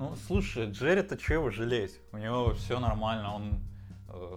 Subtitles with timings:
[0.00, 2.00] Ну, слушай, Джерри-то чего его жалеть?
[2.12, 3.60] У него все нормально, он
[4.08, 4.36] э,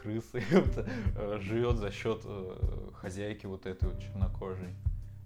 [0.00, 4.74] крысы э, живет за счет э, хозяйки вот этой вот чернокожей.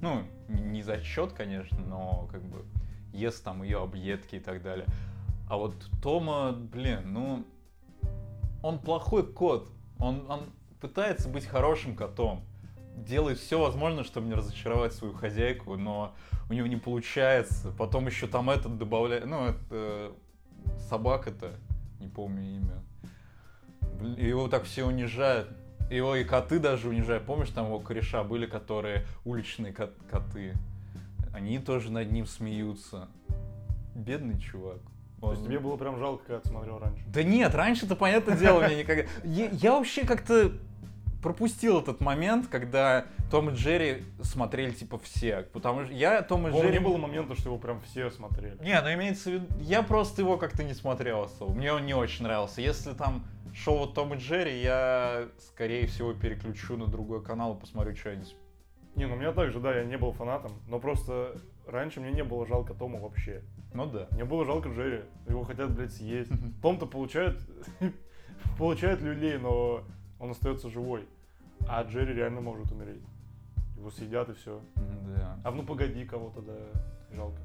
[0.01, 2.65] Ну, не за счет, конечно, но как бы
[3.13, 4.87] ест там ее объедки и так далее.
[5.49, 7.47] А вот Тома, блин, ну,
[8.65, 9.71] он плохой кот.
[10.01, 10.41] Он, он
[10.81, 12.43] пытается быть хорошим котом.
[13.07, 16.15] Делает все возможное, чтобы не разочаровать свою хозяйку, но
[16.51, 17.71] у него не получается.
[17.79, 20.13] Потом еще там этот добавляет, ну, это э,
[20.89, 21.53] собака-то,
[22.01, 22.83] не помню имя.
[24.17, 25.49] Его так все унижают.
[25.91, 27.25] Его и коты даже унижают.
[27.25, 30.55] Помнишь, там его кореша были, которые уличные кот- коты.
[31.33, 33.09] Они тоже над ним смеются.
[33.95, 34.79] Бедный чувак.
[35.21, 37.03] То есть Он- тебе было прям жалко, когда ты смотрел раньше?
[37.09, 39.05] да нет, раньше-то, понятное дело, мне никогда...
[39.25, 40.53] Я, я вообще как-то
[41.23, 45.43] пропустил этот момент, когда Том и Джерри смотрели, типа, все.
[45.53, 46.79] Потому что я Том и По-моему, Джерри...
[46.79, 48.57] не было момента, что его прям все смотрели.
[48.63, 49.47] Не, ну имеется в виду...
[49.61, 51.53] Я просто его как-то не смотрел особо.
[51.53, 52.61] Мне он не очень нравился.
[52.61, 57.97] Если там шоу Том и Джерри, я, скорее всего, переключу на другой канал и посмотрю
[57.97, 58.35] что-нибудь.
[58.95, 62.25] Не, ну у меня также, да, я не был фанатом, но просто раньше мне не
[62.25, 63.43] было жалко Тома вообще.
[63.73, 64.09] Ну да.
[64.11, 66.31] Мне было жалко Джерри, его хотят, блядь, съесть.
[66.63, 67.39] Том-то получает,
[68.59, 69.85] получает люлей, но
[70.19, 71.07] он остается живой.
[71.69, 73.03] А Джерри реально может умереть.
[73.77, 74.61] Его съедят и все.
[74.77, 75.39] Да.
[75.45, 76.53] А ну погоди кого-то, да,
[77.15, 77.39] жалко.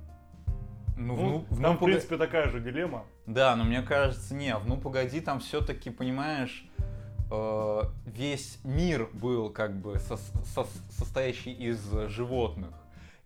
[0.96, 3.04] Ну, Ну, ну, там, ну, в принципе, такая же дилемма.
[3.26, 6.68] Да, но мне кажется, не, в ну погоди, там все-таки, понимаешь,
[7.32, 12.70] э, весь мир был как бы со- со- состоящий из животных.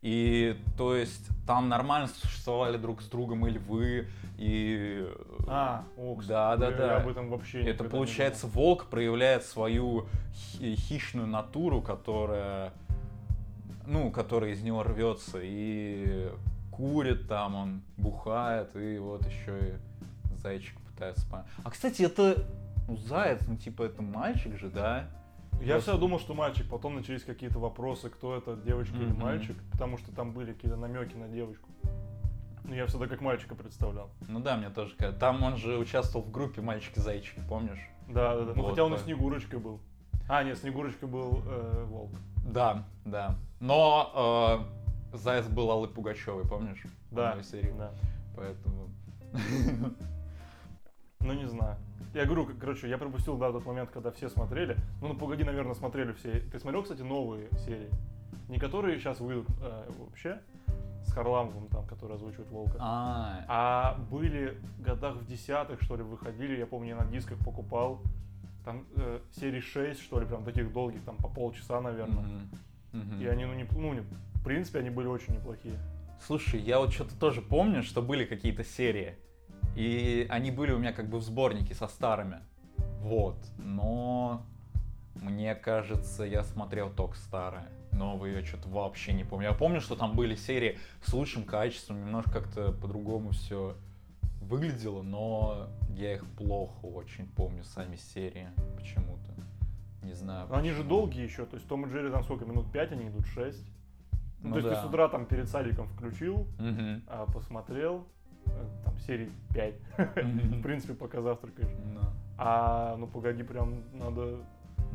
[0.01, 5.03] И то есть там нормально существовали друг с другом и львы, и...
[5.07, 6.97] э, А, о, кстати, да, да, я да.
[6.97, 12.73] об этом вообще Это никогда не получается, волк проявляет свою хи- хищную натуру, которая,
[13.87, 16.29] ну, которая из него рвется и
[16.71, 19.79] курит там, он бухает, и вот еще
[20.31, 21.25] и зайчик пытается.
[21.63, 22.45] А, кстати, это
[22.87, 25.07] ну, заяц, ну, типа, это мальчик же, да?
[25.61, 29.21] Я всегда думал, что мальчик, потом начались какие-то вопросы, кто это, девочка или Мгм.
[29.21, 31.69] мальчик, потому что там были какие-то намеки на девочку.
[32.63, 34.09] Ну, я всегда как мальчика представлял.
[34.27, 34.93] Ну да, мне тоже.
[35.19, 37.79] Там он же участвовал в группе «Мальчики-зайчики», помнишь?
[38.09, 38.53] Да, да, да.
[38.55, 39.05] Ну, Вот хотя он и так.
[39.05, 39.79] Снегурочкой был.
[40.29, 42.11] А, нет, Снегурочкой был э, волк.
[42.45, 43.35] Да, да.
[43.61, 44.67] Но
[45.13, 46.83] э, заяц был Аллы Пугачевой, помнишь?
[47.11, 47.73] В Да, одной серии.
[47.77, 47.91] да.
[48.35, 48.89] Поэтому...
[51.27, 51.75] Ну, не знаю.
[52.13, 54.77] Я говорю, короче, я пропустил, да, тот момент, когда все смотрели.
[55.01, 56.39] Ну, ну, погоди, наверное, смотрели все.
[56.39, 57.89] Ты смотрел, кстати, новые серии?
[58.49, 60.39] Не которые сейчас выйдут э, вообще,
[61.05, 62.77] с Харламовым там, который озвучивает Волка.
[62.79, 67.37] А, А были в годах в десятых, что ли, выходили, я помню, я на дисках
[67.39, 68.01] покупал.
[68.63, 72.23] Там э, серии 6, что ли, прям таких долгих, там по полчаса, наверное.
[72.23, 72.49] мгм,
[72.93, 73.21] мгм.
[73.21, 75.75] И они, ну, не, ну, не- в принципе, они были очень неплохие.
[76.25, 79.17] Слушай, я вот что-то тоже помню, что были какие-то серии.
[79.77, 82.39] И они были у меня как бы в сборнике со старыми.
[82.99, 83.37] Вот.
[83.59, 84.43] Но
[85.13, 87.67] мне кажется, я смотрел только старые.
[87.91, 89.49] Новые я что-то вообще не помню.
[89.49, 93.75] Я помню, что там были серии с лучшим качеством, немножко как-то по-другому все
[94.41, 99.31] выглядело, но я их плохо очень помню, сами серии почему-то.
[100.01, 100.47] Не знаю.
[100.49, 100.89] Но они же почему.
[100.89, 103.57] долгие еще, то есть Том и Джерри там сколько, минут 5 они идут, 6.
[104.41, 104.75] Ну, Ну то есть да.
[104.75, 106.47] ты с утра там перед садиком включил,
[107.07, 108.07] а, посмотрел,
[108.83, 109.75] там серий 5,
[110.15, 111.71] в принципе, пока завтракаешь.
[112.37, 114.37] А, ну погоди, прям надо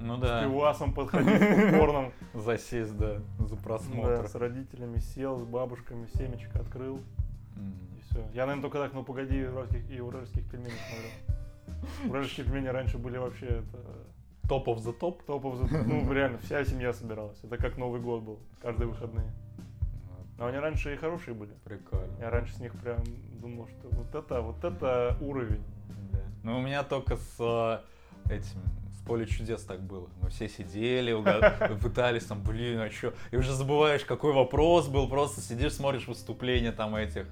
[0.00, 0.42] Ну с да.
[0.42, 2.12] пивасом подходить, с попкорном.
[2.34, 4.22] Засесть, да, за просмотр.
[4.22, 7.00] Да, с родителями сел, с бабушками, семечко открыл,
[7.56, 7.74] М.
[7.98, 8.20] и все.
[8.32, 12.10] Я, наверное, только так, ну погоди, уральских, и уральских пельменей смотрел.
[12.10, 13.78] Уральские пельмени раньше были вообще это
[14.48, 15.22] Топов за топ.
[15.24, 17.38] топов, за- ну реально, вся семья собиралась.
[17.42, 19.26] Это как Новый год был, каждые выходные.
[20.42, 21.52] Но они раньше и хорошие были.
[21.62, 22.18] Прикольно.
[22.18, 22.98] Я раньше с них прям
[23.40, 25.62] думал, что вот это, вот это уровень.
[26.10, 26.18] Да.
[26.42, 27.78] Ну, у меня только с э,
[28.28, 28.60] этим,
[28.92, 30.08] с поле чудес так было.
[30.20, 31.14] Мы все сидели,
[31.80, 33.14] пытались там, блин, а что?
[33.30, 37.28] И уже забываешь, какой вопрос был, просто сидишь, смотришь выступления там этих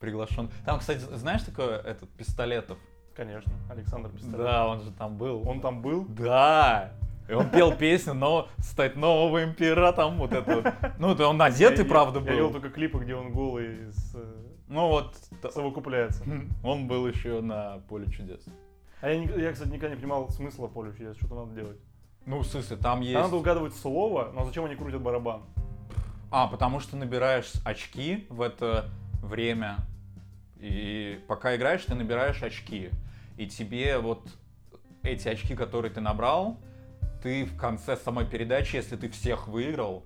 [0.00, 0.50] приглашенных.
[0.64, 2.78] Там, кстати, знаешь такое, этот, Пистолетов?
[3.14, 4.36] Конечно, Александр Пистолет.
[4.36, 5.48] Да, он же там был.
[5.48, 6.06] Он там был?
[6.06, 6.92] Да.
[7.28, 10.64] И он пел песню, но стать новым императором, вот это вот.
[10.98, 12.52] Ну, это он одетый, Я- правда, Я видел был.
[12.54, 14.34] только клипы, где он голый с, э,
[14.68, 15.14] Ну, вот,
[15.52, 16.24] совокупляется.
[16.62, 18.44] он был еще на поле чудес.
[19.00, 21.76] А я, я, кстати, никогда не понимал смысла поля чудес, что там надо делать.
[22.26, 23.12] Ну, в смысле, там есть...
[23.14, 25.42] Там надо угадывать слово, но зачем они крутят барабан?
[26.30, 28.86] А, потому что набираешь очки в это
[29.22, 29.76] время,
[30.58, 32.90] и пока играешь, ты набираешь очки.
[33.36, 34.26] И тебе вот
[35.02, 36.58] эти очки, которые ты набрал,
[37.22, 40.04] ты в конце самой передачи, если ты всех выиграл,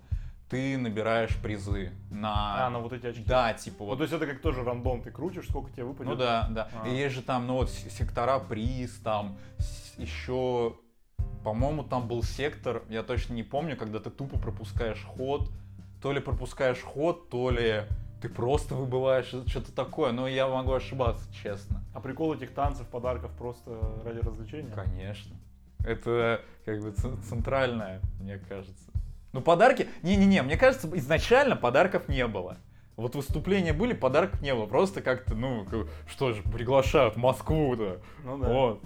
[0.49, 2.67] ты набираешь призы на...
[2.67, 3.25] А, на вот эти очки.
[3.25, 3.97] Да, типа Вот, вот.
[3.97, 6.13] то есть это как тоже рандом, ты крутишь, сколько тебе выпадет.
[6.13, 6.69] Ну да, да.
[6.83, 6.89] А.
[6.89, 9.39] И есть же там, ну вот, сектора приз, там
[9.97, 10.77] еще,
[11.43, 15.51] по-моему, там был сектор, я точно не помню, когда ты тупо пропускаешь ход,
[16.03, 17.85] то ли пропускаешь ход, то ли
[18.21, 21.83] ты просто выбываешь, что-то такое, но я могу ошибаться, честно.
[21.95, 24.71] А прикол этих танцев, подарков просто ради развлечения?
[24.71, 25.35] Конечно.
[25.85, 28.91] Это как бы центральное, мне кажется.
[29.33, 29.89] Ну, подарки...
[30.03, 32.59] Не-не-не, мне кажется, изначально подарков не было.
[32.97, 34.67] Вот выступления были, подарков не было.
[34.67, 35.67] Просто как-то, ну,
[36.07, 38.01] что же, приглашают в Москву-то.
[38.25, 38.49] Ну да.
[38.49, 38.83] Вот.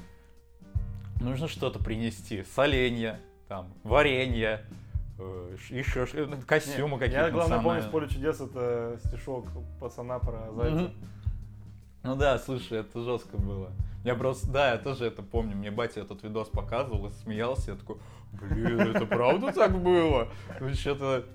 [1.20, 2.44] Нужно что-то принести.
[2.54, 4.64] Соленья, там, варенье,
[5.18, 7.90] э, еще э, костюмы какие-то Я, главное, помню, национальные.
[7.90, 9.46] «Поле чудес» это стишок
[9.80, 10.92] пацана про зайца.
[12.02, 13.72] Ну да, слушай, это жестко было.
[14.06, 15.56] Я просто, да, я тоже это помню.
[15.56, 17.72] Мне батя этот видос показывал и смеялся.
[17.72, 17.96] Я такой,
[18.32, 20.28] блин, это правда так было?
[20.60, 21.26] Ну что-то...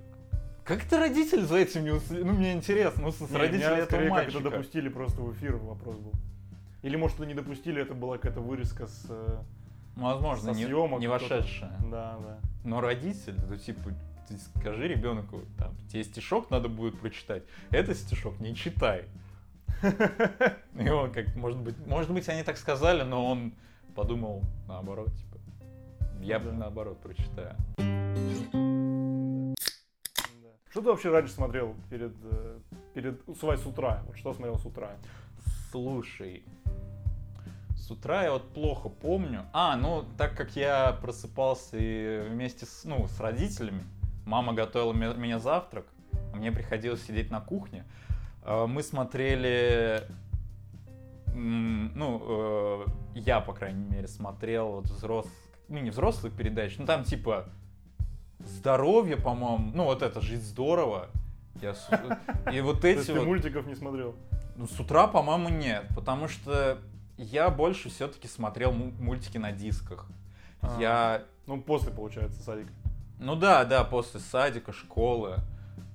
[0.64, 2.24] Как это родители за этим не уследили?
[2.24, 4.40] Ну, мне интересно, ну, с Не, родителей этого скорее как мальчика.
[4.40, 6.14] это допустили просто в эфир вопрос был.
[6.84, 9.06] Или, может, это не допустили, это была какая-то вырезка с...
[9.10, 9.40] э,
[9.98, 11.76] Ну, Возможно, со не, съемок не вошедшая.
[11.92, 12.40] Да, да.
[12.64, 13.92] Но родитель, ну, типа,
[14.30, 17.44] ты скажи ребенку, там, тебе стишок надо будет прочитать.
[17.72, 19.06] Это стишок не читай.
[20.80, 23.54] И он как, может быть, может быть, они так сказали, но он
[23.96, 25.38] подумал наоборот, типа,
[26.22, 26.52] я да.
[26.52, 27.56] наоборот прочитаю.
[30.70, 32.60] Что ты вообще раньше смотрел перед, э,
[32.94, 34.04] перед с с утра?
[34.08, 34.92] Вот что смотрел с утра?
[35.70, 36.46] Слушай,
[37.76, 39.46] с утра я вот плохо помню.
[39.52, 43.84] А, ну, так как я просыпался и вместе с, ну, с родителями,
[44.26, 45.86] мама готовила ме- мне завтрак,
[46.32, 47.84] а мне приходилось сидеть на кухне,
[48.46, 50.04] мы смотрели,
[51.34, 52.86] ну, э,
[53.16, 55.34] я, по крайней мере, смотрел вот взрослых,
[55.68, 57.46] ну, не взрослых передач, ну, там, типа,
[58.40, 61.08] здоровье, по-моему, ну, вот это «Жить здорово»,
[61.62, 61.90] я с-
[62.52, 63.26] и вот То эти ты вот...
[63.28, 64.16] мультиков не смотрел?
[64.56, 66.78] Ну, с утра, по-моему, нет, потому что
[67.18, 70.08] я больше все-таки смотрел му- мультики на дисках.
[70.62, 70.78] А.
[70.80, 72.68] Я, Ну, после, получается, садик.
[73.20, 75.36] ну да, да, после садика, школы,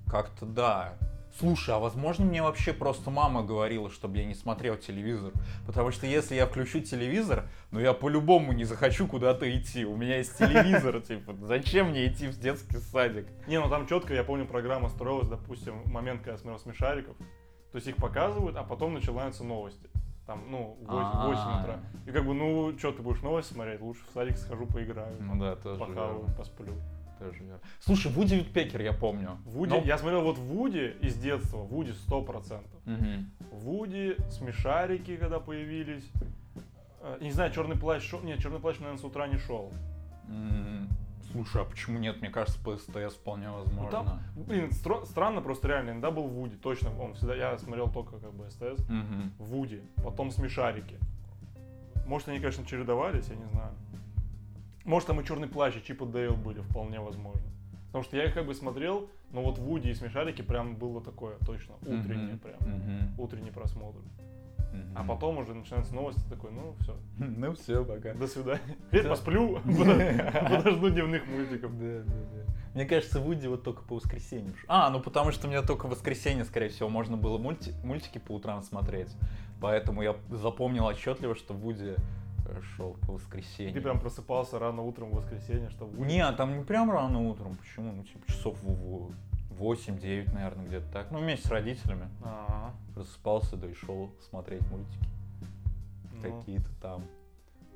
[0.09, 0.93] как-то да.
[1.37, 5.33] Слушай, а возможно мне вообще просто мама говорила, чтобы я не смотрел телевизор?
[5.67, 9.85] Потому что если я включу телевизор, ну я по-любому не захочу куда-то идти.
[9.85, 13.27] У меня есть телевизор, типа, зачем мне идти в детский садик?
[13.45, 17.15] Не, ну там четко, я помню, программа строилась, допустим, в момент, когда я смотрел «Смешариков».
[17.71, 19.87] То есть их показывают, а потом начинаются новости.
[20.25, 21.79] Там, ну, в 8, в 8 утра.
[22.07, 23.79] И как бы, ну, что, ты будешь новости смотреть?
[23.79, 25.15] Лучше в садик схожу, поиграю.
[25.19, 26.73] Ну да, тоже Похаваю, посплю.
[27.19, 27.59] Тоже верно.
[27.79, 29.37] Слушай, Вуди Вудпекер я помню.
[29.45, 32.61] Вуди, Но- я смотрел вот Вуди из детства, Вуди 100%.
[32.85, 33.29] Мгм.
[33.51, 36.09] Вуди, смешарики, когда появились.
[37.01, 38.21] Э, Не знаю, черный плащ шел.
[38.21, 39.71] Нет, черный плащ, наверное, с утра не шел.
[41.31, 42.21] Слушай, а почему нет?
[42.21, 43.83] Мне кажется, по СТС вполне возможно.
[43.83, 46.89] Ну, там, блин, стро- странно просто реально, иногда был Вуди, точно.
[46.99, 48.87] Он всегда, я смотрел только как бы СТС.
[48.89, 49.33] Мгм.
[49.37, 50.95] Вуди, потом смешарики.
[52.07, 53.71] Может, они, конечно, чередовались, я не знаю.
[54.87, 57.41] Может, там и черный плащ, и Чип и Дейл были, вполне возможно.
[57.87, 61.35] Потому что я их как бы смотрел, но вот Вуди и смешарики прям было такое,
[61.45, 62.39] точно, утреннее Мгм.
[62.39, 62.57] прям.
[62.61, 63.19] Мгм.
[63.19, 63.99] Утренний просмотр.
[64.71, 64.93] Мгм.
[64.95, 68.13] А потом уже начинаются новости, такой, ну все, Ну все, пока.
[68.13, 68.61] до свидания.
[68.87, 71.77] Теперь посплю, подо- подожду дневных мультиков.
[71.77, 72.53] Да, да, да.
[72.73, 74.53] Мне кажется, Вуди вот только по воскресеньям.
[74.67, 78.33] А, ну потому что мне только в воскресенье, скорее всего, можно было мульти- мультики по
[78.33, 79.09] утрам смотреть.
[79.59, 81.95] Поэтому я запомнил отчетливо, что Вуди
[82.75, 83.73] шел по воскресенью.
[83.73, 87.55] Ты прям просыпался рано утром в воскресенье, чтобы Не, там не прям рано утром.
[87.55, 87.91] Почему?
[87.91, 89.11] Ну, типа часов в
[89.59, 91.11] 8-9, наверное, где-то так.
[91.11, 92.09] Ну, вместе с родителями.
[92.23, 95.05] Ага, Просыпался, да и шел смотреть мультики.
[96.21, 96.39] ну.
[96.39, 97.03] какие-то там.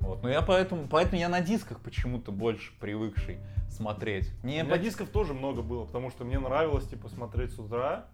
[0.00, 0.22] Вот.
[0.22, 3.38] Но я поэтому, поэтому я на дисках почему-то больше привыкший
[3.70, 4.32] смотреть.
[4.42, 8.06] Не меня по- дисков тоже много было, потому что мне нравилось, типа, смотреть с утра,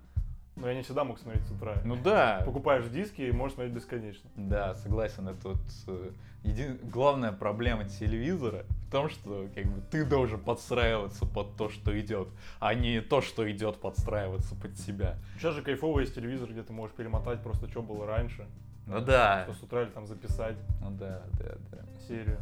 [0.61, 1.77] но я не всегда мог смотреть с утра.
[1.85, 2.43] Ну да.
[2.45, 4.29] Покупаешь диски и можешь смотреть бесконечно.
[4.37, 5.29] Да, согласен.
[5.29, 6.11] Это вот э,
[6.45, 11.99] еди- главная проблема телевизора в том, что как бы ты должен подстраиваться под то, что
[12.01, 12.29] идет,
[12.61, 15.17] а не то, что идет подстраиваться под себя.
[15.37, 18.47] Сейчас же кайфово есть телевизор, где ты можешь перемотать просто, что было раньше.
[18.87, 19.45] Ну да.
[19.45, 21.79] Что с утра или там записать Ну да, да, да.
[22.07, 22.39] серию.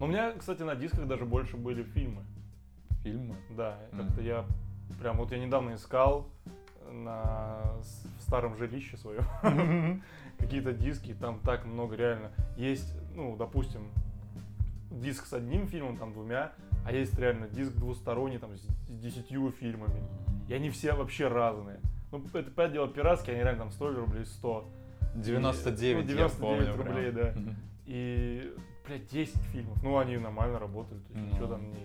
[0.00, 2.22] Но у меня, кстати, на дисках даже больше были фильмы.
[3.04, 3.36] Фильмы.
[3.50, 4.44] Да, как-то я
[5.00, 6.26] прям вот я недавно искал
[6.92, 7.60] на
[8.18, 10.02] в старом жилище своем
[10.38, 12.30] какие-то диски, там так много реально.
[12.56, 13.82] Есть, ну, допустим,
[14.90, 16.52] диск с одним фильмом, там двумя,
[16.84, 20.02] а есть реально диск двусторонний, там, с десятью фильмами.
[20.48, 21.78] И они все вообще разные.
[22.12, 24.68] Ну, это, понятное дело, пиратские, они реально там стоили рублей 100.
[25.16, 26.86] 99, Ну, я 99 помню прям.
[26.86, 27.32] рублей, да.
[27.36, 27.56] Мгм.
[27.86, 28.52] И,
[28.86, 29.82] блядь, 10 фильмов.
[29.82, 31.76] Ну, они нормально работали, то есть Ну, ничего там не...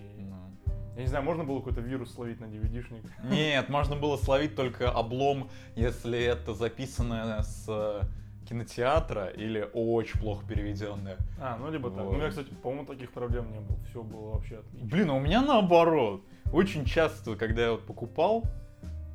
[1.00, 3.02] Я не знаю, можно было какой-то вирус словить на DVD-шник?
[3.30, 8.02] Нет, можно было словить только облом, если это записано с э,
[8.46, 11.16] кинотеатра или очень плохо переведенное.
[11.40, 12.04] А, ну либо так.
[12.04, 12.18] Вот.
[12.18, 13.78] Ну, я, кстати, по-моему, таких проблем не было.
[13.88, 14.88] Все было вообще отлично.
[14.90, 16.20] Блин, а у меня наоборот.
[16.52, 18.44] Очень часто, когда я вот покупал,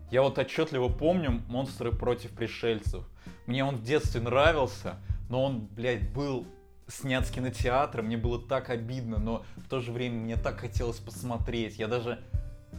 [0.09, 3.07] я вот отчетливо помню «Монстры против пришельцев».
[3.45, 4.95] Мне он в детстве нравился,
[5.29, 6.47] но он, блядь, был
[6.87, 10.97] снят с кинотеатра, мне было так обидно, но в то же время мне так хотелось
[10.97, 11.77] посмотреть.
[11.77, 12.19] Я даже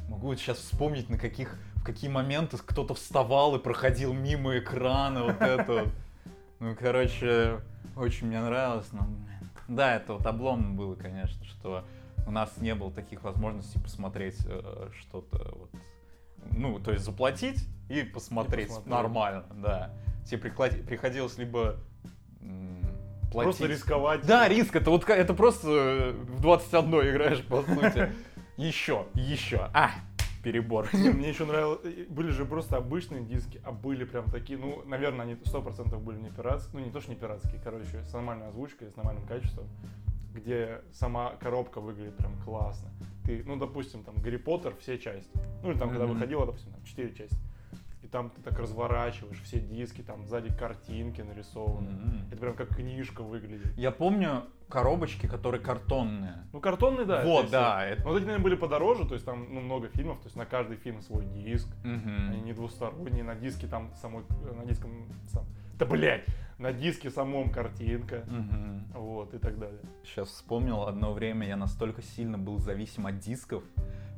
[0.08, 5.24] могу вот сейчас вспомнить, на каких, в какие моменты кто-то вставал и проходил мимо экрана,
[5.24, 5.86] вот это.
[6.58, 7.60] Ну, короче,
[7.96, 9.06] очень мне нравилось, но,
[9.68, 11.84] да, это вот обломно было, конечно, что
[12.26, 15.70] у нас не было таких возможностей посмотреть э, что-то вот,
[16.50, 18.90] ну, то есть заплатить и посмотреть, посмотреть.
[18.90, 19.90] нормально, да.
[20.24, 21.76] Тебе приходилось либо
[23.30, 23.58] платить...
[23.58, 24.26] Просто рисковать.
[24.26, 28.12] Да, риск, это вот это просто э, в 21 играешь, по сути.
[28.56, 29.68] Еще, еще.
[29.74, 29.90] А,
[30.46, 30.88] перебор.
[30.94, 35.26] Не, Мне еще нравилось, были же просто обычные диски, а были прям такие, ну, наверное,
[35.26, 38.46] они сто процентов были не пиратские, ну, не то, что не пиратские, короче, с нормальной
[38.48, 39.66] озвучкой, с нормальным качеством,
[40.32, 42.88] где сама коробка выглядит прям классно.
[43.24, 46.84] Ты, ну, допустим, там, Гарри Поттер, все части, ну, или там, когда выходило, допустим, там,
[46.84, 47.36] четыре части,
[48.06, 51.88] и там ты так разворачиваешь все диски, там, сзади картинки нарисованы.
[51.90, 52.28] М.
[52.30, 53.76] Это прям как книжка выглядит.
[53.76, 56.44] Я помню коробочки, которые картонные.
[56.52, 57.24] Ну, картонный, да.
[57.24, 57.84] Вот, да.
[57.84, 60.36] это- Но вот эти, наверное, были подороже, то есть там ну, много фильмов, то есть
[60.36, 61.66] на каждый фильм свой диск.
[61.82, 62.30] Мгм.
[62.30, 64.22] Они не двусторонние, на диске там самой,
[64.56, 65.44] на диском сам,
[65.76, 66.24] да блять,
[66.58, 68.84] на диске самом картинка, Мгм.
[68.94, 69.80] вот и так далее.
[70.04, 73.64] Сейчас вспомнил, одно время я настолько сильно был зависим от дисков,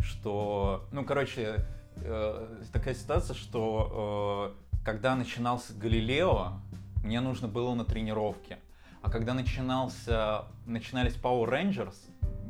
[0.00, 1.64] что, ну, короче,
[2.02, 6.52] э, такая ситуация, что э, когда начинался Галилео,
[7.02, 8.58] мне нужно было на тренировке.
[9.02, 11.96] А когда начинался, начинались Power Rangers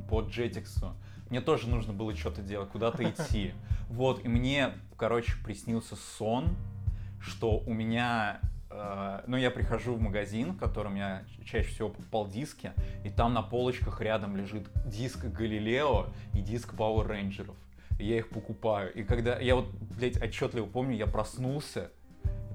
[0.08, 0.92] по Jetix,
[1.30, 3.54] мне тоже нужно было что-то делать, куда-то идти.
[3.88, 6.58] Вот, и мне, короче, приснился сон,
[7.22, 8.38] что у меня,
[8.70, 13.32] э, ну, я прихожу в магазин, в котором я чаще всего покупал диски, и там
[13.32, 17.56] на полочках рядом лежит диск Галилео и диск Power Рейнджеров.
[17.98, 18.92] Я их покупаю.
[18.94, 21.90] И когда я вот, блядь, отчетливо помню, я проснулся,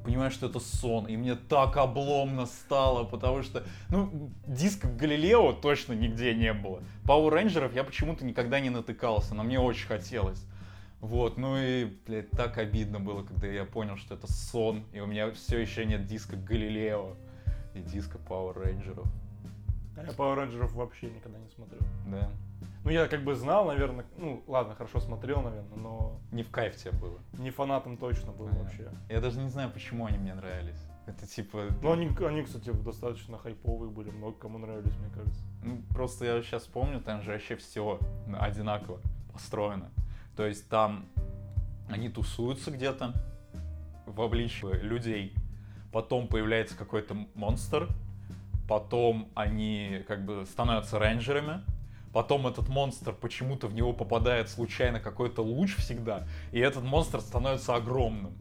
[0.04, 5.94] понимаю, что это сон, и мне так обломно стало, потому что, ну, диска Галилео точно
[5.94, 6.82] нигде не было.
[7.06, 10.46] Power Рейнджеров я почему-то никогда не натыкался, но мне очень хотелось.
[11.00, 15.06] Вот, ну и, блядь, так обидно было, когда я понял, что это сон, и у
[15.06, 17.16] меня все еще нет диска Галилео
[17.74, 19.08] и диска Power Рейнджеров.
[19.96, 21.82] А я Power Rangers вообще никогда не смотрел.
[22.08, 22.32] Да.
[22.84, 26.76] Ну, я как бы знал, наверное, ну, ладно, хорошо смотрел, наверное, но Не в кайф
[26.76, 27.18] тебе было.
[27.34, 28.64] не фанатом точно был Понятно.
[28.64, 28.92] вообще.
[29.10, 30.82] Я даже не знаю, почему они мне нравились.
[31.06, 31.68] Это типа...
[31.82, 35.42] Ну, они, они, кстати, достаточно хайповые были, много кому нравились, мне кажется.
[35.64, 38.00] Ну, просто я сейчас помню, там же вообще все
[38.40, 39.00] одинаково
[39.32, 39.90] построено.
[40.36, 41.06] То есть там
[41.90, 43.14] они тусуются где-то
[44.06, 45.34] в обличье людей,
[45.92, 47.88] потом появляется какой-то монстр,
[48.68, 51.62] потом они как бы становятся рейнджерами,
[52.14, 57.76] потом этот монстр почему-то в него попадает случайно какой-то луч всегда, и этот монстр становится
[57.76, 58.34] огромным.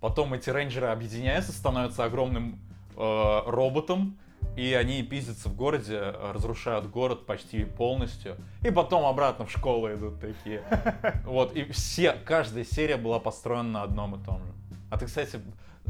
[0.00, 2.58] Потом эти рейнджеры объединяются, становятся огромным
[2.96, 4.18] э, роботом,
[4.56, 9.92] и они пиздятся в городе, э, разрушают город почти полностью, и потом обратно в школу
[9.92, 10.62] идут такие.
[11.24, 14.52] Вот, и все, каждая серия была построена на одном и том же.
[14.90, 15.40] А ты, кстати,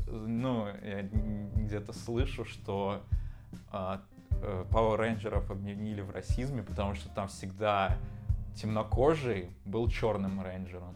[0.06, 1.02] ну, я
[1.54, 3.02] где-то слышу, что
[3.70, 7.96] а, Power Рейнджеров обвинили в расизме, потому что там всегда
[8.54, 10.94] темнокожий был черным рейнджером,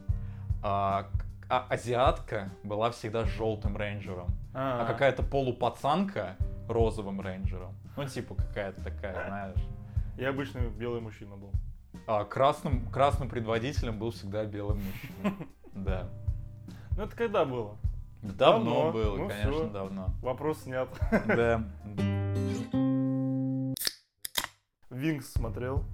[0.62, 1.07] а,
[1.49, 6.37] а азиатка была всегда желтым рейнджером, а какая-то полупацанка
[6.69, 7.75] розовым рейнджером.
[7.97, 9.59] Ну, типа какая-то такая, знаешь.
[10.17, 11.51] Я обычный белый мужчина был.
[12.07, 15.47] А красным, красным предводителем был всегда белый мужчина.
[15.75, 16.09] Да.
[16.99, 17.77] Ну, это когда было?
[18.21, 18.93] Давно Давно.
[18.93, 19.69] было, Ну, конечно, всё.
[19.71, 20.07] давно.
[20.21, 20.89] Вопрос снят.
[21.27, 21.65] Да.
[24.93, 25.85] Винкс смотрел.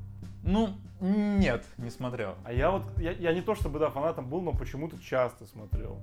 [0.42, 2.34] Ну, нет, не смотрел.
[2.44, 5.98] А я вот, я, я не то чтобы, да, фанатом был, но почему-то часто смотрел.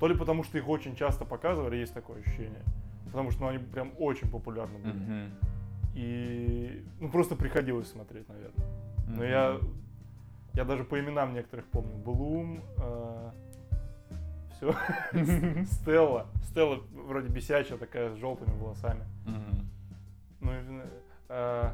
[0.00, 2.62] То ли потому, что их очень часто показывали, есть такое ощущение.
[3.06, 4.92] Потому что ну, они прям очень популярны были.
[4.94, 5.30] Мгм.
[5.94, 8.66] И, ну, просто приходилось смотреть, наверное.
[9.08, 9.22] Но Мгм.
[9.24, 9.58] я,
[10.54, 11.96] я даже по именам некоторых помню.
[11.96, 12.62] Блум,
[14.56, 14.74] все,
[15.64, 16.26] Стелла.
[16.44, 19.04] Стелла вроде бесячая такая, с желтыми волосами.
[20.40, 20.82] Ну, и,
[21.28, 21.70] э,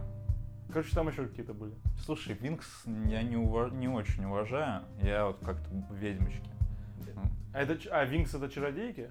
[0.72, 1.72] короче, там еще какие-то были.
[2.04, 2.66] Слушай, Винкс
[3.06, 4.82] я не, ува- не очень уважаю.
[5.02, 6.50] Я вот как-то ведьмочки.
[7.54, 9.10] А, это, а Винкс это чародейки?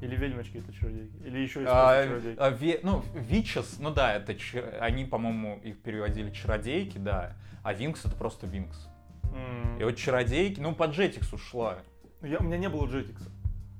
[0.00, 1.16] Или ведьмочки это чародейки?
[1.24, 2.38] Или еще есть А, чародейки?
[2.40, 7.34] а ве- ну, Вичес, ну да, это чар- они, по-моему, их переводили чародейки, да.
[7.62, 8.88] А Винкс это просто Винкс.
[9.34, 9.78] М.
[9.80, 11.78] И вот Чародейки, ну, по Jetix ушла.
[12.20, 13.22] Я- у меня не было Jetix.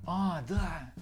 [0.07, 0.93] А, да.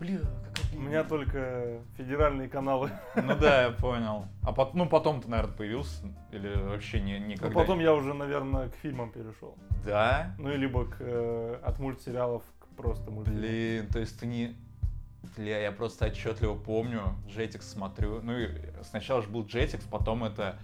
[0.00, 0.18] Бля,
[0.54, 2.90] как У меня только федеральные каналы.
[3.14, 4.24] Ну да, я понял.
[4.42, 6.06] А пот- ну потом ты, наверное, появился?
[6.32, 7.48] Или вообще не, Но никогда?
[7.50, 9.58] Ну, потом я уже, наверное, к фильмам перешел.
[9.84, 10.34] Да?
[10.38, 13.42] Ну, и либо к, э, от мультсериалов к просто мультфильмам.
[13.42, 14.56] Блин, то есть ты не...
[15.36, 18.22] Бля, я просто отчетливо помню, Jetix смотрю.
[18.22, 18.48] Ну и
[18.82, 20.56] сначала же был Jetix, потом это,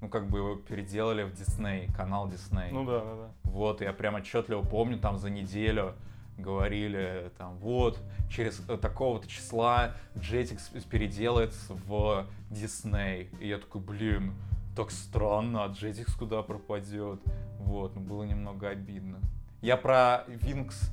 [0.00, 2.70] ну как бы его переделали в Disney, канал Disney.
[2.72, 3.28] Ну да, да, да.
[3.44, 5.94] Вот, я прям отчетливо помню, там за неделю
[6.42, 7.98] говорили, там, вот,
[8.30, 13.28] через э, такого-то числа Jetix переделается в Disney.
[13.40, 14.34] И я такой, блин,
[14.76, 17.20] так странно, а Jetix куда пропадет?
[17.58, 19.18] Вот, ну было немного обидно.
[19.60, 20.90] Я про Винкс,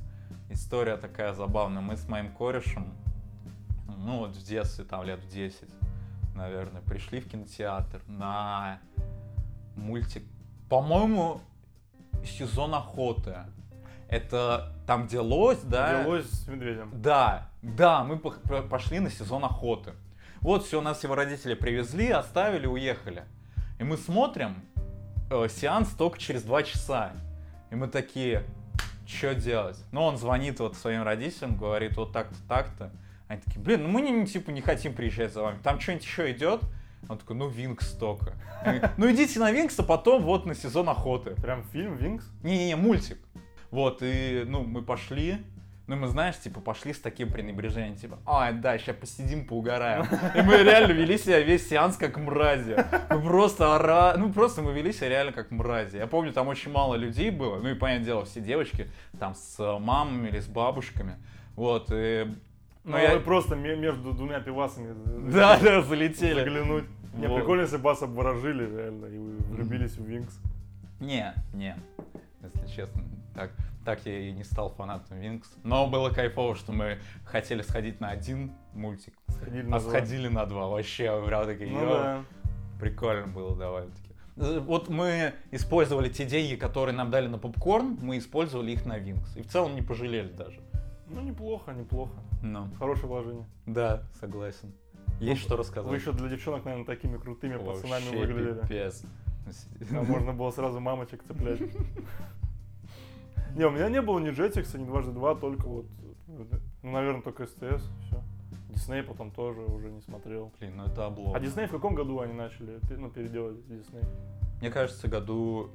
[0.48, 1.82] история такая забавная.
[1.82, 2.94] Мы с моим корешем,
[3.86, 5.68] ну вот в детстве, там лет в 10,
[6.34, 8.80] наверное, пришли в кинотеатр на
[9.76, 10.24] мультик,
[10.68, 11.40] по-моему,
[12.24, 13.38] сезон охоты.
[14.10, 16.02] Это там, где лось, да?
[16.02, 16.90] Велось с медведем.
[16.92, 19.92] Да, да, мы пошли на сезон охоты.
[20.40, 23.22] Вот, все, нас его родители привезли, оставили, уехали.
[23.78, 24.56] И мы смотрим,
[25.30, 27.12] э, сеанс только через два часа.
[27.70, 28.42] И мы такие,
[29.06, 29.78] что делать?
[29.92, 32.90] Ну, он звонит вот своим родителям, говорит, вот так-то, так-то.
[33.28, 35.58] Они такие, блин, ну мы не, типа не хотим приезжать за вами.
[35.62, 36.62] Там что-нибудь еще идет?
[37.08, 38.34] Он такой, ну, Винкс только.
[38.96, 41.30] Ну, идите на Винкс, а потом вот на сезон охоты.
[41.36, 42.26] Прям фильм Винкс?
[42.42, 43.18] Не-не-не, мультик.
[43.70, 45.38] Вот, и, ну, мы пошли,
[45.86, 50.04] ну, мы, знаешь, типа, пошли с таким пренебрежением, типа, а, да, сейчас посидим, поугараем.
[50.34, 52.76] И мы реально вели себя весь сеанс как мрази.
[53.10, 54.14] Мы просто ора...
[54.16, 55.96] Ну, просто мы вели себя реально как мрази.
[55.98, 59.58] Я помню, там очень мало людей было, ну, и, понятное дело, все девочки, там, с
[59.78, 61.14] мамами или с бабушками.
[61.56, 62.26] Вот, и...
[62.82, 64.94] Ну, я- вы просто ме- между двумя пивасами
[65.30, 66.40] Да, да, залетели.
[66.40, 66.84] заглянуть.
[67.14, 67.36] Не, Вот.
[67.38, 70.38] прикольно, если вас обворожили реально, и вы влюбились в Винкс.
[71.00, 71.76] Не, не,
[72.42, 73.02] если честно,
[73.34, 73.52] так,
[73.84, 75.50] так я и не стал фанатом Винкс.
[75.64, 79.90] Но было кайфово, что мы хотели сходить на один мультик, Сходили на а два.
[79.90, 80.66] сходили на два.
[80.68, 82.24] Вообще, прям такие, Ну да.
[82.78, 84.10] прикольно было довольно-таки.
[84.36, 89.36] Вот мы использовали те деньги, которые нам дали на попкорн, мы использовали их на Винкс.
[89.36, 90.60] И в целом не пожалели даже.
[91.08, 92.12] Ну, неплохо, неплохо.
[92.42, 93.46] Ну, Хорошее вложение.
[93.66, 94.72] да, согласен.
[95.18, 95.90] Есть что рассказать?
[95.90, 98.60] Вы еще для девчонок, наверное, такими крутыми пацанами Вообще выглядели.
[98.62, 99.02] пипец.
[99.92, 101.60] А можно было сразу мамочек цеплять.
[103.56, 105.86] Не, у меня не было ни Jetix, ни дважды два, только вот,
[106.26, 106.46] ну,
[106.90, 108.22] наверное, только СТС, все.
[108.70, 110.52] Дисней потом тоже уже не смотрел.
[110.58, 111.34] Блин, ну это облом.
[111.34, 114.02] А Дисней в каком году они начали, ну, переделать Дисней?
[114.60, 115.70] Мне кажется, году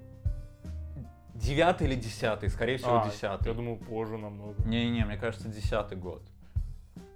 [1.33, 3.49] девятый или десятый, скорее всего, А, десятый.
[3.49, 4.55] Я думал, позже намного.
[4.63, 6.21] Не-не-не, мне кажется, десятый год.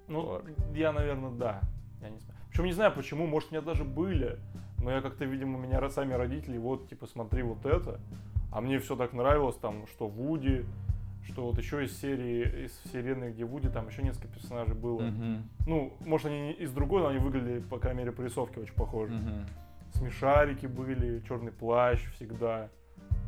[0.08, 0.46] Ну, Вот.
[0.76, 1.62] я, наверное, да.
[2.02, 2.40] Я не знаю.
[2.50, 4.40] Причем не знаю почему, может, у меня даже были.
[4.80, 8.00] Но я как-то, видимо, меня сами родители, вот, типа, смотри вот это.
[8.52, 10.66] А мне все так нравилось, там, что Вуди,
[11.24, 15.02] что вот еще из серии, из вселенной, где Вуди, там еще несколько персонажей было.
[15.02, 18.74] Мгм, Ну, может, они из другой, но они выглядели, по крайней мере, по рисовке очень
[18.74, 19.14] похожи.
[19.14, 19.46] мгм.
[19.94, 22.70] Смешарики были, Черный плащ всегда,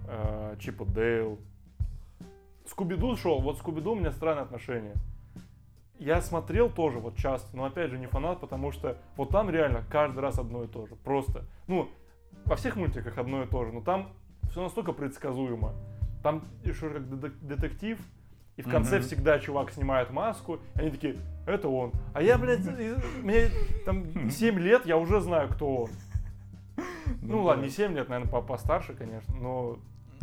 [0.07, 1.39] э, Чип и Дейл.
[2.65, 4.93] Скуби-Ду шел, вот Скуби-Ду у меня странное отношение.
[5.99, 9.83] Я смотрел тоже вот часто, но опять же не фанат, потому что вот там реально
[9.89, 10.95] каждый раз одно и то же.
[10.95, 11.89] Просто, ну,
[12.45, 14.09] во всех мультиках одно и то же, но там
[14.51, 15.73] все настолько предсказуемо.
[16.23, 17.07] Там еще как
[17.47, 17.97] детектив,
[18.57, 19.05] и в конце Мгм.
[19.05, 21.15] всегда чувак снимает маску, и они такие,
[21.47, 21.91] это он.
[22.13, 22.59] А я, блядь,
[23.23, 23.49] мне
[23.85, 25.89] там 7 лет, я уже знаю, кто он.
[27.21, 27.43] Ну, да.
[27.43, 29.79] ладно, не 7 лет, наверное, по- постарше, конечно, но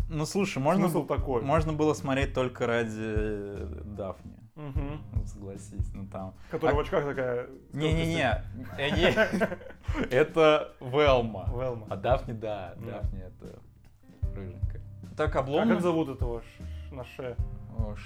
[0.09, 1.43] Ну слушай, можно, смысл такой.
[1.43, 4.33] можно было смотреть только ради Дафни.
[4.57, 6.35] Ну, Согласись, ну там.
[6.51, 7.47] Которая А- в очках такая...
[7.73, 8.43] Не-не-не,
[8.77, 8.89] э,
[10.11, 11.49] это Велма.
[11.53, 11.87] Велма.
[11.91, 13.01] А Дафни, да, Да.
[13.01, 13.59] Дафни это
[14.39, 14.81] рыженькая.
[15.17, 15.69] Так, А облом.
[15.69, 17.37] как зовут этого ш- на ше?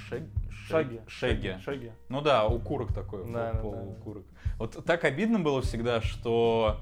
[0.09, 0.23] Шег...
[0.51, 1.01] Шаги.
[1.07, 1.57] Шеги.
[1.65, 1.93] Шаги.
[2.09, 3.85] Ну да, укурок такой, Да, пол- да, да.
[3.85, 4.25] полукурок.
[4.59, 6.79] Вот так обидно было всегда, что...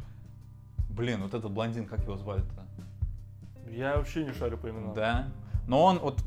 [0.91, 2.67] Блин, вот этот блондин, как его звали-то?
[3.71, 4.95] Я вообще не шарю по именам.
[4.95, 5.29] Да.
[5.69, 6.21] Но он, вот,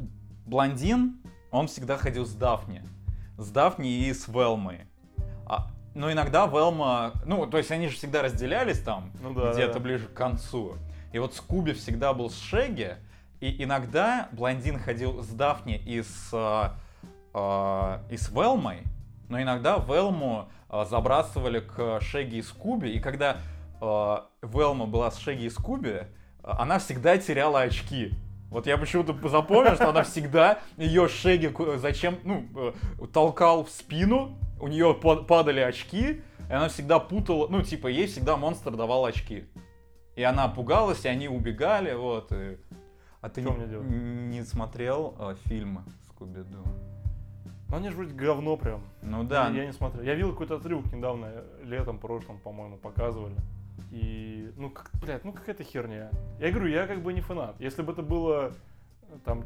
[0.46, 1.18] блондин,
[1.52, 2.82] он всегда ходил с Дафни.
[3.38, 4.82] С Дафни и с Велмой.
[5.46, 7.12] А, но иногда Велма...
[7.26, 9.80] Ну, то есть они же всегда разделялись там, Ну да, где-то да.
[9.80, 10.76] ближе к концу.
[11.12, 12.96] И вот Скуби всегда был с Шеги,
[13.44, 16.76] и иногда блондин ходил с Дафни и с, а,
[17.34, 18.84] а, и с Велмой,
[19.28, 23.38] но иногда Велму а, забрасывали к Шеги и Скуби, и когда
[23.82, 26.08] а, Велма была с Шеги и Скуби,
[26.42, 28.14] а, она всегда теряла очки.
[28.50, 32.74] Вот я почему-то запомнил, что она всегда ее Шеги зачем, ну, э,
[33.12, 38.08] толкал в спину, у нее па- падали очки, и она всегда путала, ну, типа, ей
[38.08, 39.48] всегда монстр давал очки.
[40.16, 42.32] И она пугалась, и они убегали, вот.
[42.32, 42.58] и-
[43.24, 46.60] А ты Чё не, не смотрел э, фильмы Скуби-Ду?
[47.70, 48.82] Ну они же вроде говно прям.
[49.02, 49.48] Ну да.
[49.48, 50.04] Я, я не смотрел.
[50.04, 53.36] Я видел какой-то отрывок недавно, э, летом, прошлом, по-моему, показывали.
[53.92, 56.12] И, ну, как, блядь, ну какая-то херня.
[56.40, 57.56] Я говорю, я как бы не фанат.
[57.60, 58.52] Если бы это было,
[59.04, 59.46] э, там,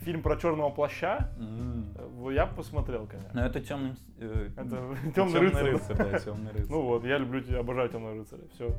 [0.00, 3.30] фильм про черного плаща, э, я бы посмотрел, конечно.
[3.32, 3.94] Ну это темный...
[4.18, 5.70] э, Это темный рыцарь.
[5.70, 6.70] рыцарь, да, темный рыцарь.
[6.70, 8.42] Ну вот, я люблю, тебя, обожаю темного рыцаря.
[8.52, 8.70] Все,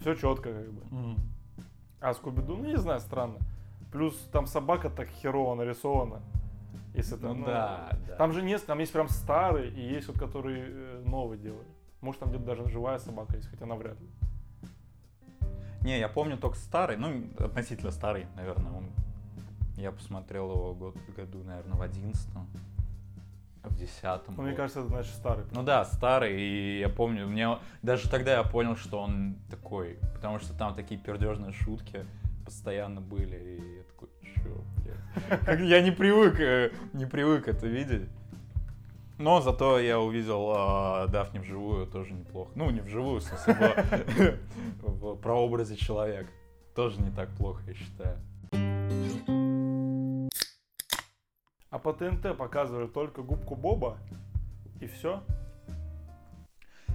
[0.00, 1.16] все четко как бы.
[2.00, 3.36] А Скуби-Ду, ну не знаю, странно.
[3.92, 6.20] Плюс там собака так херово нарисована.
[6.94, 8.16] Если Ну там, да, да.
[8.16, 11.66] Там же нет, там есть прям старый и есть вот которые э, новые делали.
[12.00, 14.08] Может там где-то даже живая собака есть, хотя навряд ли.
[15.82, 18.72] Не, я помню только старый, ну, относительно старый, наверное.
[18.72, 18.84] Он...
[19.76, 22.48] Я посмотрел его год, году, наверное, в одиннадцатом,
[23.62, 24.34] в десятом.
[24.36, 25.44] Но мне кажется, это значит старый.
[25.52, 30.40] Ну да, старый, и я помню, мне даже тогда я понял, что он такой, потому
[30.40, 32.04] что там такие пердежные шутки
[32.48, 35.60] постоянно были, и я такой, чё, блядь.
[35.68, 38.08] Я не привык, э, не привык это видеть.
[39.18, 42.50] Но зато я увидел э, Дафни вживую, тоже неплохо.
[42.54, 43.54] Ну, не вживую, в смысле,
[44.80, 46.30] в, в прообразе человека.
[46.74, 48.16] Тоже не так плохо, я считаю.
[51.68, 53.98] А по ТНТ показывали только губку Боба
[54.80, 55.22] и все.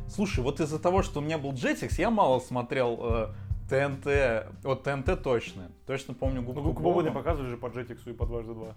[0.08, 3.34] Слушай, вот из-за того, что у меня был Jetix, я мало смотрел э,
[3.70, 4.48] ТНТ.
[4.64, 5.72] Вот ТНТ точно.
[5.86, 8.76] Точно помню Ну губку, губку Боба не показывали же по Jetix и по дважды два.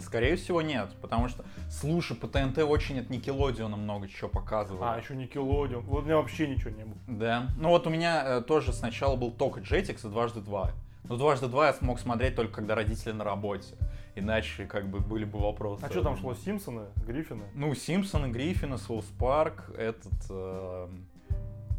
[0.00, 0.90] Скорее всего, нет.
[1.00, 4.82] Потому что, слушай, по ТНТ очень от Никелодиона много чего показывали.
[4.82, 5.84] А, еще Никелодион.
[5.84, 6.96] Вот у меня вообще ничего не было.
[7.06, 7.48] Да.
[7.56, 10.72] Ну вот у меня э, тоже сначала был только Jetix и дважды два.
[11.04, 13.74] Но дважды два я смог смотреть только когда родители на работе.
[14.14, 15.84] Иначе как бы были бы вопросы.
[15.84, 16.34] А что там шло?
[16.34, 16.86] Симпсоны?
[17.06, 17.44] Гриффины?
[17.54, 20.88] Ну, Симпсоны, Гриффины, Соус Парк, этот э,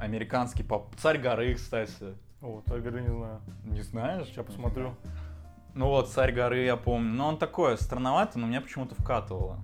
[0.03, 0.95] американский поп...
[0.97, 2.15] Царь горы, кстати.
[2.41, 3.41] Вот, я говорю, не знаю.
[3.63, 4.27] Не знаешь?
[4.27, 4.95] Сейчас посмотрю.
[5.73, 7.11] Ну вот, Царь горы, я помню.
[7.13, 9.59] Но он такой, странноватый, но меня почему-то вкатывало.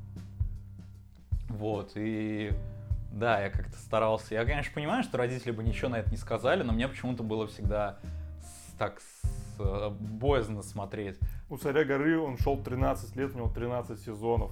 [1.50, 2.52] Вот, и...
[3.12, 4.36] Да, я как-то старался.
[4.36, 7.48] Я, конечно, понимаю, что родители бы ничего на это не сказали, но мне почему-то было
[7.48, 7.98] всегда
[8.78, 11.18] так с- э, боязно смотреть.
[11.50, 14.52] У царя горы он шел 13 лет, у него 13 сезонов.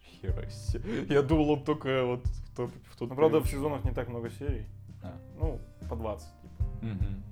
[0.00, 0.44] Хера.
[1.08, 4.08] Я думал, он только вот в тот, в тот Ну, правда, в сезонах не так
[4.08, 4.66] много серий.
[5.38, 6.28] Ну, по 20.
[6.40, 6.64] типа.
[6.82, 7.22] Мгм.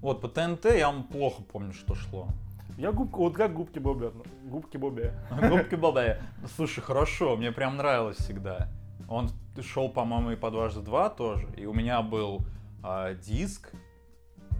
[0.00, 2.28] Вот, по ТНТ я вам плохо помню, что шло.
[2.76, 5.12] Я губка, вот как губки отно- губки Бобби.
[5.48, 6.20] Губки Бобе.
[6.56, 8.68] Слушай, хорошо, мне прям нравилось всегда.
[9.08, 11.46] Он шел, по-моему, и по дважды два тоже.
[11.56, 12.40] И у меня был
[12.82, 13.72] а, диск.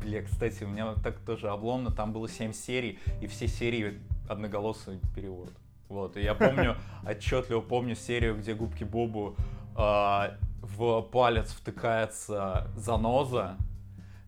[0.01, 1.91] Бля, кстати, у меня так тоже обломно.
[1.91, 5.51] Там было 7 серий, и все серии одноголосый перевод.
[5.89, 6.77] Вот, и я помню,
[7.09, 9.37] отчетливо помню серию, где губки Бобу
[9.75, 13.57] а, в палец втыкается заноза,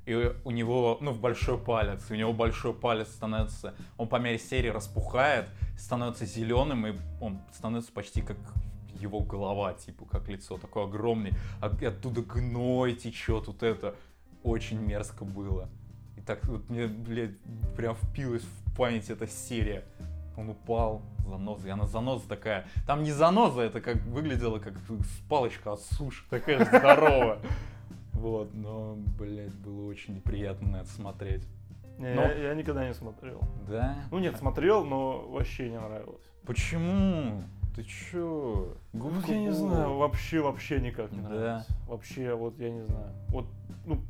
[0.04, 4.38] и у него, ну, в большой палец, у него большой палец становится, он по мере
[4.38, 8.36] серии распухает, становится зеленым, и он становится почти как
[9.00, 13.94] его голова, типа, как лицо, такой огромный, а оттуда гной течет, вот это
[14.42, 15.68] очень мерзко было.
[16.16, 17.36] И так вот мне, блядь,
[17.76, 19.84] прям впилась в память эта серия.
[20.36, 22.66] Он упал, заноза, и она заноза такая.
[22.86, 24.74] Там не заноза, это как выглядело, как
[25.28, 27.38] палочка от суши, такая здоровая.
[28.12, 31.46] Вот, но, блядь, было очень неприятно на это смотреть.
[31.98, 33.38] Не, Но- я, я никогда не смотрел.
[33.68, 33.94] Да?
[34.10, 36.24] Ну нет, смотрел, но вообще не нравилось.
[36.46, 37.42] Почему?
[37.74, 38.74] Ты чё?
[38.94, 41.28] Вот Губка я не знаю, вообще, вообще никак не Да.
[41.28, 41.72] нравится.
[41.86, 43.12] Вообще, вот я не знаю.
[43.28, 43.46] Вот,
[43.84, 44.00] ну,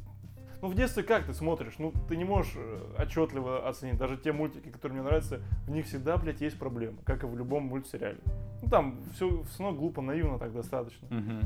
[0.62, 1.74] ну в детстве как ты смотришь?
[1.78, 3.98] Ну, ты не можешь э, отчетливо оценить.
[3.98, 6.98] Даже те мультики, которые мне нравятся, в них всегда, блядь, есть проблемы.
[7.04, 8.18] Как и в любом мультсериале.
[8.62, 11.08] Ну там все, все равно глупо, наивно так достаточно.
[11.10, 11.40] Мгм.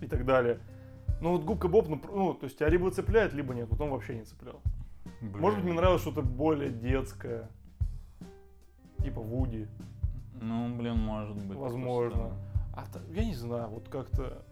[0.00, 0.58] И так далее.
[1.20, 3.68] Ну вот Губка Боб, ну, ну, то есть тебя либо цепляет, либо нет.
[3.70, 4.60] Вот он вообще не цеплял.
[5.20, 5.40] Блин.
[5.40, 7.48] Может быть, мне нравилось что-то более детское.
[8.98, 9.68] Типа Вуди.
[10.40, 11.56] Ну, блин, может быть.
[11.56, 12.10] Возможно.
[12.10, 12.44] просто.
[12.76, 14.42] А я не знаю, вот как-то...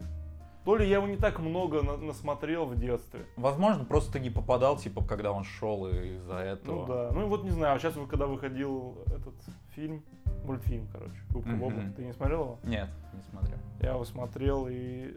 [0.65, 3.27] То ли я его не так много на- насмотрел в детстве.
[3.37, 6.87] Возможно, просто ты не попадал, типа, когда он шел и из-за Ну этого.
[6.87, 7.11] да.
[7.13, 9.35] Ну и вот не знаю, а сейчас когда выходил этот
[9.75, 10.03] фильм,
[10.45, 11.59] мультфильм, короче, Губка Мгм.
[11.59, 12.59] Боба, ты не смотрел его?
[12.65, 13.59] Нет, не смотрел.
[13.81, 15.15] Я его смотрел и...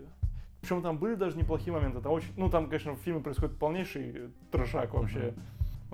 [0.62, 2.02] Причем там были даже неплохие моменты.
[2.02, 2.32] Там очень...
[2.38, 5.20] Ну там, конечно, в фильме происходит полнейший трешак вообще.
[5.36, 5.40] Мгм.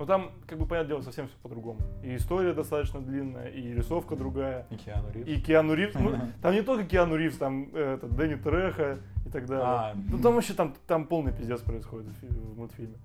[0.02, 1.78] Но там, как бы, понятное дело, совсем все по-другому.
[2.02, 4.66] И история достаточно длинная, и рисовка другая.
[4.70, 5.28] И Киану Ривз.
[5.28, 9.30] И Киану Ривз, ну, там не только Киану Ривз, там э, этот, Дэнни Треха и
[9.30, 9.64] так далее.
[9.64, 12.96] А, ну там вообще там, там полный пиздец происходит в, фи- в мультфильме.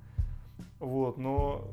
[0.80, 1.66] Вот, но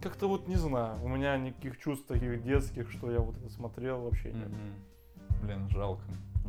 [0.00, 4.00] как-то вот не знаю, у меня никаких чувств таких детских, что я вот это смотрел,
[4.00, 4.48] вообще нет.
[4.48, 5.46] Мгм.
[5.46, 6.04] Блин, жалко,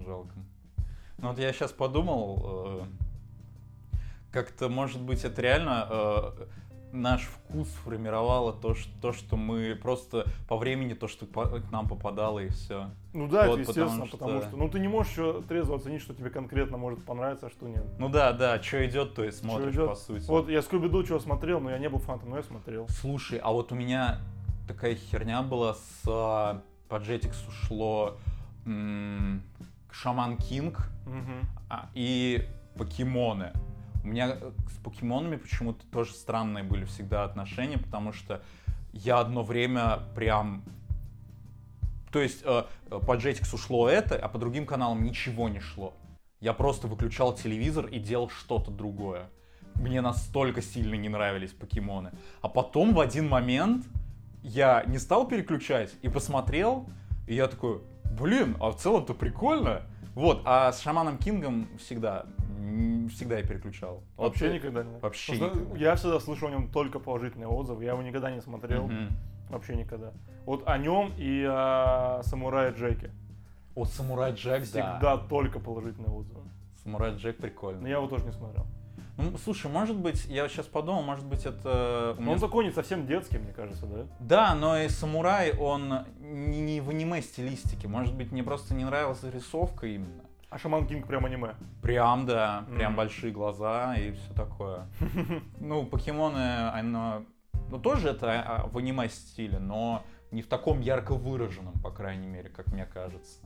[0.06, 0.34] жалко.
[1.18, 2.86] Ну вот я сейчас подумал, э,
[4.32, 6.46] как-то, может быть, это реально э,
[6.92, 11.88] наш вкус формировало то, что, то, что мы просто по времени то, что к нам
[11.88, 12.90] попадало и все.
[13.14, 14.58] Ну да, Вот, это естественно, потому потому что- что...
[14.58, 17.84] Ну ты не можешь еще трезво оценить, что тебе конкретно может понравиться, а что нет.
[18.00, 19.88] Ну да, да, что идет, то и смотришь идет.
[19.90, 20.26] по сути.
[20.28, 22.88] Вот я Скуби Ду чего смотрел, но я не был фанатом, но я смотрел.
[22.90, 24.20] Слушай, а вот у меня
[24.68, 28.18] такая херня была с а, по Jetix ушло
[28.66, 29.42] м,
[29.92, 31.48] Шаман Кинг Мгм.
[31.70, 32.46] а, и
[32.78, 33.52] покемоны.
[34.04, 38.42] У меня э, с покемонами почему-то тоже странные были всегда отношения, потому что
[38.94, 40.64] я одно время прям...
[42.12, 45.94] То есть э, э, по Jetix ушло это, а по другим каналам ничего не шло.
[46.40, 49.30] Я просто выключал телевизор и делал что-то другое.
[49.76, 52.12] Мне настолько сильно не нравились покемоны.
[52.42, 53.86] А потом в один момент
[54.44, 56.88] я не стал переключать и посмотрел,
[57.28, 57.82] и я такой,
[58.18, 59.82] блин, а в целом-то прикольно.
[60.16, 62.26] Вот, а с Шаманом Кингом всегда,
[63.10, 64.04] всегда я переключал.
[64.16, 65.00] Вот, Вообще э, никогда не.
[65.00, 65.78] вообще никогда.
[65.78, 69.10] Я всегда слышу о нем только положительные отзывы, я его никогда не смотрел, мгм.
[69.50, 70.12] вообще никогда.
[70.46, 73.12] Вот о нем и о Самурае Джеке.
[73.76, 75.18] От Самурай Джек, Всегда да.
[75.18, 76.42] только положительные отзывы.
[76.84, 77.86] Самурай Джек Но прикольно.
[77.88, 78.66] я его тоже не смотрел.
[79.18, 82.16] Ну, слушай, может быть, я сейчас подумал, может быть, это...
[82.18, 84.06] у Но меня он не совсем детский, мне кажется, да?
[84.20, 87.88] Да, но и самурай, он не, не в аниме стилистике.
[87.88, 90.22] Может быть, мне просто не нравилась рисовка именно.
[90.50, 91.56] А Шаман Кинг прям аниме.
[91.82, 92.98] Прям, да, прям Мгм.
[92.98, 94.88] большие глаза и все такое.
[95.60, 97.26] Ну, покемоны, оно...
[97.70, 102.28] Ну, тоже это а, в аниме стиле, но не в таком ярко выраженном, по крайней
[102.28, 103.40] мере, как мне кажется.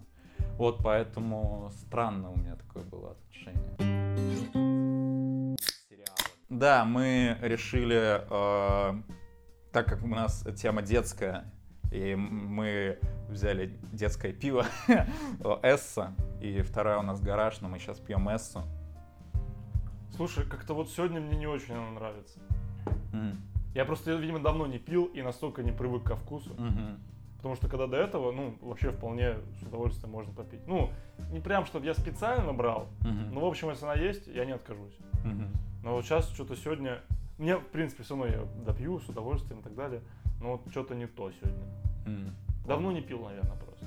[0.57, 3.75] Вот поэтому странно у меня такое было отношение.
[6.49, 9.01] Да, мы решили, э,
[9.71, 11.45] так как у нас тема детская,
[11.91, 12.97] и мы
[13.29, 14.65] взяли детское пиво
[15.63, 18.63] Эсса, и вторая у нас гараж, но мы сейчас пьем Эссу.
[20.15, 22.39] Слушай, как-то вот сегодня мне не очень она нравится.
[23.13, 23.41] М,
[23.73, 26.51] Я просто, видимо, давно не пил и настолько не привык ко вкусу.
[26.57, 26.99] мгм.
[27.37, 30.59] Потому что когда до этого, ну, вообще вполне с удовольствием можно попить.
[30.67, 30.91] Ну,
[31.31, 33.33] не прям, чтобы я специально брал, Мгм.
[33.33, 34.95] но, в общем, если она есть, я не откажусь.
[35.23, 35.47] Мгм.
[35.83, 36.99] Но вот сейчас что-то сегодня...
[37.39, 40.01] Мне, в принципе, все равно я допью с удовольствием и так далее.
[40.41, 41.63] Но вот что-то не то сегодня.
[42.05, 42.35] М.
[42.65, 43.85] Давно не пил, наверное, просто.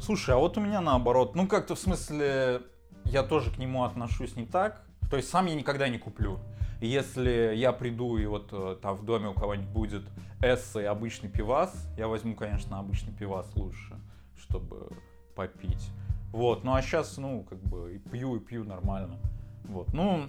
[0.00, 1.34] Слушай, а вот у меня наоборот.
[1.34, 2.62] Ну, как-то в смысле,
[3.04, 4.82] я тоже к нему отношусь не так.
[5.10, 6.38] То есть сам я никогда не куплю.
[6.80, 10.02] Если я приду и вот э, там в доме у кого-нибудь будет
[10.40, 13.96] эссе и обычный пивас, я возьму, конечно, обычный пивас лучше,
[14.36, 14.88] чтобы
[15.34, 15.90] попить.
[16.30, 19.18] Вот, ну а сейчас, ну, как бы, и пью, и пью нормально.
[19.68, 20.26] Вот, ну,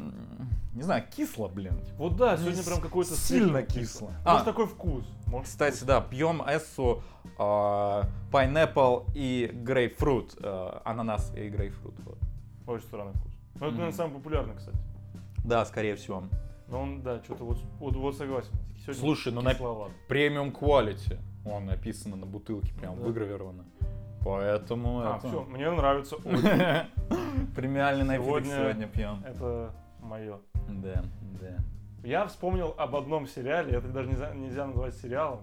[0.74, 1.80] не знаю, кисло, блин.
[1.98, 4.08] Вот да, Не сегодня прям какой-то сильно кисло.
[4.08, 4.44] Может, А.
[4.44, 5.06] такой вкус.
[5.28, 5.88] Может, Кстати, вкус.
[5.88, 7.02] да, пьем эссу
[7.38, 7.42] э,
[8.32, 10.36] pineapple и грейпфрут.
[10.42, 11.96] э, ананас и грейпфрут.
[12.06, 12.18] Вот.
[12.68, 13.32] Очень странный вкус.
[13.56, 14.78] Ну, это, наверное, самый популярный, кстати.
[15.46, 16.24] Да, скорее всего.
[16.68, 18.52] Но он, да, что-то вот, вот, вот согласен.
[18.82, 19.56] Сегодня Слушай, ну на-.
[20.08, 21.18] Премиум quality.
[21.46, 23.04] Он написано на бутылке, прям Да.
[23.06, 23.64] выгравировано.
[24.24, 25.28] Поэтому А, это...
[25.28, 26.86] все, мне нравится очень.
[27.56, 29.24] Премиальный напиток Сегодня- пьем.
[29.26, 30.40] Это мое.
[30.68, 31.04] Да,
[31.42, 31.58] да.
[32.04, 35.42] Я вспомнил об одном сериале, это даже нельзя, нельзя назвать сериалом.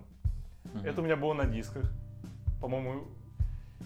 [0.85, 1.85] Это у меня было на дисках.
[2.61, 3.05] По-моему,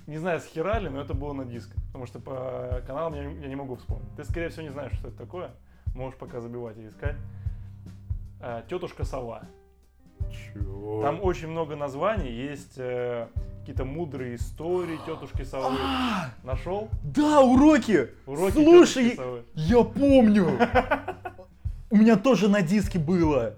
[0.06, 1.76] не знаю, с хера ли, но это было на дисках.
[1.86, 4.08] Потому что по каналам я, не- я не могу вспомнить.
[4.16, 5.50] Ты, скорее всего, не знаешь, что это такое.
[5.94, 7.16] Можешь пока забивать и искать.
[8.40, 9.42] А, Тетушка сова.
[10.30, 11.00] Чё?
[11.02, 13.26] Там очень много названий, есть э,
[13.70, 15.78] какие-то мудрые истории тетушки совы.
[16.42, 16.88] Нашел?
[17.04, 18.08] Да, уроки!
[18.26, 19.16] Уроки Слушай,
[19.54, 20.58] я помню!
[21.90, 23.54] У меня тоже на диске было.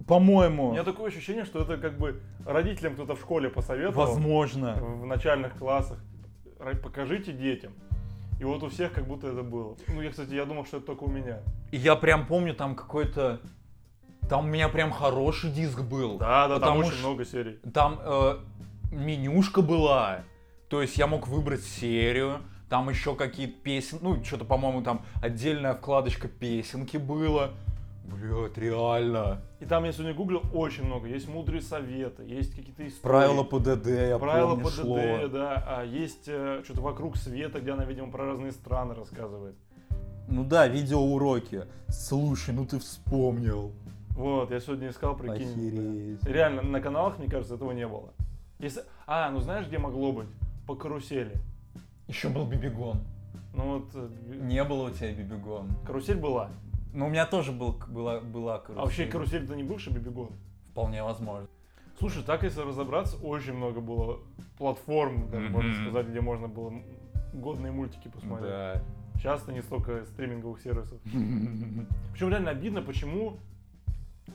[0.00, 0.72] У По-моему.
[0.72, 4.06] меня такое ощущение, что это как бы родителям кто-то в школе посоветовал.
[4.06, 4.74] Возможно.
[4.74, 5.98] в начальных классах.
[6.82, 7.72] Покажите детям.
[8.40, 9.76] И вот у всех как будто это было.
[9.86, 11.38] Ну, я, кстати, я думал, что это только у меня.
[11.70, 13.40] И я прям помню, там какой-то...
[14.28, 16.18] Там у меня прям хороший диск был.
[16.18, 17.58] Да, да, там очень что- много серий.
[17.72, 18.36] Там э,
[18.90, 20.24] менюшка была.
[20.68, 22.38] То есть я мог выбрать серию.
[22.68, 23.98] Там еще какие-то песен.
[24.00, 27.50] Ну, что-то, по-моему, там отдельная вкладочка песенки было.
[28.04, 29.42] Блять, реально.
[29.60, 31.06] И там я сегодня гуглил очень много.
[31.08, 33.02] Есть мудрые советы, есть какие-то истории.
[33.02, 35.28] Правила ПДД, я Правила помню, ПДД, шло.
[35.28, 35.64] да.
[35.66, 39.54] А есть э, что-то вокруг света, где она, видимо, про разные страны рассказывает.
[40.28, 41.64] Ну да, видеоуроки.
[41.88, 43.72] Слушай, ну ты вспомнил.
[44.10, 45.50] Вот, я сегодня искал, прикинь.
[45.50, 46.24] Охереть.
[46.24, 48.12] Реально, на каналах, мне кажется, этого не было.
[48.60, 48.82] Если...
[49.06, 50.28] А, ну знаешь, где могло быть?
[50.66, 51.36] По карусели.
[52.08, 52.98] Еще был Бибигон.
[53.54, 54.08] Ну вот, э,
[54.42, 55.68] Не было у тебя Бибигон.
[55.86, 56.50] карусель была.
[56.92, 58.80] Ну, у меня тоже был, была, была карусель.
[58.80, 60.30] А вообще карусель это не бывший бибигон?
[60.72, 61.46] Вполне возможно.
[61.98, 64.18] Слушай, так если разобраться, очень много было
[64.58, 65.82] платформ, даже можно Мгм.
[65.82, 66.72] сказать, где можно было
[67.32, 68.50] годные мультики посмотреть.
[68.50, 68.82] Да.
[69.16, 70.98] Сейчас-то не столько стриминговых сервисов.
[72.12, 73.36] Причем реально обидно, почему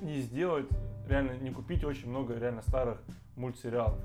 [0.01, 0.67] не сделать,
[1.09, 3.01] реально не купить очень много реально старых
[3.35, 3.99] мультсериалов.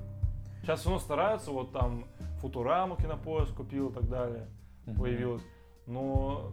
[0.61, 2.05] Сейчас все равно стараются, вот там
[2.39, 4.47] Футураму кинопоиск купил и так далее,
[4.97, 5.43] появилось.
[5.87, 6.51] Но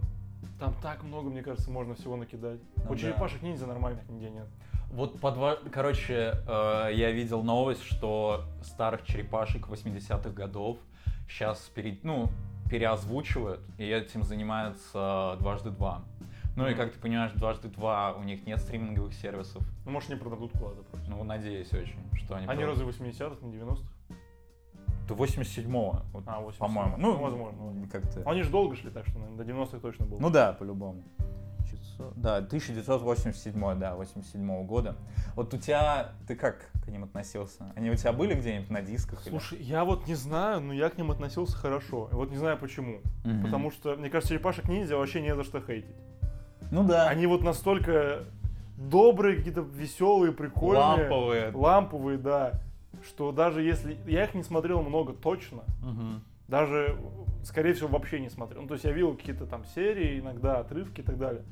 [0.59, 2.61] там так много, мне кажется, можно всего накидать.
[2.77, 2.97] Ну У да.
[2.97, 4.47] черепашек ниндзя нормальных нигде нет.
[4.91, 5.57] Вот по два...
[5.71, 10.79] Короче, э, я видел новость, что старых черепашек 80-х годов
[11.29, 11.99] сейчас пере...
[12.03, 12.31] ну,
[12.71, 16.05] переозвучивают, и этим занимается дважды два.
[16.59, 19.63] Ну и как ты понимаешь, дважды два у них нет стриминговых сервисов.
[19.85, 21.09] Ну, может, не продадут куда-то просто.
[21.09, 22.49] Ну, надеюсь очень, что они...
[22.49, 23.83] Они просто- разве 80-х, не 90-х?
[25.07, 26.59] До 87-го, вот, А, 87-го.
[26.59, 26.97] по-моему.
[26.99, 27.89] Ну, возможно, возможно.
[27.89, 28.29] как-то...
[28.29, 30.19] Они же долго шли, так что, наверное, до 90-х точно было.
[30.19, 31.05] Ну да, по-любому.
[31.71, 34.97] 900 Да, 1987, да, 87 года.
[35.37, 37.73] Вот у тебя, ты как к ним относился?
[37.77, 39.23] Они у тебя были где-нибудь на дисках?
[39.27, 39.31] или?
[39.31, 42.09] Слушай, я вот не знаю, но я к ним относился хорошо.
[42.11, 43.01] Вот не знаю почему.
[43.25, 43.45] Мгм.
[43.45, 45.95] Потому что, мне кажется, черепашек ниндзя вообще не за что хейтить.
[46.71, 47.09] Ну да.
[47.09, 48.25] Они вот настолько
[48.77, 50.81] добрые, какие-то веселые, прикольные.
[50.81, 51.51] ламповые.
[51.55, 52.61] Ламповые, да.
[53.07, 53.97] Что даже если...
[54.07, 55.63] Я их не смотрел много точно.
[55.83, 56.23] Мгм.
[56.49, 56.97] Даже,
[57.45, 58.63] скорее всего, вообще не смотрел.
[58.63, 61.43] Ну, то есть я видел какие-то там серии, иногда отрывки и так далее.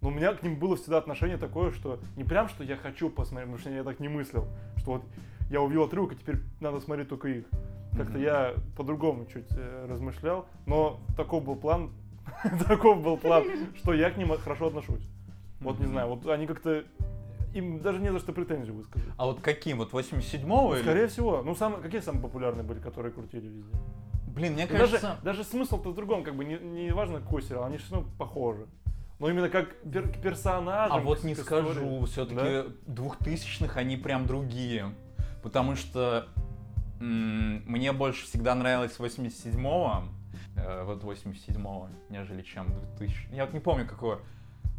[0.00, 3.10] Но у меня к ним было всегда отношение такое, что не прям, что я хочу
[3.10, 4.46] посмотреть, потому что я так не мыслил,
[4.78, 5.02] что вот
[5.50, 7.44] я увидел отрывок, и теперь надо смотреть только их.
[7.92, 8.22] Как-то Мгм.
[8.22, 11.90] я по-другому чуть э, размышлял, но таков был план,
[12.68, 13.44] таков был план,
[13.76, 15.02] что я к ним хорошо отношусь.
[15.60, 16.84] Вот не знаю, вот они как-то
[17.54, 19.08] им даже не за что претензию высказать.
[19.16, 19.78] А вот каким?
[19.78, 20.74] Вот 87-го?
[20.76, 21.42] или- Скорее всего.
[21.42, 23.72] Ну, самые, какие самые популярные были, которые крутили везде?
[24.28, 25.16] Блин, мне Ну, даже, кажется...
[25.24, 28.66] даже смысл-то в другом, как бы не, не важно какой сериал, они все равно похожи.
[29.18, 30.96] Но именно как пер- к персонажам.
[30.96, 31.44] А вот не истории.
[31.72, 32.64] скажу, все-таки Да?
[32.86, 34.94] двухтысячных они прям другие.
[35.42, 36.26] Потому что
[37.00, 40.19] м, мне больше всегда нравилось 87-го, э,
[40.84, 43.28] вот 87-го, нежели чем 2000.
[43.32, 44.18] Я вот не помню, какое.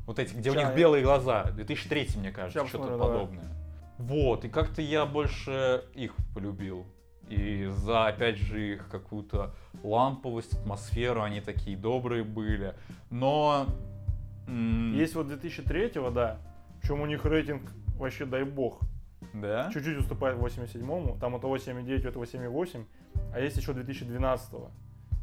[0.05, 1.43] Вот эти, где у Ща них я- белые глаза.
[1.51, 3.49] 2003, мне кажется, что-то подобное.
[3.97, 6.85] Вот, и как-то я больше их полюбил.
[7.29, 12.75] И за, опять же, их какую-то ламповость, атмосферу, они такие добрые были.
[13.09, 13.67] Но...
[14.47, 16.39] Есть вот 2003-го, да.
[16.81, 17.61] Причем у них рейтинг
[17.97, 18.81] вообще дай бог.
[19.33, 19.69] Да?
[19.71, 21.17] Чуть-чуть уступает 87-му.
[21.19, 22.85] Там это 8,9, это 8,8.
[23.33, 24.71] А есть еще 2012-го.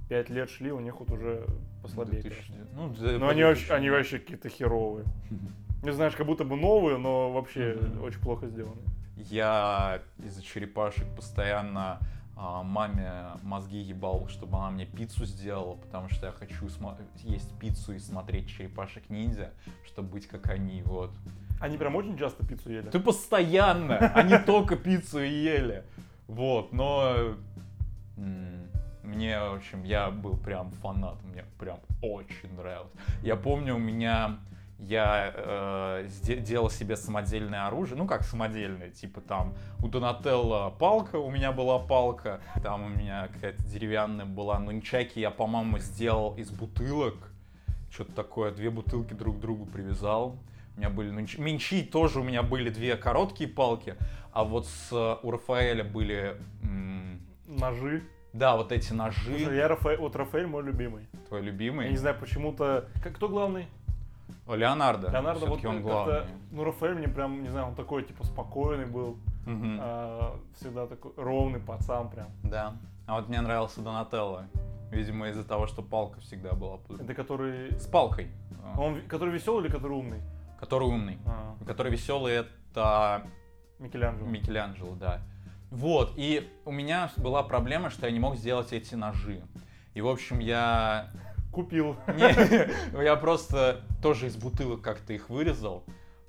[0.09, 1.47] Пять лет шли, у них вот уже
[1.83, 2.23] послабее.
[2.23, 2.66] 2000, конечно.
[2.75, 3.44] Ну, да, Но они 2000.
[3.44, 5.05] вообще, они вообще какие-то херовые.
[5.83, 8.03] Не знаешь, как будто бы новые, но вообще Мгм.
[8.03, 8.81] очень плохо сделаны.
[9.16, 11.99] Я из-за черепашек постоянно
[12.37, 17.53] а, маме мозги ебал, чтобы она мне пиццу сделала, потому что я хочу смо- есть
[17.59, 19.53] пиццу и смотреть черепашек ниндзя,
[19.85, 21.11] чтобы быть как они, вот.
[21.61, 22.88] Они прям очень часто пиццу ели.
[22.90, 25.83] Ты постоянно, они только пиццу и ели.
[26.29, 27.35] Вот, но
[29.09, 32.92] мне, в общем, я был прям фанатом, мне прям очень нравилось.
[33.23, 34.38] Я помню, у меня
[34.79, 41.31] я э, делал себе самодельное оружие, ну как самодельное, типа там у Донателло палка, у
[41.31, 47.16] меня была палка, там у меня какая-то деревянная была, нунчаки я, по-моему, сделал из бутылок,
[47.90, 50.37] что-то такое, две бутылки друг к другу привязал.
[50.77, 53.97] У меня были нунч- менчи тоже у меня были две короткие палки,
[54.33, 58.05] а вот с, э, у Рафаэля были, м, Ножи.
[58.33, 59.21] Да, вот эти ножи.
[59.25, 61.07] Слушай, я Рафаэль, вот Рафаэль мой любимый.
[61.29, 61.91] Твой Я любимый?
[61.91, 62.88] не знаю, почему-то...
[63.14, 63.67] Кто главный?
[64.47, 65.11] Леонардо.
[65.11, 66.23] Леонардо, вот он главный.
[66.51, 69.19] Ну, Рафаэль мне прям, не знаю, он такой, типа, спокойный был.
[69.47, 69.79] Мгм.
[69.81, 72.29] а, всегда такой ровный пацан прям.
[72.43, 72.77] Да.
[73.07, 74.45] А вот мне нравился Донателло.
[74.91, 76.79] Видимо, из-за того, что палка всегда была.
[77.01, 77.73] Это который...
[77.79, 78.29] С палкой.
[78.62, 80.21] А, Он, который веселый или который умный?
[80.61, 81.19] Который умный.
[81.27, 83.23] А, Который веселый, это
[83.79, 84.29] Микеланджело.
[84.29, 85.21] Микеланджело, да.
[85.71, 89.43] Вот, и у меня была проблема, что я не мог сделать эти ножи.
[89.95, 91.11] И, в общем, я...
[91.53, 91.97] Купил.
[92.07, 95.83] Не, я просто тоже из бутылок как-то их вырезал,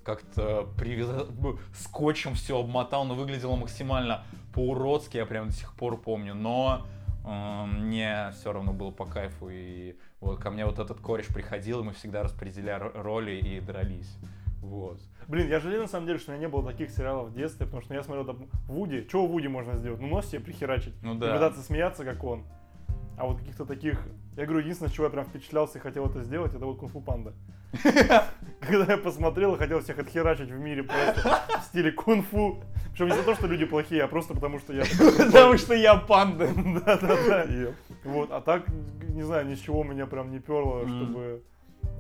[0.04, 4.24] как-то привязал, ну, скотчем все обмотал, но выглядело максимально
[4.54, 6.88] по-уродски, я прям до сих пор помню, но
[7.26, 11.82] э, мне все равно было по кайфу, и вот ко мне вот этот кореш приходил,
[11.82, 14.18] и мы всегда распределяли ро- роли и дрались,
[14.62, 15.00] вот.
[15.28, 17.66] Блин, я жалею на самом деле, что у меня не было таких сериалов в детстве,
[17.66, 19.06] потому что я смотрел там Вуди.
[19.08, 20.00] Что Вуди можно сделать?
[20.02, 20.96] Ну, нос себе прихерачить.
[21.02, 21.34] Ну И да.
[21.34, 22.44] пытаться смеяться, как он.
[23.18, 24.02] А вот каких-то таких...
[24.38, 27.34] Я говорю, единственное, чего я прям впечатлялся и хотел это сделать, это вот Кунг-фу Панда.
[28.62, 32.64] Когда я посмотрел и хотел всех отхерачить в мире просто в стиле кунг-фу.
[32.92, 34.84] Причем не за то, что люди плохие, а просто потому, что я...
[35.18, 36.50] Потому что я панда.
[36.86, 37.46] Да-да-да.
[38.04, 38.64] Вот, а так,
[39.10, 41.44] не знаю, ни с чего меня прям не перло, чтобы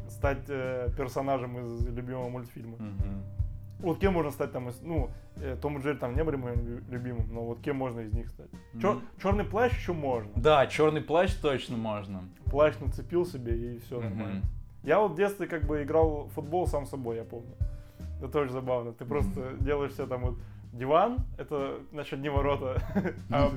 [0.10, 2.76] стать э, персонажем из любимого мультфильма.
[2.78, 3.24] Мгм.
[3.80, 6.60] Вот кем можно стать там, из- ну, э, Том и Джерри там не были моим
[6.68, 8.50] лю- любимым, но вот кем можно из них стать?
[8.74, 9.02] Мгм.
[9.22, 10.30] Черный плащ еще можно.
[10.36, 12.24] Да, черный плащ точно можно.
[12.46, 14.10] Плащ нацепил себе и все Мгм.
[14.18, 14.42] нормально.
[14.84, 17.52] Я вот в детстве как бы играл в футбол сам собой, я помню.
[18.22, 18.92] Это очень забавно.
[18.92, 20.38] Ты просто делаешь себе там вот
[20.72, 22.82] диван, это, значит, одни ворота,
[23.32, 23.52] а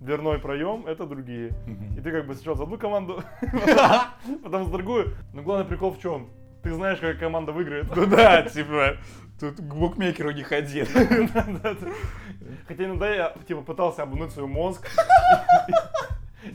[0.00, 1.52] дверной проем это другие.
[1.96, 3.22] И ты как бы сначала за одну команду,
[4.42, 5.14] потом за другую.
[5.32, 6.28] Но главный прикол в чем?
[6.62, 7.94] Ты знаешь, какая команда выиграет.
[7.94, 8.96] Ну да, типа,
[9.40, 10.84] тут к букмекеру не ходи.
[12.66, 14.88] Хотя иногда я типа пытался обмануть свой мозг.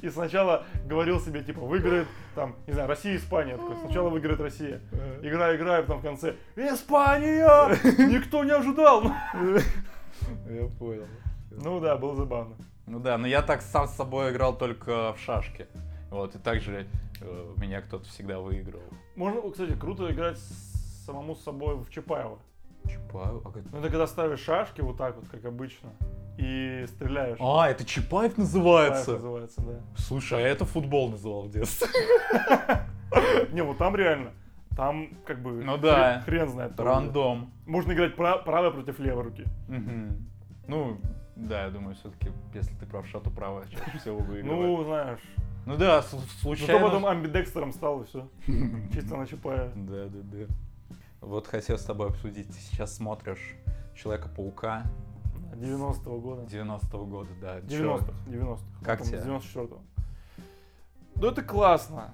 [0.01, 3.57] И сначала говорил себе, типа, выиграет, там, не знаю, Россия, Испания.
[3.57, 4.81] Такой, сначала выиграет Россия.
[5.21, 7.77] Игра, играю, потом в конце, Испания!
[8.07, 9.11] Никто не ожидал!
[10.49, 11.05] Я понял.
[11.51, 12.55] Ну да, было забавно.
[12.87, 15.67] Ну да, но я так сам с собой играл только в шашки.
[16.09, 16.87] Вот, и также
[17.21, 18.83] э, меня кто-то всегда выигрывал.
[19.15, 22.39] Можно, кстати, круто играть с- самому с собой в Чапаева.
[22.87, 23.41] Чапаев?
[23.45, 25.89] А, как- Ну это когда ставишь шашки вот так вот, как обычно,
[26.37, 27.37] и стреляешь.
[27.39, 29.11] А, это Чапаев Чапаев называется?
[29.13, 29.79] называется, да.
[29.97, 31.87] Слушай, а я это футбол называл в детстве.
[33.51, 34.31] Не, вот там реально.
[34.75, 36.21] Там как бы Ну да.
[36.21, 36.79] хрен, хрен знает.
[36.79, 37.51] Рандом.
[37.65, 39.45] Можно играть пра- правой против левой руки.
[39.67, 40.27] Мгм.
[40.67, 40.97] Ну,
[41.35, 44.45] да, я думаю, все-таки, если ты правша, то правая чаще всего выигрывает.
[44.79, 45.19] Ну, знаешь.
[45.65, 46.77] Ну да, Ну, случайно.
[46.79, 48.27] кто потом амбидекстером стал и все.
[48.93, 49.71] Чисто на Чапаева.
[49.75, 50.45] Да, да, да.
[51.21, 52.47] Вот хотел с тобой обсудить.
[52.47, 53.55] Ты сейчас смотришь
[53.95, 54.83] Человека-паука
[55.55, 56.41] 90-го года.
[56.43, 57.61] 90-го года, да.
[57.69, 57.97] Чё?
[57.97, 58.11] 90-х.
[58.27, 58.61] 90-х.
[58.83, 59.21] Как тебе?
[59.21, 59.79] С 94-го.
[61.15, 62.11] Ну это классно.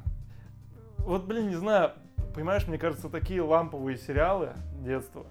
[0.97, 1.93] Вот, блин, не знаю,
[2.33, 4.53] понимаешь, мне кажется, такие ламповые сериалы
[4.83, 5.25] детства.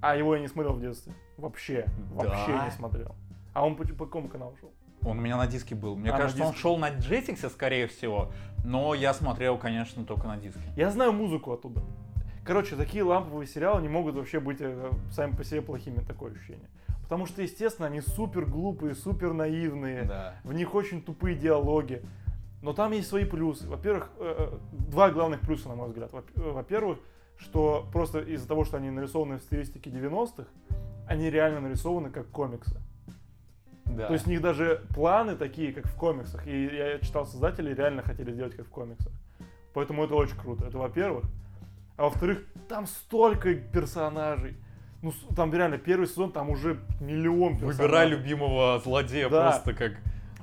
[0.00, 1.12] А его я не смотрел в детстве.
[1.36, 1.86] Вообще.
[2.12, 2.64] Вообще Да?
[2.66, 3.14] не смотрел.
[3.52, 4.70] А он по, по какому каналу шел?
[5.02, 5.96] Он у меня на диске был.
[5.96, 8.32] Мне А, кажется, он шел на Jetix, скорее всего.
[8.64, 10.60] Но я смотрел, конечно, только на диске.
[10.76, 11.82] Я знаю музыку оттуда.
[12.44, 16.68] Короче, такие ламповые сериалы не могут вообще быть э, сами по себе плохими, такое ощущение.
[17.02, 20.04] Потому что, естественно, они супер глупые, супер наивные.
[20.04, 20.34] Да.
[20.44, 22.02] В них очень тупые диалоги.
[22.62, 23.68] Но там есть свои плюсы.
[23.68, 26.10] Во-первых, э, э, два главных плюса, на мой взгляд.
[26.12, 26.98] Э, Во-первых,
[27.38, 30.48] что просто из-за того, что они нарисованы в стилистике 90-х,
[31.06, 32.80] они реально нарисованы как комиксы.
[33.84, 34.08] Да.
[34.08, 36.46] То есть у них даже планы такие, как в комиксах.
[36.46, 39.12] И я читал создателей, реально хотели сделать как в комиксах.
[39.74, 40.66] Поэтому это очень круто.
[40.66, 41.24] Это во-первых.
[41.96, 44.56] А во-вторых, там столько персонажей.
[45.02, 47.82] Ну, там реально первый сезон, там уже миллион персонажей.
[47.82, 49.50] Выбирай любимого злодея Да.
[49.50, 49.92] просто как...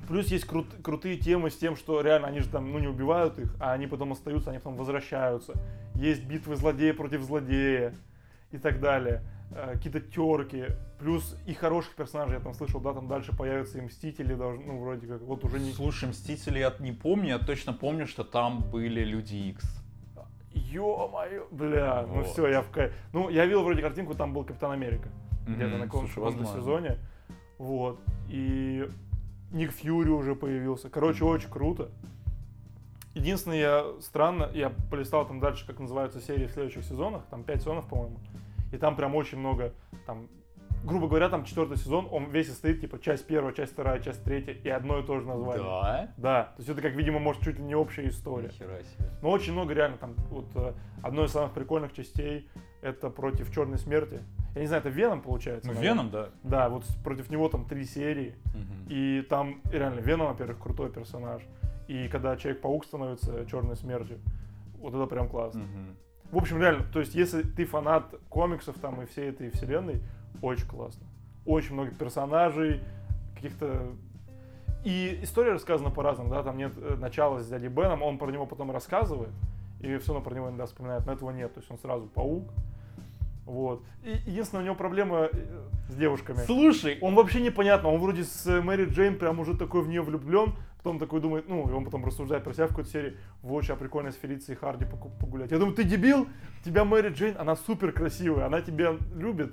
[0.08, 3.38] Плюс есть крут- крутые темы с тем, что реально они же там, ну, не убивают
[3.38, 5.54] их, а они потом остаются, они потом возвращаются.
[5.94, 7.94] Есть битвы злодея против злодея
[8.52, 9.22] и так далее.
[9.52, 10.64] Э, Какие-то терки.
[10.98, 14.78] Плюс и хороших персонажей, я там слышал, да, там дальше появятся и Мстители, даже, ну,
[14.80, 15.72] вроде как, вот уже не...
[15.72, 19.64] Слушай, Мстители я не помню, я точно помню, что там были Люди Икс.
[20.52, 22.26] Ё-моё, бля, ну Вот.
[22.28, 22.92] все, я в кайф.
[23.12, 25.08] Ну, я видел вроде картинку, там был Капитан Америка.
[25.46, 26.98] Где-то Мгм, на каком-то сезоне.
[27.58, 28.00] Вот.
[28.28, 28.88] И
[29.54, 30.90] Ник Фьюри уже появился.
[30.90, 31.90] Короче, очень круто.
[33.14, 37.60] Единственное, я странно, я полистал там дальше, как называются серии в следующих сезонах, там 5
[37.60, 38.18] сезонов, по-моему,
[38.72, 39.72] и там прям очень много,
[40.04, 40.26] там,
[40.82, 44.52] грубо говоря, там четвертый сезон, он весь состоит, типа, часть первая, часть вторая, часть третья,
[44.52, 45.62] и одно и то же название.
[45.62, 46.08] Да?
[46.16, 48.48] Да, то есть это как, видимо, может, чуть ли не общая история.
[48.48, 49.08] Нихера себе.
[49.22, 52.48] Но очень много реально там, вот, э, одной из самых прикольных частей,
[52.82, 54.20] это против Черной Смерти.
[54.54, 55.68] Я не знаю, это Веном получается?
[55.68, 56.04] Ну, наверное?
[56.04, 56.28] Веном, да.
[56.42, 58.36] Да, вот против него там три серии.
[58.54, 58.86] Мгм.
[58.88, 61.42] И там реально Веном, во-первых, крутой персонаж.
[61.88, 64.18] И когда Человек-паук становится черной смертью,
[64.78, 65.62] вот это прям классно.
[65.62, 65.96] Мгм.
[66.30, 70.00] В общем, реально, то есть если ты фанат комиксов там и всей этой вселенной,
[70.40, 71.06] очень классно.
[71.44, 72.80] Очень много персонажей,
[73.34, 73.92] каких-то...
[74.84, 78.46] И история рассказана по-разному, да, там нет э, начала с дядей Беном, он про него
[78.46, 79.30] потом рассказывает,
[79.80, 82.44] и все равно про него иногда вспоминает, но этого нет, то есть он сразу паук.
[83.46, 83.84] Вот.
[84.02, 86.38] И единственная у него проблема э, с девушками.
[86.46, 90.54] Слушай, Он вообще непонятно, он вроде с Мэри Джейн прям уже такой в нее влюблен,
[90.78, 93.76] потом такой думает, ну, и он потом рассуждает про себя в какой-то серии, вот, а
[93.76, 94.86] прикольно с Фелицией Харди
[95.20, 95.50] погулять.
[95.50, 96.26] Я думаю, ты дебил,
[96.64, 99.52] тебя Мэри Джейн, она супер красивая, она тебя любит,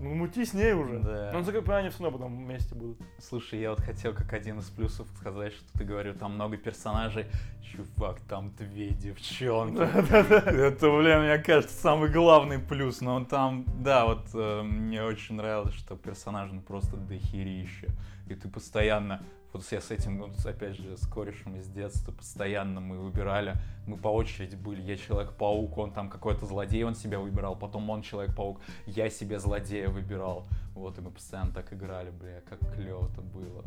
[0.00, 0.98] ну, мути с ней уже.
[0.98, 1.30] Да.
[1.32, 2.98] Но, насколько я понимаю, они все равно потом вместе будут.
[3.18, 7.26] Слушай, я вот хотел как один из плюсов сказать, что ты говорил, там много персонажей.
[7.62, 9.80] Чувак, там две девчонки.
[9.80, 13.00] Это, блин, мне кажется, самый главный плюс.
[13.00, 17.88] Но там, да, вот э, мне очень нравилось, что персонажи ну, просто дохерища.
[18.28, 19.22] И ты постоянно,
[19.54, 23.54] вот я с этим, вот, опять же, с корешем из детства, постоянно мы выбирали,
[23.86, 28.02] мы по очереди были, я Человек-паук, он там какой-то злодей, он себя выбирал, потом он
[28.02, 30.46] Человек-паук, я себе злодея выбирал.
[30.74, 33.62] Вот, и мы постоянно так играли, бля, как клево-то было.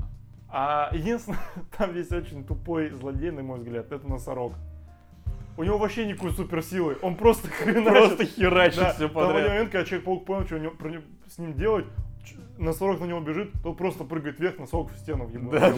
[0.50, 1.40] А единственное,
[1.78, 4.54] там есть очень тупой злодей, на мой взгляд, это носорог.
[5.56, 7.88] У него вообще никакой суперсилы, он просто хреначит.
[8.18, 9.48] Просто херачит Да, все там подряд.
[9.48, 10.74] момент, когда Человек-паук понял, что у него-
[11.28, 11.86] с ним делать,
[12.58, 15.52] носорог на него бежит, тот просто прыгает вверх, носорог в стену въебал.
[15.52, 15.72] Да.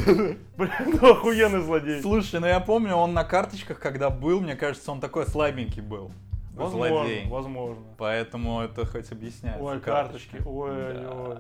[0.58, 2.02] Блин, ну охуенный злодей.
[2.02, 6.12] Слушай, ну я помню, он на карточках, когда был, мне кажется, он такой слабенький был.
[6.54, 7.28] Возможно, злодей.
[7.30, 7.84] возможно.
[7.98, 9.62] Поэтому это хоть объясняет.
[9.62, 11.12] Ой, карточки, ой, Да.
[11.12, 11.38] ой.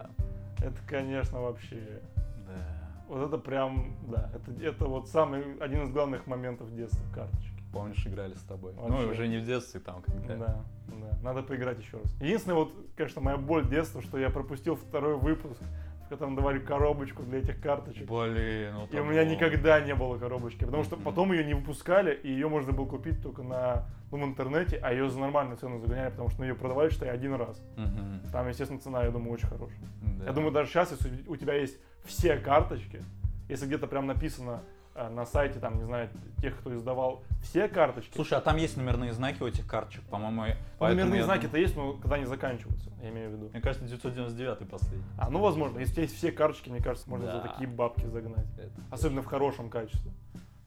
[0.65, 2.01] Это, конечно, вообще...
[2.47, 2.89] Да.
[3.07, 7.48] Вот это прям, да, это, это вот самый, один из главных моментов детства, карточки.
[7.71, 8.73] Помнишь, играли с тобой.
[8.75, 9.07] Ну, Вообще.
[9.07, 10.35] и уже не в детстве, там, когда...
[10.35, 12.11] Да, да, надо поиграть еще раз.
[12.19, 15.61] Единственное, вот, конечно, моя боль детства, что я пропустил второй выпуск,
[16.05, 18.07] в котором давали коробочку для этих карточек.
[18.09, 19.31] Блин, ну И у меня было.
[19.31, 23.21] никогда не было коробочки, потому что потом ее не выпускали, и ее можно было купить
[23.21, 26.89] только на, ну, в интернете, а ее за нормальную цену загоняли, потому что ее продавали,
[26.89, 27.61] считай, один раз.
[27.77, 28.21] Мгм.
[28.31, 29.77] Там, естественно, цена, я думаю, очень хорошая.
[30.17, 30.25] Да.
[30.25, 33.03] Я думаю, даже сейчас, если у тебя есть все карточки,
[33.47, 34.63] если где-то прям написано
[35.07, 36.09] на сайте, там, не знаю,
[36.41, 40.43] тех, кто издавал все карточки, Слушай, а там есть номерные знаки у этих карточек, по-моему.
[40.79, 43.49] ну, номерные знаки-то есть, но когда они заканчиваются, я имею в виду.
[43.53, 45.03] Мне кажется, 999 последний.
[45.17, 47.47] А, ну, возможно, если у тебя есть все карточки, мне кажется, можно за Да.
[47.47, 48.47] такие бабки загнать.
[48.57, 50.11] Это Особенно в хорошем качестве.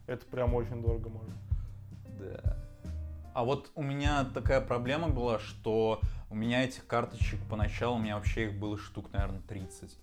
[0.07, 1.33] Это прям очень дорого можно.
[2.19, 2.57] Да.
[3.33, 8.15] А вот у меня такая проблема была, что у меня этих карточек поначалу, у меня
[8.15, 9.97] вообще их было штук, наверное, 30.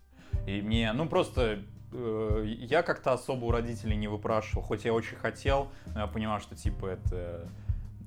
[0.47, 1.59] И мне, ну просто, э,
[1.93, 6.55] я как-то особо у родителей не выпрашивал, хоть я очень хотел, но я понимал, что
[6.55, 7.49] типа это,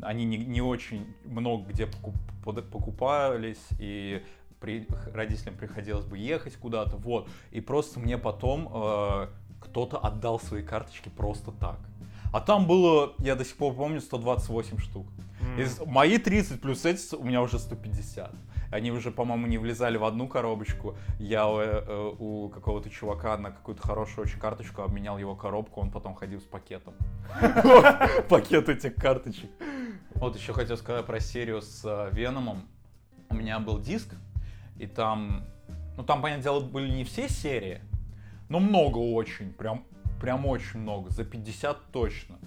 [0.01, 1.87] они не, не очень много где
[2.45, 4.23] покупались, и
[4.59, 7.27] при- родителям приходилось бы ехать куда-то, вот.
[7.51, 9.27] И просто мне потом э,
[9.59, 11.79] кто-то отдал свои карточки просто так.
[12.31, 15.05] А там было, я до сих пор помню, 128 штук.
[15.41, 15.59] М.
[15.59, 18.31] Из, мои 30 плюс эти у меня уже 150.
[18.73, 20.97] Они уже, по-моему, не влезали в одну коробочку.
[21.19, 25.91] Я э, э, у какого-то чувака на какую-то хорошую очень карточку обменял его коробку, он
[25.91, 26.95] потом ходил с пакетом.
[28.29, 29.51] Пакет этих карточек.
[30.15, 32.67] Вот еще хотел сказать про серию с э, Веномом.
[33.29, 34.15] У меня был диск,
[34.79, 35.43] и там,
[35.95, 37.79] ну там, понятное дело, были не все серии,
[38.49, 39.85] но много очень, прям,
[40.19, 42.39] прям очень много, за 50 точно.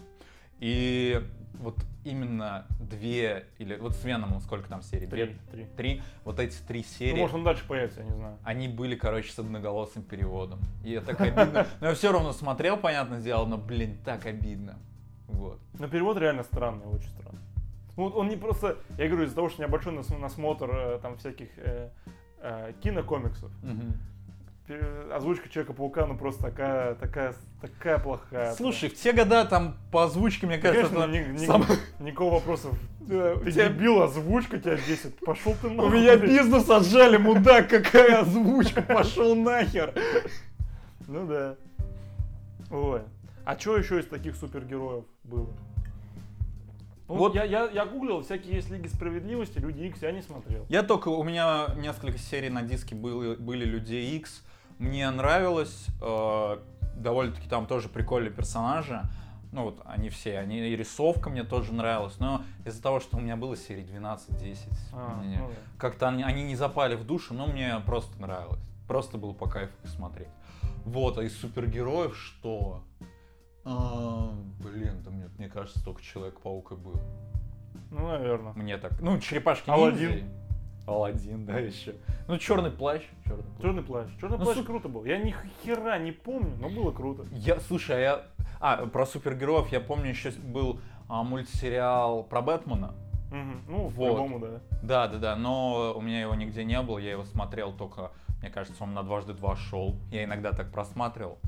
[0.59, 1.23] И
[1.61, 1.77] вот
[2.07, 5.07] именно две, или вот с Веномом сколько там серий?
[5.07, 5.25] Три.
[5.27, 5.37] Две?
[5.51, 5.67] Три.
[5.77, 6.03] Три.
[6.25, 7.13] Вот эти три серии.
[7.13, 8.39] Ну, может, он дальше появится, я не знаю.
[8.45, 10.61] Они были, короче, с одноголосым переводом.
[10.85, 11.67] И это так обидно.
[11.81, 14.79] Но я все равно смотрел, понятное дело, но, блин, так обидно.
[15.27, 15.59] Вот.
[15.79, 17.41] Но перевод реально странный, очень странный.
[17.97, 20.71] Ну, вот он не просто, я говорю, из-за того, что у меня большой нас- насмотр
[20.71, 21.91] э, там всяких э,
[22.41, 23.69] э, кинокомиксов, пе-
[25.13, 28.53] озвучка Человека-паука, ну просто такая, такая, такая плохая.
[28.55, 31.65] Слушай, в те года там по озвучке, мне кажется, Конечно, ни- ни- сам-
[32.01, 32.69] никакого вопроса.
[33.07, 35.17] Да, у Ты тебя- дебил, озвучка тебя бесит.
[35.25, 35.93] Пошел ты У нахуй.
[36.01, 39.95] меня бизнес отжали, мудак, какая озвучка, пошел нахер.
[41.07, 41.55] Ну да.
[42.69, 43.03] Ой.
[43.45, 45.47] А что еще из таких супергероев было?
[47.07, 50.67] Ну, Вот- я, я, я гуглил, всякие есть Лиги Справедливости, Люди Икс, я не смотрел.
[50.69, 54.43] Я только, у меня несколько серий на диске были, были Людей X.
[54.79, 56.59] Мне нравилось, э,
[56.97, 59.03] довольно-таки там тоже прикольные персонажи.
[59.53, 63.21] Ну вот они все, они и рисовка мне тоже нравилась, но из-за того, что у
[63.21, 65.55] меня было серий 12-10, А, мне- ну да.
[65.79, 68.61] как-то они, они не запали в душу, но мне просто нравилось.
[68.87, 70.29] Просто было по кайфу смотреть.
[70.85, 72.83] Вот, а из супергероев что?
[73.65, 77.01] А, блин, да мне, мне кажется, только Человек-паук и был.
[77.91, 78.53] Ну, наверное.
[78.53, 79.01] Мне так.
[79.01, 80.29] Ну, черепашки Аладдин.
[80.87, 81.95] Аладдин, да, еще.
[82.29, 83.03] Ну, черный плащ.
[83.25, 83.61] Черный плащ.
[83.63, 84.07] Черный плащ.
[84.21, 85.05] Черный Ну, плащ су- круто был.
[85.05, 85.35] Я ни
[85.65, 87.25] хера не помню, но было круто.
[87.33, 88.23] Я, слушай, а я.
[88.61, 92.95] А, про супергероев я помню, еще был а, мультсериал про Бэтмена.
[93.31, 93.63] Мгм.
[93.69, 93.95] Ну, Вот.
[94.17, 94.61] по-любому, да.
[94.83, 98.51] Да, да, да, но у меня его нигде не было, я его смотрел только, мне
[98.51, 99.97] кажется, он на дважды два шел.
[100.13, 101.39] Я иногда так просматривал.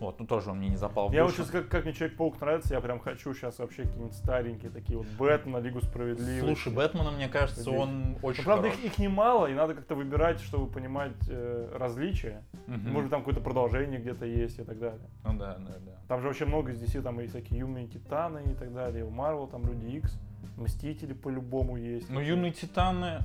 [0.00, 2.40] Вот, ну тоже он мне не запал в Я вот сейчас, как, как мне Человек-паук
[2.40, 6.40] нравится, я прям хочу сейчас вообще какие-нибудь старенькие такие вот Бэтмена, Лигу Справедливости.
[6.40, 7.74] Слушай, Бэтмена, мне кажется, Здесь.
[7.74, 8.84] он Ну, очень правда, хорош.
[8.84, 12.42] их, их немало, и надо как-то выбирать, чтобы понимать э, различия.
[12.66, 12.92] Мгм.
[12.92, 15.08] Может, там какое-то продолжение где-то есть и так далее.
[15.24, 15.92] Ну да, да, да.
[16.08, 19.04] Там же вообще много из DC, там и всякие юные титаны и так далее.
[19.04, 20.18] У Марвел там Люди Икс,
[20.56, 22.10] Мстители по-любому есть.
[22.10, 23.20] Ну, Юные Титаны...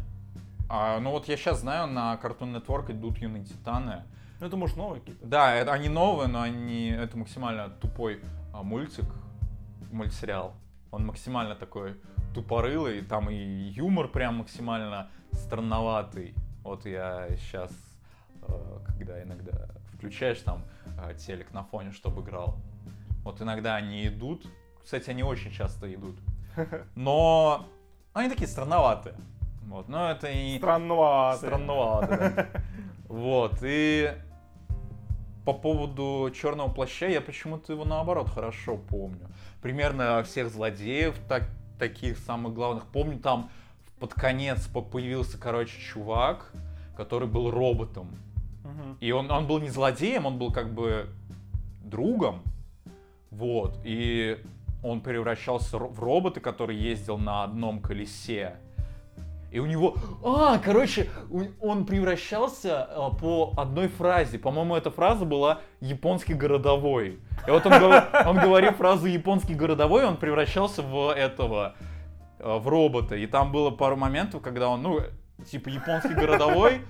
[0.69, 4.03] А, ну вот я сейчас знаю, на Cartoon Network идут Юные Титаны.
[4.39, 5.25] Ну, это, может, новые какие-то.
[5.25, 8.21] Да, это, они новые, но они, это максимально тупой
[8.53, 9.05] а, мультик,
[9.91, 10.53] мультсериал.
[10.91, 11.95] Он максимально такой
[12.33, 16.35] тупорылый, там и юмор прям максимально странноватый.
[16.63, 17.71] Вот я сейчас,
[18.97, 20.63] когда иногда включаешь там
[21.01, 22.57] э, телек на фоне, чтобы играл,
[23.23, 24.45] вот иногда они идут,
[24.83, 26.17] кстати, они очень часто идут,
[26.95, 27.67] но
[28.13, 29.15] они такие странноватые.
[29.63, 30.57] Вот, но это и...
[30.57, 31.37] Странновато.
[31.37, 32.61] Странновато, да.
[33.09, 34.13] Вот, и
[35.47, 39.29] по поводу черного плаща я почему-то его наоборот хорошо помню.
[39.61, 42.83] Примерно всех злодеев, так, таких самых главных.
[42.87, 43.49] Помню, там
[43.97, 46.51] под конец по- появился, короче, чувак,
[46.97, 48.09] который был роботом.
[48.65, 48.97] Мгм.
[48.99, 51.07] И он, он был не злодеем, он был как бы
[51.81, 52.41] другом.
[53.31, 53.79] Вот.
[53.85, 54.43] И
[54.83, 58.57] он превращался в робота, который ездил на одном колесе.
[59.51, 59.95] И у него...
[60.23, 61.09] А, короче,
[61.61, 64.37] он превращался э, по одной фразе.
[64.37, 67.19] По-моему, эта фраза была «японский городовой».
[67.47, 71.75] И вот он, он говорил фразу «японский городовой», он превращался в этого,
[72.39, 73.15] э, в робота.
[73.15, 74.99] И там было пару моментов, когда он, ну,
[75.49, 76.81] типа «японский городовой»,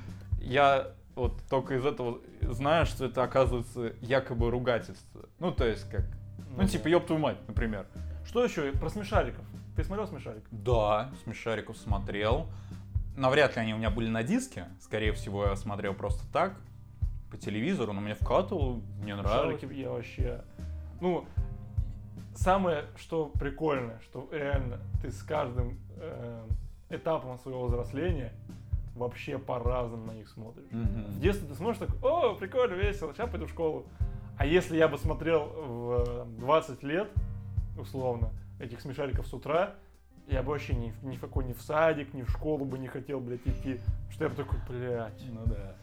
[0.42, 5.26] я вот только из этого знаю, что это оказывается якобы ругательство.
[5.40, 6.06] Ну, то есть как...
[6.56, 7.86] Ну, Ну типа, ёб твою мать, например.
[8.26, 9.44] Что еще про смешариков?
[9.78, 10.48] Ты смотрел смешариков?
[10.50, 12.48] Да, смешариков смотрел.
[13.16, 14.66] Навряд ли они у меня были на диске.
[14.82, 16.56] Скорее всего, я смотрел просто так,
[17.30, 19.60] по телевизору, но мне вкатывал, мне нравилось.
[19.60, 20.44] Смешарики я вообще...
[21.00, 21.26] Ну,
[22.34, 26.48] самое, что прикольное, что реально ты с каждым э,
[26.90, 28.34] этапом своего взросления
[28.96, 30.66] вообще по-разному на них смотришь.
[30.72, 31.20] В Мгм.
[31.20, 33.86] детстве ты смотришь так, о, прикольно, весело, сейчас пойду в школу.
[34.40, 37.12] А если я бы смотрел в 20 лет,
[37.78, 39.76] условно, этих смешариков с утра,
[40.28, 42.78] я бы вообще ни, в- ни в какой, ни в садик, ни в школу бы
[42.80, 43.80] не хотел, блядь, идти.
[44.10, 45.76] Что я бы такой, блядь, Ну да.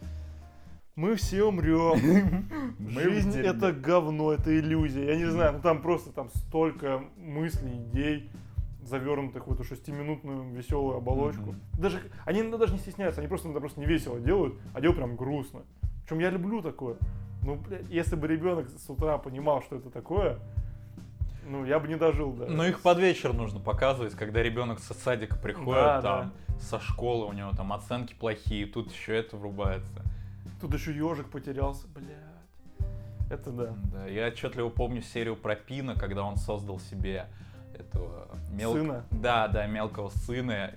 [0.97, 2.47] мы все умрем.
[2.91, 5.07] Жизнь это говно, это иллюзия.
[5.07, 8.31] Я не знаю, ну там просто там столько мыслей, идей,
[8.83, 11.55] завернутых в эту шестиминутную веселую оболочку.
[11.79, 14.99] Даже они иногда даже не стесняются, они просто иногда просто не весело делают, а делают
[14.99, 15.63] прям грустно.
[16.05, 16.97] Причем я люблю такое.
[17.43, 20.39] Ну, блядь, если бы ребенок с утра понимал, что это такое,
[21.45, 22.47] ну, я бы не дожил, да.
[22.47, 27.27] Но их под вечер нужно показывать, когда ребенок со садика приходит, Да, там, со школы,
[27.27, 30.03] у него там оценки плохие, тут еще это врубается.
[30.61, 32.09] Тут еще ежик потерялся, блядь.
[33.31, 33.75] Это да.
[33.93, 37.27] Да, я отчетливо помню серию про Пина, когда он создал себе
[37.75, 39.05] этого мел- Сына?
[39.11, 40.75] Да, да, мелкого сына.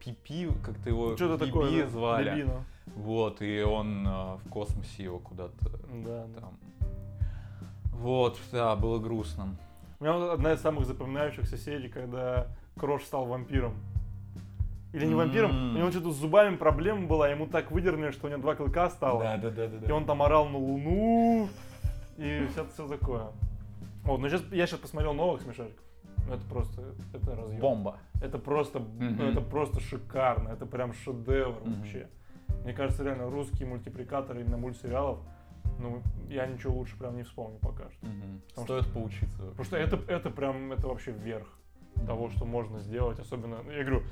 [0.00, 1.82] Пипи, как-то его Что-то Биби такое.
[1.82, 2.30] да, звали.
[2.30, 2.64] Бибино.
[2.94, 5.68] Вот, и он э, в космосе его куда-то
[6.04, 6.48] Да, да.
[8.00, 9.56] Вот, да, было грустно.
[10.00, 13.74] У меня одна из самых запоминающихся серий, когда Крош стал вампиром.
[14.92, 18.30] Или не вампиром, у него что-то с зубами проблема была, ему так выдернули, что у
[18.30, 19.22] него два клыка стало.
[19.22, 21.48] да, да, да, И он там орал на Луну,
[22.16, 23.26] и все, все такое.
[24.04, 25.82] Вот, ну сейчас я сейчас посмотрел новых смешариков.
[26.28, 26.82] Это просто,
[27.12, 27.60] это разъем.
[27.60, 27.98] Бомба.
[28.22, 29.20] Это просто, Мгм.
[29.22, 31.74] это просто шикарно, это прям шедевр Мгм.
[31.74, 32.08] вообще.
[32.64, 35.18] Мне кажется, реально русские мультипликаторы именно мультсериалов,
[35.78, 38.06] ну я ничего лучше прям не вспомню пока что.
[38.06, 38.42] Мгм.
[38.48, 39.42] Потому Стоит поучиться.
[39.42, 41.46] Потому что это, это прям, это вообще верх
[42.06, 44.02] того, что можно сделать, особенно, я говорю,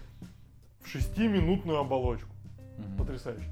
[0.81, 2.31] в шестиминутную оболочку.
[2.79, 2.97] Мгм.
[2.97, 3.51] Потрясающе.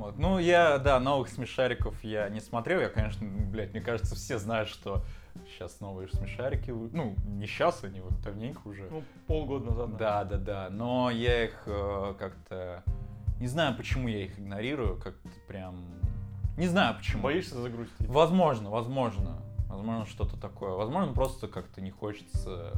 [0.00, 0.18] Вот.
[0.18, 2.80] Ну, я, да, новых смешариков я не смотрел.
[2.80, 5.04] Я, конечно, блядь, мне кажется, все знают, что
[5.46, 6.70] сейчас новые смешарики.
[6.70, 8.88] Ну, не сейчас, они вот давненько уже.
[8.90, 9.96] Ну, полгода назад.
[9.98, 10.68] Да, да, да.
[10.70, 12.82] Но я их э, как-то...
[13.38, 14.96] Не знаю, почему я их игнорирую.
[14.96, 15.84] Как-то прям...
[16.56, 17.22] Не знаю, почему.
[17.22, 18.06] Боишься загрустить?
[18.08, 19.38] Возможно, возможно.
[19.68, 20.70] Возможно, что-то такое.
[20.72, 22.72] Возможно, просто как-то не хочется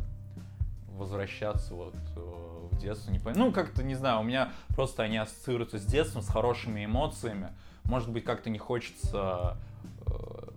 [0.89, 3.11] возвращаться вот э, в детство.
[3.11, 6.85] Не пон- Ну, как-то, не знаю, у меня просто они ассоциируются с детством, с хорошими
[6.85, 7.49] эмоциями.
[7.85, 9.57] Может быть, как-то не хочется...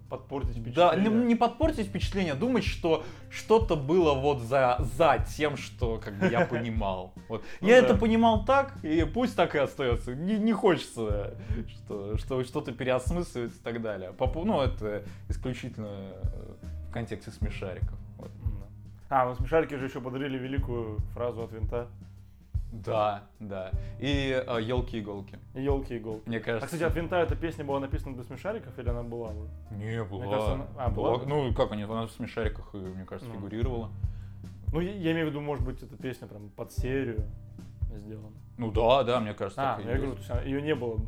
[0.10, 1.22] Подпортить да, впечатление.
[1.22, 6.14] не, не подпортить впечатление, а думать, что что-то было вот за, за тем, что как
[6.16, 7.14] бы я понимал.
[7.28, 7.44] Вот.
[7.60, 7.88] Ну я да.
[7.88, 10.16] это понимал так, и пусть так и остается.
[10.16, 11.34] Не, не хочется
[11.68, 14.12] что, что, что-то переосмысливать и так далее.
[14.14, 16.54] По пов- ну, это исключительно э,
[16.90, 17.98] в контексте смешариков.
[18.18, 18.30] Вот.
[18.44, 19.22] Да.
[19.22, 21.88] А, ну смешарики же еще подарили великую фразу от винта.
[22.84, 23.72] Да, да.
[24.00, 24.08] И
[24.62, 25.40] елки-иголки.
[25.54, 26.28] Елки иголки.
[26.28, 26.66] Мне А, кажется...
[26.68, 29.32] кстати, от винта эта песня была написана для смешариков или она была?
[29.72, 30.22] Не, была.
[30.24, 31.22] Мне кажется, она- а, была?
[31.26, 33.36] Ну, как они, она в смешариках, мне кажется, Ну.
[33.36, 33.90] фигурировала.
[34.74, 37.24] Ну, я, я имею в виду, может быть, эта песня прям под серию
[37.96, 38.36] сделана.
[38.58, 41.00] Ну да, да, мне кажется, А, так и я говорю, то есть ее не было,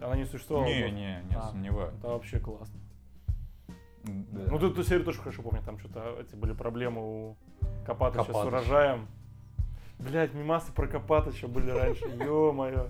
[0.00, 0.66] она не существовала.
[0.66, 1.94] Не, не, не А, сомневаюсь.
[1.98, 2.80] Это вообще классно.
[4.04, 4.40] Да.
[4.50, 7.36] Ну, ты эту серию тоже хорошо помню, там что-то эти были проблемы у
[7.84, 8.48] Копатыча с Копатыч.
[8.48, 9.08] урожаем.
[9.98, 12.88] Блять, мимасы про Копатыча были раньше, ё-моё.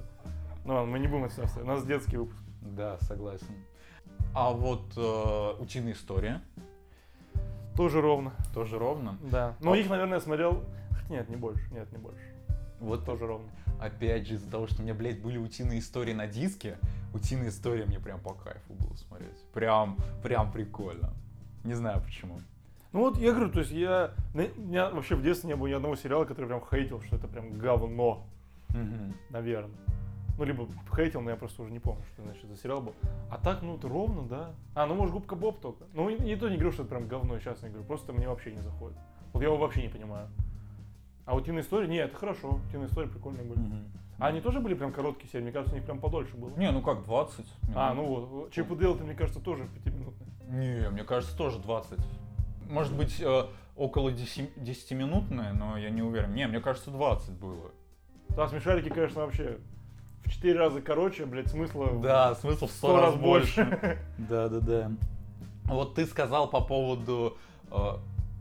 [0.65, 1.65] Ну ладно, мы не будем это оставить.
[1.69, 2.39] У нас детский выпуск.
[2.63, 3.47] Да, согласен.
[4.35, 6.43] А вот э, утиная история
[7.77, 8.33] Тоже ровно.
[8.53, 9.17] тоже ровно.
[9.23, 9.55] Да.
[9.61, 10.65] Но А- их, наверное, я смотрел...
[11.09, 11.73] Нет, не больше.
[11.73, 12.21] Нет, не больше.
[12.81, 13.49] Вот Тоже ровно.
[13.81, 16.77] опять же из-за того, что у меня, блядь, были утиные истории на диске,
[17.15, 19.41] утиные истории мне прям по кайфу было смотреть.
[19.55, 21.13] Прям, прям прикольно.
[21.65, 22.41] Не знаю почему.
[22.93, 24.13] Ну вот я говорю, то есть я...
[24.35, 27.29] У меня вообще в детстве не было ни одного сериала, который прям хейтил, что это
[27.29, 28.25] прям говно,
[28.71, 29.15] Мгм.
[29.31, 29.77] наверное.
[30.39, 32.93] Ну, либо хейтил, но я просто уже не помню, что значит за сериал был.
[33.31, 34.51] А так, ну, это ровно, да.
[34.75, 35.85] А, ну, может, Губка Боб только.
[35.95, 37.85] Ну, и, и то не говорю, что это прям говно, сейчас не говорю.
[37.87, 38.99] Просто мне вообще не заходит.
[39.33, 40.29] Вот я его вообще не понимаю.
[41.25, 42.61] А утиные истории, нет, это хорошо.
[42.69, 43.59] Утиные истории прикольные были.
[43.59, 43.85] Мгм.
[44.19, 45.43] А они тоже были прям короткие серии?
[45.45, 46.51] Мне кажется, у них прям подольше было.
[46.57, 47.75] Не, ну как, 20 минут?
[47.75, 48.51] А, ну вот.
[48.53, 50.29] Чип и Дейл, мне кажется, тоже пятиминутные.
[50.49, 51.99] Не, мне кажется, тоже 20.
[52.69, 53.47] Может быть, э,
[53.77, 56.35] около 10-минутное, но я не уверен.
[56.35, 57.71] Не, мне кажется, 20 было.
[58.31, 59.59] Да, смешарики, конечно, вообще
[60.25, 61.91] в 4 раза короче, блядь, смысла...
[62.03, 63.99] Да, смысл в 100, 100 раз, раз больше.
[64.19, 64.93] Да, да, да.
[65.65, 67.37] Вот ты сказал по поводу
[67.71, 67.77] э,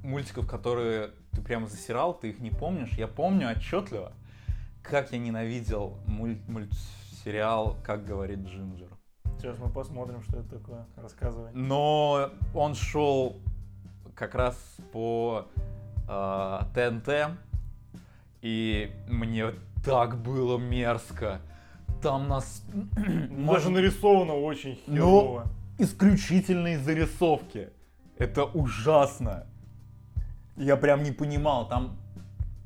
[0.03, 2.91] мультиков, которые ты прямо засирал, ты их не помнишь.
[2.97, 4.13] Я помню отчетливо,
[4.83, 8.89] как я ненавидел муль мультсериал «Как говорит Джинджер».
[9.39, 10.85] Сейчас мы посмотрим, что это такое.
[10.95, 11.51] Рассказывай.
[11.53, 13.37] Но он шел
[14.15, 14.55] как раз
[14.91, 15.47] по
[16.07, 17.37] э, ТНТ,
[18.41, 19.51] и мне
[19.83, 21.41] так было мерзко.
[22.01, 22.63] Там нас...
[23.47, 25.47] Даже нарисовано очень херово.
[25.77, 27.69] исключительные зарисовки.
[28.17, 29.45] Это ужасно.
[30.55, 31.67] Я прям не понимал.
[31.67, 31.97] Там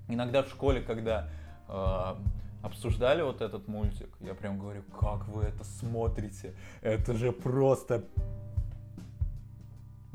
[0.08, 1.30] иногда в школе, когда
[1.68, 2.16] э,
[2.62, 6.54] обсуждали вот этот мультик, я прям говорю, как вы это смотрите?
[6.82, 8.04] Это же просто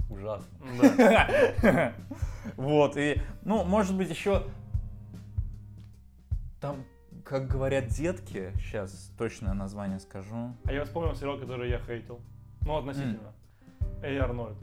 [0.09, 0.49] ужасно.
[0.81, 1.93] Да.
[2.57, 4.43] Вот, и, ну, может быть, еще
[6.61, 6.85] там,
[7.25, 10.55] как говорят детки, сейчас точное название скажу.
[10.65, 12.21] А я вспомнил сериал, который я хейтил.
[12.61, 13.33] Ну, относительно.
[14.03, 14.59] Эй, Арнольд.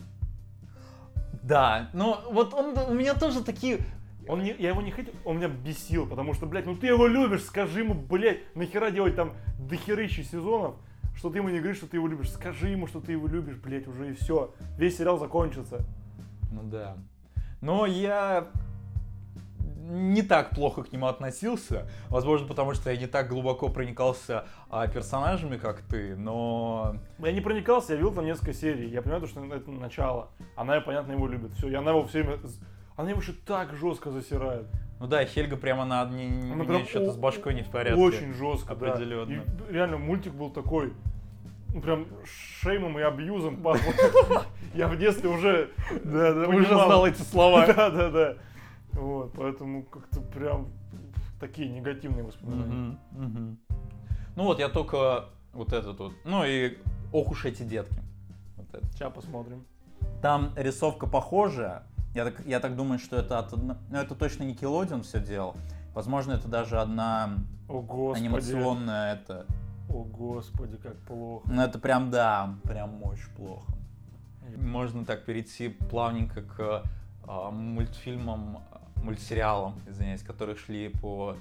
[1.41, 3.79] Да, ну вот он у меня тоже такие
[4.27, 7.07] он не, я его не хотел, он меня бесил, потому что, блядь, ну ты его
[7.07, 10.75] любишь, скажи ему, блядь, нахера делать там дохерыщи сезонов,
[11.21, 13.55] что ты ему не говоришь, что ты его любишь, скажи ему, что ты его любишь,
[13.57, 15.85] блядь, уже и все, весь сериал закончится.
[16.51, 16.97] Ну да.
[17.61, 18.47] Но я
[19.87, 21.87] не так плохо к нему относился.
[22.09, 26.95] Возможно, потому что я не так глубоко проникался а, персонажами, как ты, но...
[27.19, 28.89] Я не проникался, я видел там несколько серий.
[28.89, 30.29] Я понимаю, что это начало.
[30.55, 31.51] Она, понятно, его любит.
[31.53, 32.39] Все, и она его все время
[32.95, 34.67] она его еще так жестко засирает.
[34.99, 37.99] Ну да, Хельга прямо на не, Она прям что-то с башкой не в порядке.
[37.99, 39.43] Очень жестко, определенно.
[39.43, 39.65] Да.
[39.69, 40.93] И реально мультик был такой,
[41.81, 42.07] прям
[42.61, 43.93] шеймом и абьюзом пахло.
[44.73, 45.69] Я в детстве уже
[46.03, 47.65] да, да, уже знал эти слова.
[47.75, 48.37] Да, да, да.
[48.93, 50.67] Вот, поэтому как-то прям
[51.39, 52.97] такие негативные воспоминания.
[54.35, 56.13] Ну вот я только вот этот вот.
[56.23, 56.77] Ну и
[57.11, 58.01] ох уж эти детки.
[58.57, 58.87] Вот это.
[58.93, 59.65] Сейчас посмотрим.
[60.21, 63.51] Там рисовка похожая, я так, я так думаю, что это от...
[63.55, 65.55] Ну, это точно не Никелодион все делал.
[65.93, 68.25] Возможно, это даже одна О, господи.
[68.25, 69.45] анимационная это...
[69.93, 71.47] О, господи, как плохо.
[71.51, 73.71] Ну, это прям, да, прям очень плохо.
[74.57, 76.83] Можно так перейти плавненько к
[77.27, 78.63] а, мультфильмам,
[78.95, 81.35] мультсериалам, извиняюсь, которые шли по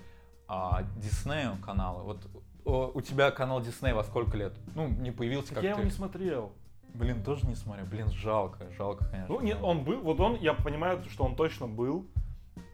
[0.48, 2.02] а, Диснею каналы.
[2.02, 2.28] Вот
[2.64, 4.52] о, у тебя канал Дисней во сколько лет?
[4.74, 5.80] Ну, не появился так как Я ты.
[5.80, 6.52] его не смотрел.
[6.94, 7.86] Блин, тоже не смотрю.
[7.86, 9.34] Блин, жалко, жалко, конечно.
[9.34, 12.06] Ну, нет, он был, вот он, я понимаю, что он точно был.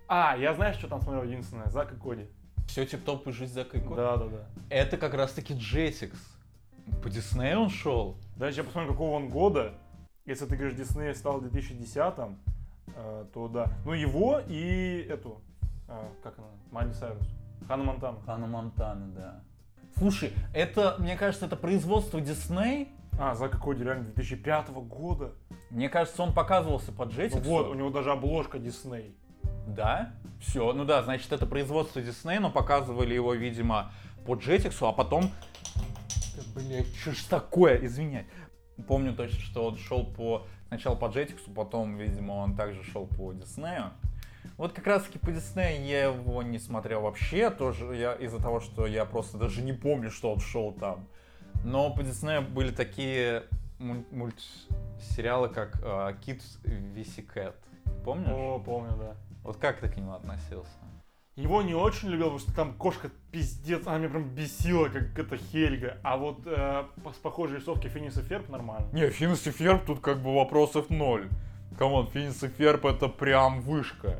[0.09, 2.29] А, я знаю, что там смотрел единственное, Зак и Коди.
[2.67, 3.95] Все тип-топ и жизнь Зака и Коди?
[3.95, 4.47] Да, да, да.
[4.71, 6.19] Это как раз таки Джетикс.
[7.03, 8.17] По Диснею он шел.
[8.37, 9.75] Дальше я посмотрю, какого он года.
[10.25, 12.39] Если ты говоришь, Дисней стал в 2010-м,
[12.95, 13.73] э, то да.
[13.85, 15.41] Ну, его и эту,
[15.89, 17.27] э, как она, Майли Сайрус.
[17.67, 18.19] Ханна Монтана.
[18.27, 19.41] Ханна Монтана, да.
[19.97, 22.89] Слушай, это, мне кажется, это производство Дисней,
[23.19, 25.33] а, Зака Коди реально 2005 года.
[25.71, 27.41] Мне кажется, он показывался под Jetix.
[27.43, 29.17] Ну вот, у него даже обложка Дисней.
[29.67, 30.13] Да?
[30.41, 33.93] Все, ну да, значит, это производство Дисней, но показывали его, видимо,
[34.25, 35.31] по Jetix, а потом...
[36.55, 38.27] Блять, что ж такое, извиняй.
[38.87, 40.47] Помню точно, что он шел по...
[40.69, 43.93] Сначала по Jetix, потом, видимо, он также шел по Диснею.
[44.57, 48.61] Вот как раз таки по Диснею я его не смотрел вообще, тоже я из-за того,
[48.61, 51.09] что я просто даже не помню, что он шел там.
[51.65, 53.45] Но по Диснею были такие
[53.79, 57.55] мультсериалы, как uh, Kids VC Cat.
[58.05, 58.29] Помнишь?
[58.31, 59.17] О, помню, да.
[59.47, 60.73] Вот как ты к нему относился?
[61.37, 65.37] Его не очень любил, потому что там кошка пиздец, она меня прям бесила, как это
[65.37, 65.99] Хельга.
[66.03, 66.85] А вот э,
[67.15, 68.89] с похожей рисовки Финис и Ферб нормально.
[68.93, 71.29] Не, Финис и Ферб тут как бы вопросов ноль.
[71.79, 74.19] Come on, Финес и Ферб это прям вышка.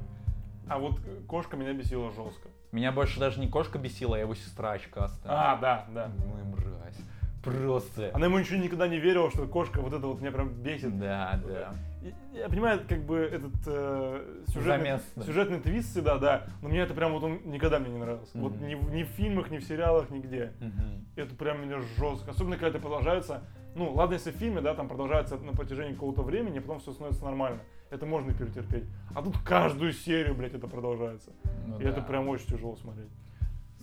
[0.69, 2.49] А вот кошка меня бесила жестко.
[2.71, 5.33] Меня больше даже не кошка бесила, а его сестра очкастая.
[5.33, 6.13] А, да, да.
[6.19, 6.99] Ну и мразь.
[7.47, 8.11] Просто.
[8.13, 10.99] Она ему еще никогда не верила, что кошка вот это вот меня прям бесит.
[10.99, 11.75] Да, да.
[12.03, 16.93] Я, я понимаю, как бы этот э, сюжетный, сюжетный твист всегда, да, но мне это
[16.95, 18.37] прям вот он никогда мне не нравился.
[18.37, 18.41] Mm-hmm.
[18.41, 20.53] Вот ни, ни в фильмах, ни в сериалах, нигде.
[20.61, 21.05] Mm-hmm.
[21.17, 22.33] Это прям меня жестко.
[22.33, 23.43] Особенно, когда это продолжается,
[23.77, 26.93] ну, ладно, если в фильме, да, там продолжается на протяжении какого-то времени, а потом все
[26.93, 27.61] становится нормально.
[27.91, 28.85] Это можно перетерпеть.
[29.15, 31.31] А тут каждую серию, блядь, это продолжается.
[31.67, 31.91] Ну, и да.
[31.91, 33.11] это прям очень тяжело смотреть.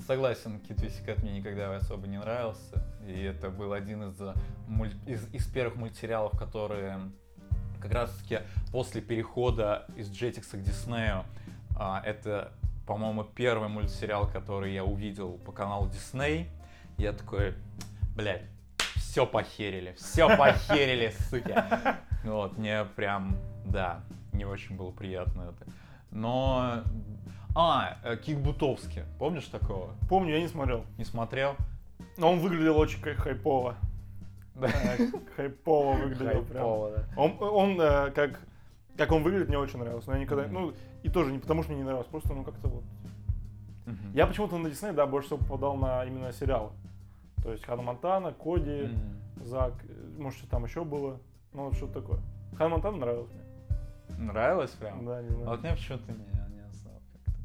[0.07, 2.83] Согласен, Кит Висикат мне никогда особо не нравился.
[3.07, 4.33] И это был один из, э,
[4.67, 4.95] мульт...
[5.07, 6.99] из, из первых мультсериалов, которые
[7.79, 8.39] как раз таки
[8.71, 11.25] после перехода из Jetix к Диснею,
[11.77, 12.53] а, это,
[12.87, 16.47] по-моему, первый мультсериал, который я увидел по каналу Disney.
[16.97, 17.55] Я такой,
[18.15, 18.43] блядь,
[18.95, 21.55] все похерили, все похерили, суки.
[22.23, 25.71] Вот, мне прям, да, не очень было приятно это.
[26.09, 26.83] Но...
[27.55, 29.03] А, э, Кик Бутовский.
[29.19, 29.91] Помнишь такого?
[30.09, 30.85] Помню, я не смотрел.
[30.97, 31.55] Не смотрел?
[32.17, 33.75] Но он выглядел очень хайпово.
[34.55, 34.67] Да.
[34.67, 34.97] Э,
[35.35, 36.45] Хайпово выглядел прям.
[36.45, 37.05] Хайпово, да.
[37.15, 38.39] Он, он э, как,
[38.97, 40.09] как он выглядит, мне очень нравился.
[40.09, 40.53] Но я никогда, Мгм.
[40.53, 40.73] ну,
[41.03, 42.83] и тоже не потому, что мне не нравилось, просто, ну, как-то вот.
[43.85, 44.13] Мгм.
[44.13, 46.69] Я почему-то на Дисней, да, больше всего попадал на именно сериалы.
[47.43, 49.45] То есть Ханна Монтана, Коди, Мгм.
[49.45, 51.17] Зак, э, может, что там еще было.
[51.53, 52.19] Ну, вот что-то такое.
[52.57, 54.25] Ханна Монтана нравилась мне.
[54.31, 55.05] Нравилось прям?
[55.05, 55.49] Да, не А знаю.
[55.49, 56.19] вот мне почему-то не.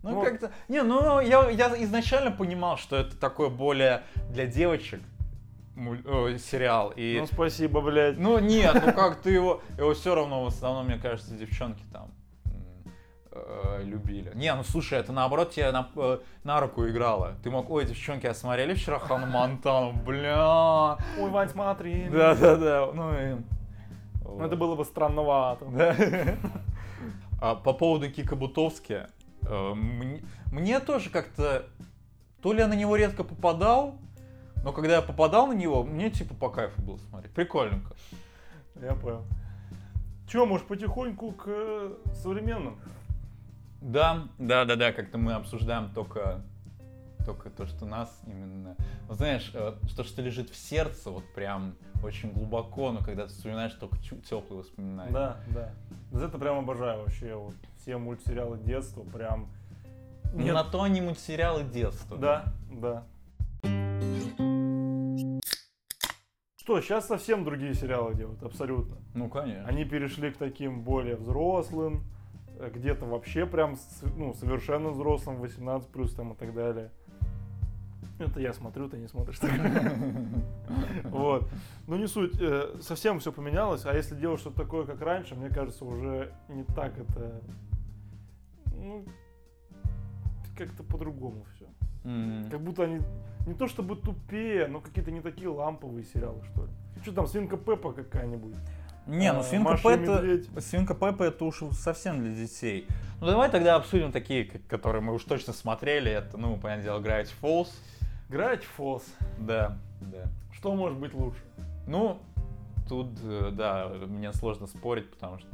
[0.02, 0.52] Ну, Ну, как-то...
[0.68, 5.00] Не, ну, я, я изначально понимал, что это такое более для девочек
[6.38, 6.92] сериал.
[6.96, 7.18] И...
[7.20, 8.18] Ну, спасибо, блядь.
[8.18, 9.60] Ну, нет, ну как ты его...
[9.76, 12.10] Его все равно, в основном, мне кажется, девчонки там
[13.30, 14.32] э, любили.
[14.34, 17.34] Не, ну слушай, это наоборот тебе на, э, на руку играло.
[17.42, 19.92] Ты мог, ой, девчонки, а смотрели вчера Хану Монтану?
[19.92, 20.96] Бля.
[21.18, 22.08] Ой, Вань, смотри.
[22.08, 22.90] Да-да-да.
[22.92, 23.36] Ну и...
[24.24, 25.64] Ну, это было бы странновато.
[25.66, 25.96] Да.
[27.40, 29.06] А по поводу Кика Бутовски,
[29.48, 30.22] мне,
[30.52, 31.66] мне тоже как-то...
[32.42, 33.98] То ли я на него редко попадал,
[34.64, 37.32] но когда я попадал на него, мне типа по кайфу было смотреть.
[37.34, 37.94] Прикольненько.
[38.80, 39.24] Я понял.
[40.28, 42.78] Че, может, потихоньку к э, современным?
[43.80, 46.42] Да, да, да, да, как-то мы обсуждаем только,
[47.24, 48.76] только то, что нас именно...
[49.08, 51.74] Ну, знаешь, э, то, что лежит в сердце, вот прям
[52.04, 55.12] очень глубоко, но когда ты вспоминаешь, только теплые воспоминания.
[55.12, 55.72] Да, да.
[56.12, 57.34] Это прям обожаю вообще.
[57.34, 57.54] Вот
[57.88, 59.48] все мультсериалы детства прям...
[60.34, 60.52] Нет.
[60.52, 62.18] На то они мультсериалы детства.
[62.18, 63.06] Да, да.
[66.58, 68.98] Что, сейчас совсем другие сериалы делают, абсолютно.
[69.14, 69.66] Ну, конечно.
[69.66, 72.04] Они перешли к таким более взрослым,
[72.58, 73.78] э, где-то вообще прям
[74.18, 76.90] ну, совершенно взрослым, 18 плюс там и так далее.
[78.18, 79.38] Это я смотрю, ты не смотришь.
[79.38, 79.50] так.
[81.04, 81.48] Вот.
[81.86, 85.48] Ну не суть, э, совсем все поменялось, а если делать что-то такое, как раньше, мне
[85.48, 87.40] кажется, уже не так это...
[88.78, 89.04] Ну,
[90.56, 91.66] как-то по-другому все.
[92.04, 92.48] М.
[92.50, 93.00] Как будто они
[93.46, 96.70] не то чтобы тупее, но какие-то не такие ламповые сериалы, что ли.
[97.02, 98.54] Что там, Свинка Пеппа какая-нибудь?
[99.06, 102.86] Не, ну А, свинка Маша Пеппа, свинка Пеппа это уж совсем для детей.
[103.20, 106.10] Ну давай тогда обсудим такие, которые мы уж точно смотрели.
[106.10, 107.68] Это, ну, понятное дело, Gravity Falls.
[108.28, 109.04] Gravity Falls.
[109.38, 110.24] Да, да.
[110.52, 111.40] Что может быть лучше?
[111.86, 112.20] Ну,
[112.86, 115.48] тут, э, да, мне сложно спорить, потому что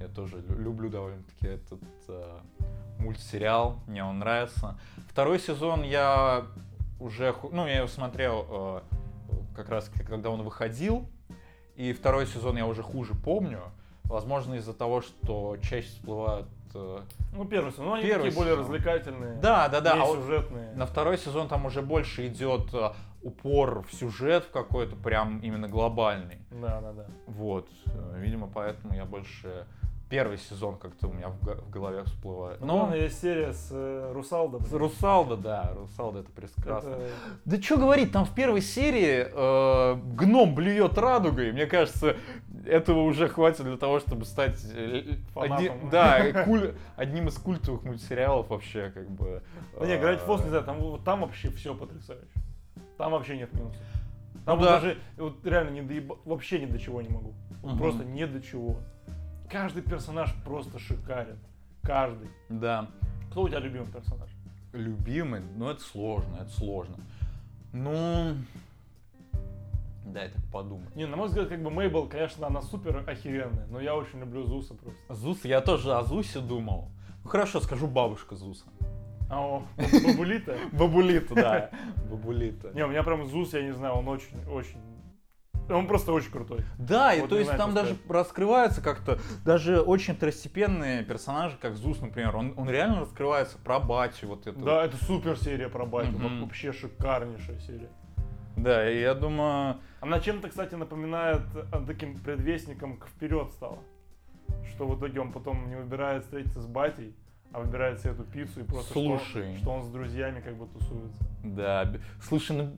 [0.00, 2.38] я тоже лю- люблю довольно-таки этот э,
[2.98, 4.78] мультсериал, мне он нравится.
[5.08, 6.46] Второй сезон я
[6.98, 8.80] уже, ну, я его смотрел э,
[9.54, 11.06] как раз когда он выходил,
[11.76, 13.60] и второй сезон я уже хуже помню.
[14.04, 16.48] Возможно, из-за того, что чаще всплывают...
[16.74, 16.98] э,
[17.32, 17.86] Ну, первый сезон.
[17.86, 19.34] Ну, они Первый такие более развлекательные.
[19.36, 19.92] Да, да, да.
[20.02, 20.72] а вот сюжетные.
[20.74, 22.90] на второй сезон там уже больше идет э,
[23.22, 26.38] упор в сюжет в какой-то прям именно глобальный.
[26.50, 27.06] Да, да, да.
[27.28, 29.66] Вот, э, видимо, поэтому я больше
[30.10, 32.60] первый сезон как-то у меня в, го- в голове всплывает.
[32.60, 34.58] Ну, Но главное, есть серия с э, Русалдо.
[34.64, 36.88] с Русалда, да, Русалда это прекрасно.
[36.90, 37.08] Это-
[37.44, 41.52] Да что говорить, там в первой серии э, гном блюет радугой.
[41.52, 42.16] Мне кажется,
[42.66, 48.50] этого уже хватит для того, чтобы стать э, одни- да, куль- одним из культовых мультсериалов
[48.50, 49.42] вообще, как бы.
[49.78, 52.26] Да не, э, Gravity Falls, не знаю, там, там вообще все потрясающе.
[52.98, 53.80] Там вообще нет минусов.
[54.44, 54.80] Там Ну вот да.
[54.80, 57.32] даже вот реально не доеба- вообще ни до чего не могу.
[57.62, 57.78] Мгм.
[57.78, 58.76] Просто ни до чего.
[59.50, 61.38] Каждый персонаж просто шикарен.
[61.82, 62.30] Каждый.
[62.48, 62.88] Да.
[63.30, 64.28] Кто у тебя любимый персонаж?
[64.72, 66.96] Любимый, ну это сложно, это сложно.
[67.72, 68.36] Ну,
[70.06, 70.94] дай так подумать.
[70.94, 74.44] Не, на мой взгляд, как бы Мейбл, конечно, она супер охеренная, но я очень люблю
[74.44, 75.14] Зуса просто.
[75.14, 76.88] Зус, я тоже о Зусе думал.
[77.24, 78.66] Ну хорошо, скажу бабушка Зуса.
[79.28, 80.56] А о, Бабулита?
[80.72, 81.70] Бабулита, да.
[82.08, 82.70] Бабулита.
[82.72, 84.76] Не, у меня прям Зус, я не знаю, он очень, очень...
[85.70, 86.60] Он просто очень крутой.
[86.78, 91.56] Да, и Вот то не есть там что даже раскрываются как-то даже очень второстепенные персонажи,
[91.60, 92.36] как Зус, например.
[92.36, 94.58] Он, он реально раскрывается про батю, вот это.
[94.58, 96.42] Да, это супер серия про батю, Мгм.
[96.42, 97.90] вообще шикарнейшая серия.
[98.56, 103.78] Да, и я думаю, Она чем-то, кстати, напоминает э, таким предвестником к вперед стала.
[104.74, 107.14] Что в итоге он потом не выбирает встретиться с батей,
[107.52, 109.56] а выбирает себе эту пиццу и просто что- Слушай.
[109.58, 111.22] Что, он с друзьями как бы тусуется.
[111.44, 111.90] да.
[112.22, 112.74] Слушай, ну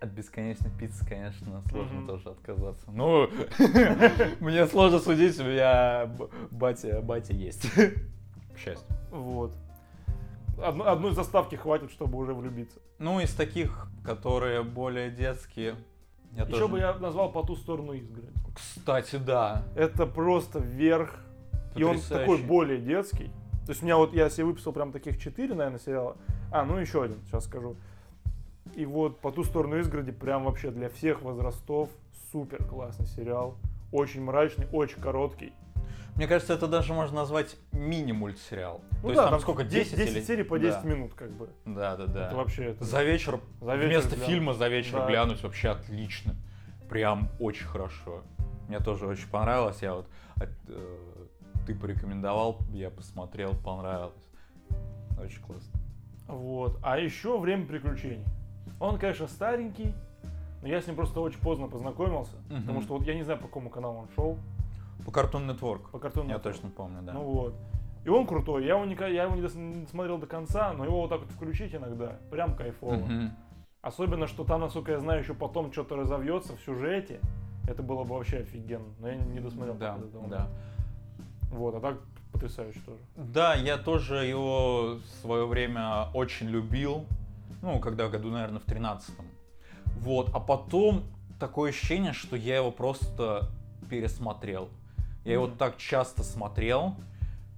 [0.00, 2.06] от бесконечной пиццы, конечно, сложно Мгм.
[2.06, 2.90] тоже отказаться.
[2.90, 3.28] Ну,
[4.40, 6.10] мне сложно судить, у меня
[6.50, 7.70] батя, батя есть.
[7.72, 8.86] К счастью.
[9.10, 9.52] Вот.
[10.62, 12.78] Одну- одной заставки хватит, чтобы уже влюбиться.
[12.98, 15.74] Ну, из таких, которые более детские.
[16.32, 18.32] Я Еще тоже- бы я назвал по ту сторону изгороди.
[18.54, 19.62] Кстати, да.
[19.76, 21.16] Это просто вверх.
[21.74, 23.30] И он такой более детский.
[23.66, 26.16] То есть у меня вот, я себе выписал прям таких четыре, наверное, сериала.
[26.52, 27.76] А, ну еще один, сейчас скажу.
[28.76, 31.88] И вот по ту сторону изгороди прям вообще для всех возрастов
[32.32, 33.56] супер классный сериал.
[33.92, 35.52] Очень мрачный, очень короткий.
[36.16, 38.80] Мне кажется, это даже можно назвать мини-мультсериал.
[38.96, 40.20] Ну То есть да, там там сколько, 10, 10 или...
[40.22, 40.88] серий по 10 Да.
[40.88, 41.48] минут, как бы.
[41.64, 42.26] Да, да, да.
[42.28, 42.84] Это вообще это...
[42.84, 44.26] За вечер, За вечер вместо глянуть.
[44.26, 45.06] фильма за вечер Да.
[45.08, 46.34] глянуть вообще отлично.
[46.88, 48.22] Прям очень хорошо.
[48.68, 49.82] Мне тоже очень понравилось.
[49.82, 50.06] Я вот
[50.36, 50.96] от- э,
[51.66, 54.14] ты порекомендовал, я посмотрел, понравилось.
[55.20, 55.80] Очень классно.
[56.28, 56.78] Вот.
[56.82, 58.24] А еще «Время приключений».
[58.80, 59.94] Он, конечно, старенький,
[60.62, 62.36] но я с ним просто очень поздно познакомился.
[62.48, 62.60] Мгм.
[62.62, 64.38] Потому что вот я не знаю, по какому каналу он шел.
[65.04, 65.90] По Cartoon Network.
[65.90, 66.30] По картону.
[66.30, 67.12] Я точно помню, да.
[67.12, 67.54] Ну вот.
[68.04, 68.64] И он крутой.
[68.64, 69.42] Я его, никогда, я его не,
[69.80, 72.18] не смотрел до конца, но его вот так вот включить иногда.
[72.30, 72.94] Прям кайфово.
[72.94, 73.30] Мгм.
[73.82, 77.20] Особенно, что там, насколько я знаю, еще потом что-то разовьется в сюжете.
[77.68, 78.86] Это было бы вообще офигенно.
[78.98, 79.74] Но я не досмотрел.
[79.74, 80.28] Да, этого.
[80.28, 80.48] да.
[81.50, 81.98] Вот, а так
[82.32, 82.98] потрясающе тоже.
[83.16, 87.06] Да, я тоже его в свое время очень любил.
[87.64, 89.24] Ну, когда году, наверное, в тринадцатом.
[89.96, 91.02] Вот, а потом
[91.40, 93.48] такое ощущение, что я его просто
[93.88, 94.68] пересмотрел.
[95.24, 96.94] Я его так часто смотрел,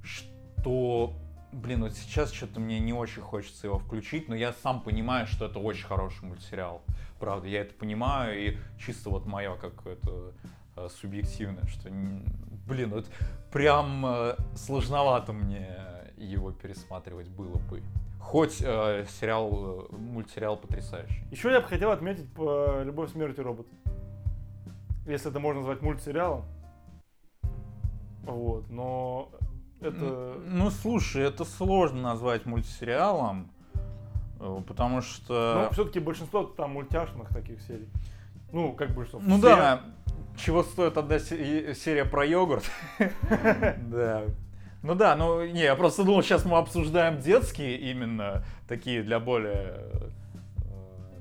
[0.04, 1.12] что,
[1.50, 5.46] блин, вот сейчас что-то мне не очень хочется его включить, но я сам понимаю, что
[5.46, 6.82] это очень хороший мультсериал.
[7.18, 10.34] Правда, я это понимаю, и чисто вот мое какое-то
[10.76, 11.90] э, субъективное, что,
[12.64, 13.10] блин, вот
[13.50, 15.68] прям э, сложновато мне
[16.16, 17.82] его пересматривать было бы.
[18.26, 21.22] Хоть э, сериал, э, мультсериал потрясающий.
[21.30, 23.68] Еще я бы хотел отметить по «Любовь, смерть и робот».
[25.06, 26.44] Если это можно назвать мультсериалом.
[28.24, 29.30] Вот, но
[29.80, 30.40] это...
[30.44, 33.48] Ну, слушай, это сложно назвать мультсериалом,
[34.40, 35.62] э, потому что...
[35.68, 37.88] Ну, все-таки большинство там мультяшных таких серий.
[38.50, 39.20] Ну, как что.
[39.20, 39.82] Ну все- да,
[40.36, 42.64] чего стоит одна се- серия про йогурт.
[43.88, 44.24] Да.
[44.82, 49.74] Ну да, ну не, я просто думал, сейчас мы обсуждаем детские именно, такие для более
[49.76, 50.08] э,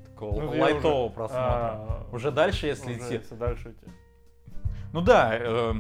[0.06, 1.44] такого Ну, лайтового уже- просмотра.
[1.44, 3.14] а, Уже дальше, если уже идти.
[3.16, 3.92] если дальше идти.
[4.94, 5.74] Ну да, э,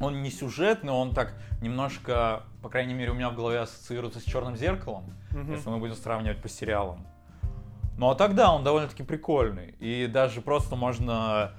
[0.00, 4.24] он не сюжетный, он так немножко, по крайней мере, у меня в голове ассоциируется с
[4.24, 5.52] черным зеркалом, Мгм.
[5.54, 7.06] если мы будем сравнивать по сериалам.
[7.98, 9.74] Ну а тогда он довольно-таки прикольный.
[9.80, 11.52] И даже просто можно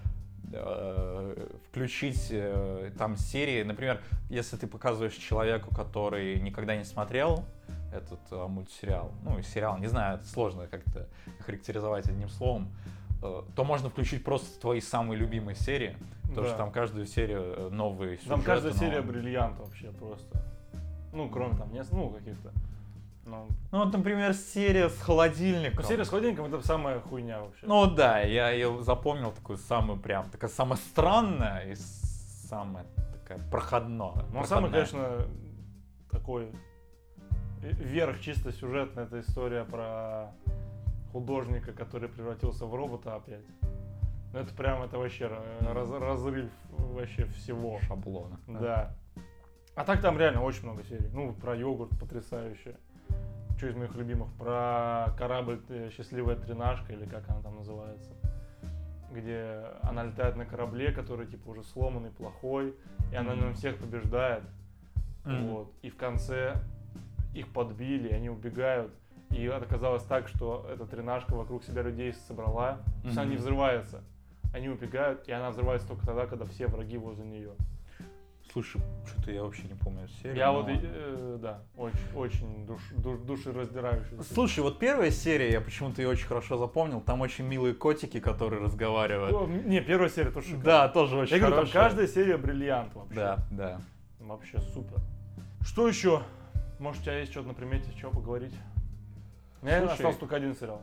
[1.69, 3.63] включить э, там серии.
[3.63, 7.43] Например, если ты показываешь человеку, который никогда не смотрел
[7.93, 11.07] этот э, мультсериал, ну, сериал, не знаю, это сложно как-то
[11.45, 12.69] характеризовать одним словом,
[13.23, 15.95] э, то можно включить просто твои самые любимые серии.
[16.23, 16.47] Потому Да.
[16.49, 18.29] что там каждую серию э, новые сюжеты.
[18.35, 19.21] Там каждая серия новые.
[19.21, 20.43] бриллиант вообще просто.
[21.13, 22.51] Ну, кроме там, не, ну, каких-то.
[23.27, 25.81] Ну, Ну, вот, например, серия с холодильником.
[25.81, 27.65] ну, серия с холодильником это самая хуйня вообще.
[27.65, 34.25] Ну да, я ее запомнил такую самую прям, такая самая странная и самая такая проходная.
[34.31, 35.27] Ну, а самый, конечно,
[36.09, 36.51] такой
[37.61, 40.31] верх чисто сюжетный, это история про
[41.11, 43.43] художника, который превратился в робота опять.
[44.33, 47.79] Ну, это прям, это вообще ра- раз- разрыв вообще всего.
[47.87, 48.39] шаблона.
[48.47, 48.95] Да.
[49.75, 51.07] А так там реально очень много серий.
[51.13, 52.77] Ну, про йогурт потрясающе.
[53.57, 54.31] Что из моих любимых?
[54.33, 58.11] Про корабль э, «Счастливая тринашка» или как она там называется.
[59.11, 62.75] Где она летает на корабле, который типа уже сломанный, плохой.
[63.11, 64.43] И она на всех побеждает.
[65.25, 65.73] Вот.
[65.81, 66.55] И в конце
[67.33, 68.93] их подбили, они убегают.
[69.31, 72.77] И оказалось так, что эта тренажка вокруг себя людей собрала.
[73.01, 74.03] То есть она не взрывается.
[74.53, 77.53] Они убегают, и она взрывается только тогда, когда все враги возле нее.
[78.51, 80.37] Слушай, что-то я вообще не помню серию.
[80.37, 84.17] Я но- вот, э, да, очень, очень душ, душ, душераздирающий.
[84.33, 87.01] Слушай, вот первая серия, я почему-то ее очень хорошо запомнил.
[87.01, 89.35] Там очень милые котики, которые разговаривают.
[89.35, 90.65] О, Не, первая серия тоже шикарная.
[90.65, 93.15] Да, тоже очень Я говорю, там каждая серия бриллиант вообще.
[93.15, 93.81] Да, да.
[94.19, 94.97] Вообще супер.
[95.61, 96.23] Что еще?
[96.79, 98.53] Может, у тебя есть что-то на примете, что поговорить?
[99.61, 99.85] Слушай.
[99.85, 100.81] остался только один сериал.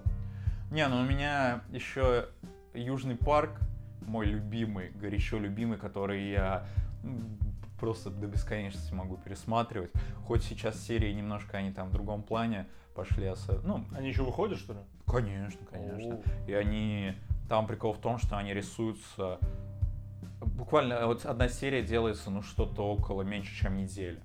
[0.71, 2.27] Не, ну у меня еще
[2.75, 3.61] Южный парк,
[4.01, 6.67] мой любимый, горячо любимый, который я
[7.85, 9.93] просто до бесконечности могу пересматривать.
[10.27, 13.27] Хоть сейчас серии немножко они там в другом плане пошли.
[13.27, 14.79] осо- Ну, Они еще выходят, что ли?
[15.07, 16.15] конечно, конечно.
[16.15, 16.51] О.
[16.51, 17.13] И они...
[17.47, 19.39] Там прикол в том, что они рисуются...
[20.41, 24.19] Буквально вот одна серия делается, ну, что-то около меньше, чем недели.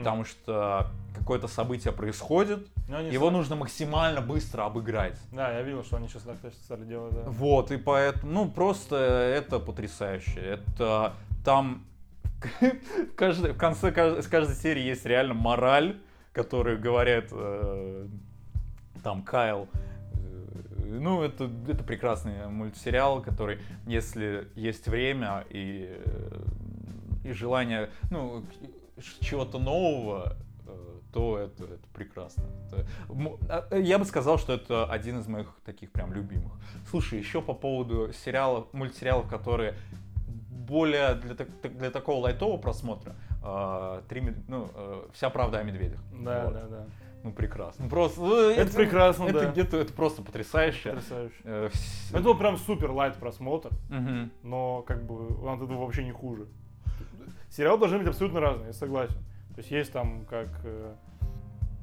[0.00, 5.18] Потому что какое-то событие происходит, Ну, его ста- нужно максимально быстро обыграть.
[5.32, 7.22] Да, я видел, что они сейчас так стали делать, да.
[7.28, 10.40] Вот, и поэтому, ну, просто это потрясающе.
[10.40, 11.14] Это
[11.44, 11.84] там
[12.60, 13.90] в, каждой- в конце
[14.22, 15.96] с каждой серии есть реально мораль,
[16.32, 18.06] которую говорят э,
[19.02, 19.68] там Кайл.
[20.14, 26.40] Э, Ну, это, это прекрасный мультсериал, который, если есть время и, э,
[27.24, 28.44] и желание, ну,
[29.20, 30.36] чего-то нового,
[30.66, 32.44] э, то это, это прекрасно.
[32.68, 32.86] Это-
[33.70, 36.52] а, я бы сказал, что это один из моих таких прям любимых.
[36.90, 39.74] Слушай, еще по поводу сериалов, мультсериалов, которые
[40.66, 46.00] более для, так- для такого лайтового просмотра э, три, ну, э, вся правда о медведях.
[46.12, 46.54] Да, Вот.
[46.54, 46.86] да, да.
[47.22, 47.86] Ну прекрасно.
[47.88, 49.50] Просто э, Это прекрасно, это, да.
[49.50, 50.90] где-то это просто потрясающе.
[50.90, 51.34] Потрясающе.
[51.44, 54.30] Э, вс- Это был прям супер лайт просмотр, Мгм.
[54.42, 56.46] но как бы он от этого вообще не хуже.
[57.50, 59.16] Сериалы должны быть абсолютно разные, я согласен.
[59.54, 60.94] То есть есть там как э,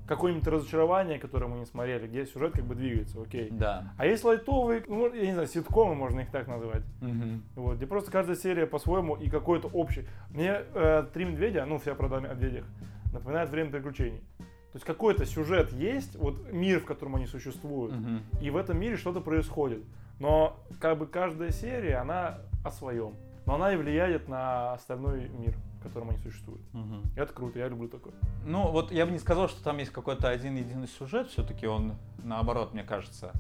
[0.07, 3.49] какое-нибудь разочарование, которое мы не смотрели, где сюжет как бы двигается, окей.
[3.51, 3.93] Да.
[3.97, 6.83] А есть лайтовые, ну, я не знаю, ситкомы, можно их так назвать.
[7.01, 7.43] Мгм.
[7.55, 10.07] Вот, где просто каждая серия по-своему и какой-то общий.
[10.29, 12.65] Мне э, «Три медведя», ну, вся правда о медведях,
[13.13, 14.21] напоминает «Время приключений».
[14.39, 18.21] То есть какой-то сюжет есть, вот мир, в котором они существуют, Мгм.
[18.41, 19.83] и в этом мире что-то происходит.
[20.19, 23.13] Но как бы каждая серия, она о своем.
[23.45, 25.55] Но она и влияет на остальной мир,
[25.88, 26.61] котором они существуют.
[26.73, 27.03] Мгм.
[27.15, 28.13] Это круто, я люблю такое.
[28.45, 31.93] Ну, вот я бы не сказал, что там есть какой-то один единый сюжет, все-таки он,
[32.23, 33.31] наоборот, мне кажется,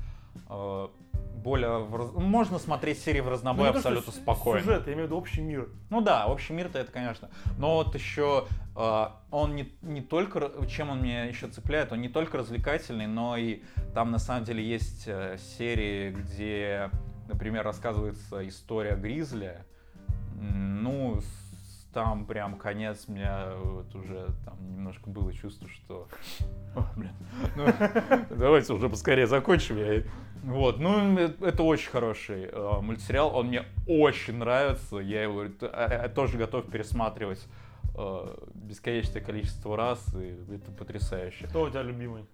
[0.49, 0.87] э,
[1.43, 1.79] более...
[1.79, 4.59] в раз- Можно смотреть серии в разнобой Ну, то, абсолютно с- спокойно.
[4.61, 5.69] Сюжет, я имею в виду общий мир.
[5.89, 7.29] Ну да, общий мир-то это, конечно.
[7.57, 8.45] Но вот еще
[8.75, 13.37] э, он не, не только, чем он меня еще цепляет, он не только развлекательный, но
[13.37, 13.61] и
[13.93, 16.89] там на самом деле есть э, серии, где,
[17.27, 19.57] например, рассказывается история Гризли.
[20.39, 21.46] Ну, с-
[21.97, 26.07] там прям конец, у меня вот уже там немножко было чувство, что...
[26.75, 27.09] О, блин.
[27.55, 27.65] Ну,
[28.29, 29.77] давайте уже поскорее закончим.
[29.77, 30.03] Я...
[30.43, 36.37] Вот, ну, это очень хороший э, мультсериал, он мне очень нравится, я его э, тоже
[36.37, 37.43] готов пересматривать
[37.95, 41.47] э, бесконечное количество раз, и это потрясающе.
[41.47, 42.27] Кто у тебя любимый?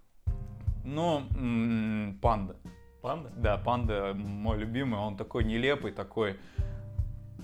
[0.84, 2.58] Ну, м, панда.
[3.02, 3.32] Панда?
[3.38, 6.36] Да, панда мой любимый, он такой нелепый, такой,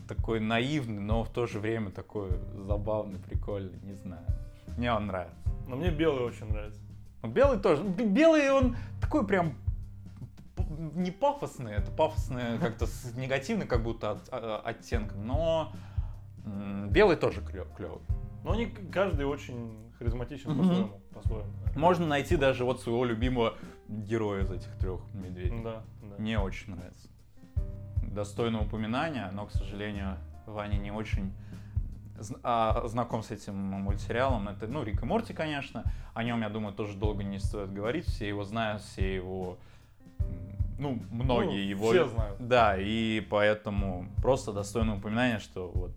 [0.08, 4.26] такой наивный, но в то же время такой забавный, прикольный, не знаю.
[4.78, 5.38] Мне он нравится.
[5.68, 6.80] Но мне белый очень нравится.
[7.22, 7.84] Ну, Белый тоже.
[7.84, 9.54] Белый он такой прям
[10.96, 15.72] не пафосный, это пафосный как-то с негативным как будто от- а- оттенком, но
[16.90, 18.02] белый тоже клевый.
[18.44, 21.02] Но они каждый очень харизматичен по-своему.
[21.14, 21.50] по-своему.
[21.76, 23.56] Можно найти даже вот своего любимого
[23.90, 25.62] героя из этих трех медведей.
[25.62, 26.16] Да, да.
[26.18, 27.10] Мне очень нравится.
[28.14, 31.32] Достойно упоминания, но, к сожалению, Ваня не очень
[32.44, 34.50] а, знаком с этим мультсериалом.
[34.50, 35.84] Это, ну, Рик и Морти, конечно.
[36.14, 38.06] О нем, я думаю, тоже долго не стоит говорить.
[38.06, 39.58] Все его знают, все его...
[40.80, 41.90] Ну, многие Ну, его...
[41.92, 42.38] все знают.
[42.40, 45.92] Да, и поэтому просто достойно упоминания, что вот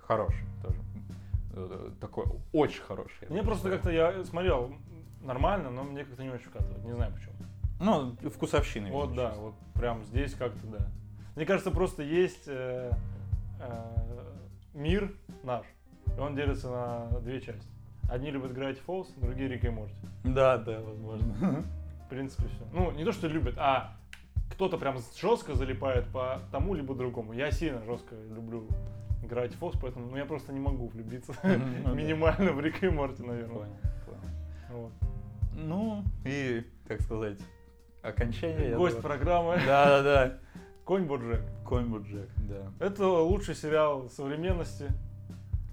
[0.00, 0.78] хороший тоже.
[1.52, 3.28] Э, Такой очень хороший.
[3.28, 4.72] Мне просто как-то я смотрел
[5.20, 6.84] нормально, но мне как-то не очень вкатывает.
[6.84, 7.32] Не знаю почему.
[7.80, 8.90] Ну, вкусовщины.
[8.90, 10.86] Вот да, вот прям здесь как-то да.
[11.36, 12.92] Мне кажется, просто есть э,
[13.60, 13.92] э,
[14.72, 15.12] мир
[15.42, 15.66] наш.
[16.16, 17.66] И он делится на две части.
[18.08, 19.94] Одни любят Gravity Falls, другие Рик и Морти.
[20.22, 21.64] Да, да, возможно.
[22.06, 22.64] В принципе, все.
[22.72, 23.96] Ну, не то, что любят, а
[24.52, 27.32] кто-то прям жестко залипает по тому либо другому.
[27.32, 28.68] Я сильно жестко люблю
[29.22, 33.22] Gravity Falls, поэтому ну, я просто не могу влюбиться ну минимально в Рика и Морти,
[33.22, 33.68] наверное.
[35.56, 37.38] Ну, и, как сказать,
[38.02, 38.76] окончание.
[38.76, 40.38] Гость программы Да, да, да.
[40.84, 41.42] Конь Боджек.
[41.64, 42.70] Конь Боджек, да.
[42.78, 44.90] Это лучший сериал современности.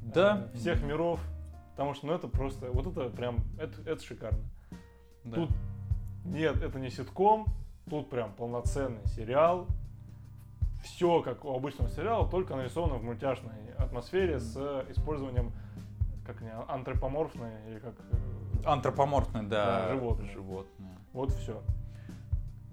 [0.01, 0.47] Да.
[0.53, 1.20] э, Всех миров.
[1.72, 4.39] Потому что, ну, это просто, вот это прям, это, это шикарно.
[5.24, 5.36] Да.
[5.36, 5.49] Тут
[6.26, 7.45] нет, это не ситком,
[7.89, 9.68] тут прям полноценный сериал.
[10.84, 14.55] Все как у обычного сериала, только нарисовано в мультяшной атмосфере с
[14.89, 15.51] использованием,
[16.26, 17.93] как они, антропоморфные или как...
[18.12, 19.66] э, Антропоморфное, да.
[19.88, 20.32] Да, животное.
[20.32, 20.97] животное.
[21.14, 21.62] Вот все.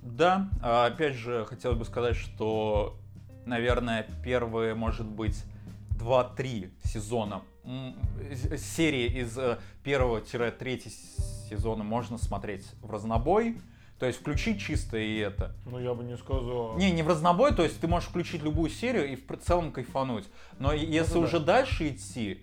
[0.03, 2.97] Да, а опять же, хотелось бы сказать, что,
[3.45, 5.43] наверное, первые, может быть,
[5.99, 7.43] 2-3 сезона,
[8.57, 10.91] серии из э, первого-третьего
[11.51, 13.61] сезона можно смотреть в разнобой,
[13.99, 15.55] то есть включить чисто и это.
[15.67, 16.77] Ну, я бы не сказал.
[16.79, 20.25] Не, не в разнобой, то есть ты можешь включить любую серию и в целом кайфануть.
[20.59, 21.27] Но и- если Ну да.
[21.27, 22.43] уже дальше идти,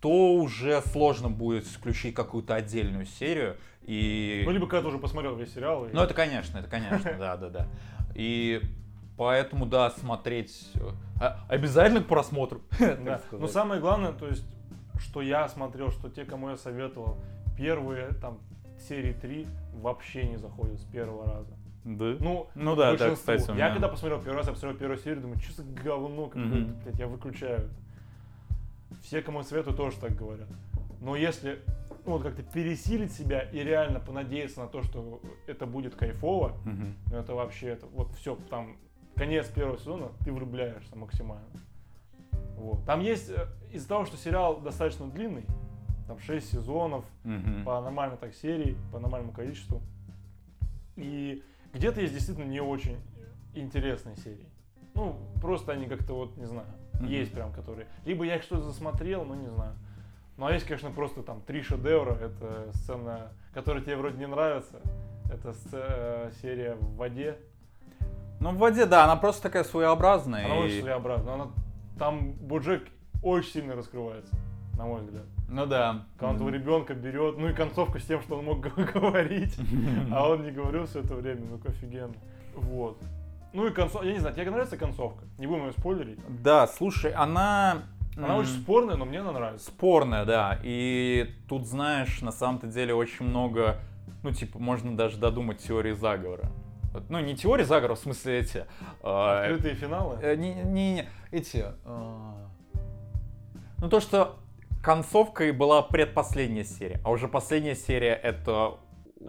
[0.00, 3.56] то уже сложно будет включить какую-то отдельную серию.
[3.84, 4.42] И...
[4.44, 5.86] Ну, либо когда ты уже посмотрел весь сериал.
[5.86, 7.66] и- Ну, это конечно, это конечно, да, да, да.
[8.14, 8.60] И
[9.16, 10.90] поэтому, да, смотреть э,
[11.20, 12.60] а- обязательно к просмотру.
[12.78, 13.20] Да.
[13.32, 14.44] Но самое главное, то есть,
[15.00, 17.18] что я смотрел, что те, кому я советовал,
[17.56, 18.38] первые там
[18.88, 21.50] серии 3 вообще не заходят с первого раза.
[21.84, 22.16] Да?
[22.20, 25.40] Ну, Ну да, да, кстати, Я когда посмотрел первый раз, я посмотрел первую серию, думаю,
[25.40, 27.58] что за говно какое-то, блядь, я выключаю.
[27.58, 27.70] это».
[29.02, 30.48] Все, кому я советую, тоже так говорят.
[31.00, 31.58] Но если
[32.04, 37.16] ну, вот как-то пересилить себя и реально понадеяться на то, что это будет кайфово, ну
[37.16, 38.76] это вообще, это вот все, там,
[39.14, 41.46] конец первого сезона, ты влюбляешься максимально.
[42.56, 42.84] Вот.
[42.84, 45.44] Там есть, э, из-за того, что сериал достаточно длинный,
[46.06, 47.64] там 6 сезонов, Мгм.
[47.64, 49.80] по нормальной так серии, по нормальному количеству.
[50.96, 51.42] И
[51.72, 52.96] где-то есть действительно не очень
[53.54, 54.46] интересные серии.
[54.94, 56.68] Ну, просто они как-то вот, не знаю.
[56.94, 57.06] Мгм.
[57.06, 57.86] Есть прям, которые...
[58.04, 59.74] Либо я их что-то засмотрел, ну не знаю.
[60.36, 62.14] Ну а есть, конечно, просто там три шедевра.
[62.14, 64.80] Это сцена, которая тебе вроде не нравится.
[65.32, 67.36] Это сце- э, серия в воде.
[68.40, 70.46] Ну, в воде, да, она просто такая своеобразная.
[70.46, 71.34] Она и- очень своеобразная.
[71.34, 71.46] Она...
[71.98, 72.82] Там Боджек
[73.22, 74.34] очень сильно раскрывается,
[74.76, 75.24] на мой взгляд.
[75.48, 76.06] Ну да.
[76.16, 78.60] Когда он этого ребенка берет, ну и концовка с тем, что он мог
[78.94, 79.56] говорить,
[80.10, 82.14] а он не говорил все это время, ну офигенно.
[82.56, 82.98] Вот.
[83.52, 85.24] Ну и концовка, я не знаю, тебе нравится концовка?
[85.38, 86.18] Не будем ее спойлерить.
[86.42, 87.82] Да, слушай, она...
[88.16, 89.66] Она м, очень спорная, но мне она нравится.
[89.70, 90.58] спорная, да.
[90.62, 93.78] И тут, знаешь, на самом-то деле очень много,
[94.22, 96.50] ну, типа, можно даже додумать теории заговора.
[97.08, 98.66] Ну, не теории заговора, в смысле эти...
[99.02, 100.18] э, Открытые финалы.
[100.20, 101.64] э, не, не, не, эти...
[101.84, 102.32] э,
[103.78, 104.36] ну, то, что
[104.82, 108.74] концовкой была предпоследняя серия, а уже последняя серия это...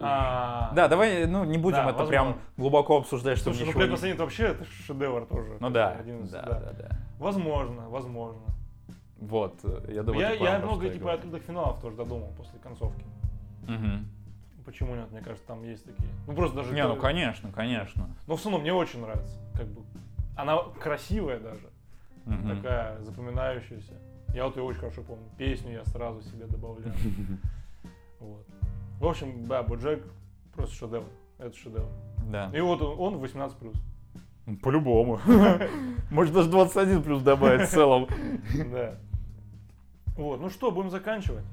[0.00, 2.48] А, Да, давай, ну, не будем Да, это прям возможно.
[2.56, 5.56] глубоко обсуждать, чтобы Слушай, ну ничего не- предпоследний это вообще это шедевр тоже.
[5.60, 6.98] Ну да, Один из- да, да, да.
[7.18, 8.42] Возможно, возможно.
[9.18, 13.04] Вот, э, я думаю, я я много типа открытых финалов тоже додумал после концовки.
[13.66, 14.06] Мгм.
[14.64, 15.10] Почему нет?
[15.10, 16.08] Мне кажется, там есть такие.
[16.26, 16.74] Ну просто даже.
[16.74, 18.08] Не, ну конечно, конечно.
[18.26, 19.38] Но в основном мне очень нравится.
[19.54, 19.82] Как бы.
[20.36, 21.68] Она красивая даже.
[22.24, 22.56] Мгм.
[22.56, 23.92] Такая запоминающаяся.
[24.34, 25.24] Я вот ее очень хорошо помню.
[25.38, 26.92] Песню я сразу себе добавляю.
[28.20, 28.46] Вот.
[29.00, 30.02] В общем, да, Боджек
[30.54, 31.04] просто шедевр.
[31.36, 31.90] Это шедевр.
[32.30, 32.50] Да.
[32.54, 33.76] И вот он, он 18 плюс.
[34.62, 35.20] По-любому.
[36.10, 38.08] Может даже 21 плюс добавить в целом.
[38.72, 38.94] Да.
[40.16, 41.44] Вот, ну что, будем заканчивать?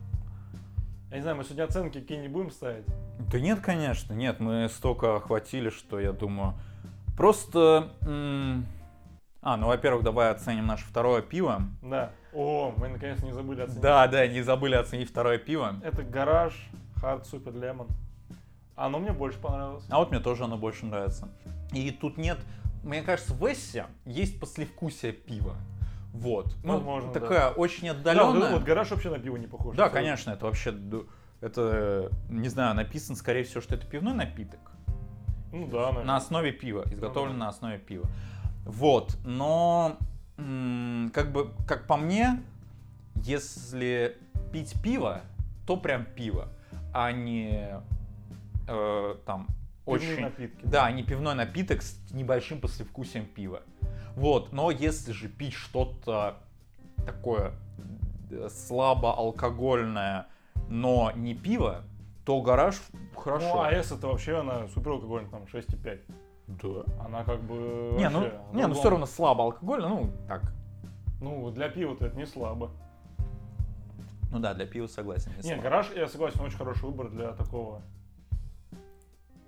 [1.10, 2.86] Я не знаю, мы сегодня оценки какие не будем ставить.
[3.32, 6.54] Да нет, конечно, нет, мы столько охватили, что я думаю.
[7.18, 7.92] Просто.
[9.44, 11.64] А, ну, во-первых, давай оценим наше второе пиво.
[11.82, 12.12] Да.
[12.32, 13.82] О, мы наконец не забыли оценить.
[13.82, 15.76] Да, да, не забыли оценить второе пиво.
[15.84, 16.54] Это гараж
[17.02, 17.90] Hard Super Lemon.
[18.76, 19.84] Оно мне больше понравилось.
[19.90, 21.28] А вот мне тоже оно больше нравится.
[21.74, 22.38] И тут нет,
[22.84, 25.56] мне кажется, в Эссе есть послевкусие пива.
[26.14, 26.56] Вот.
[26.64, 28.44] Ну, Возможно, такая очень Да, вот, отдаленная.
[28.48, 29.76] это вот гараж вообще на пиво не похож.
[29.76, 30.76] Да, конечно, это вообще,
[31.40, 34.60] это, не знаю, написано, скорее всего, что это пивной напиток.
[35.54, 36.04] Ну да, наверное.
[36.06, 37.46] На основе пива, изготовлен Ну да.
[37.46, 38.06] на основе пива.
[38.66, 39.98] Вот, но,
[40.38, 42.42] как бы, как по мне,
[43.16, 44.18] если
[44.52, 45.22] пить пиво,
[45.66, 46.50] то прям пиво,
[46.94, 47.70] а не
[48.68, 49.48] э, там
[49.92, 50.22] очень...
[50.22, 50.66] напитки.
[50.66, 53.64] Да, не пивной напиток с небольшим послевкусием пива.
[54.16, 56.38] Вот, но если же пить что-то
[57.06, 57.54] такое
[58.30, 60.28] э, слабо алкогольное,
[60.70, 61.84] но не пиво,
[62.26, 62.82] то гараж
[63.16, 63.56] хорошо.
[63.56, 66.00] Ну, АЭС это вообще она супер алкогольная, там 6,5.
[66.48, 67.06] Да.
[67.06, 70.54] Она как бы Не, ну, не, ну все равно слабо алкогольно, ну так.
[71.22, 72.72] Ну, для пива-то это не слабо.
[74.32, 75.32] Ну да, для пива согласен.
[75.32, 75.62] не Не, слабо.
[75.62, 77.82] гараж, я согласен, очень хороший выбор для такого.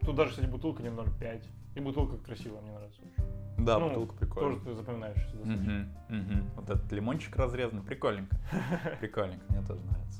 [0.05, 1.43] Тут даже, кстати, бутылка не 0,5.
[1.75, 3.65] И бутылка красивая, мне нравится очень.
[3.65, 4.59] Да, ну, бутылка прикольная.
[4.59, 5.39] Тоже ты достаточно.
[5.45, 6.49] Мгм, мгм.
[6.55, 8.35] Вот этот лимончик разрезанный, прикольненько.
[8.99, 10.19] Прикольненько, мне тоже нравится.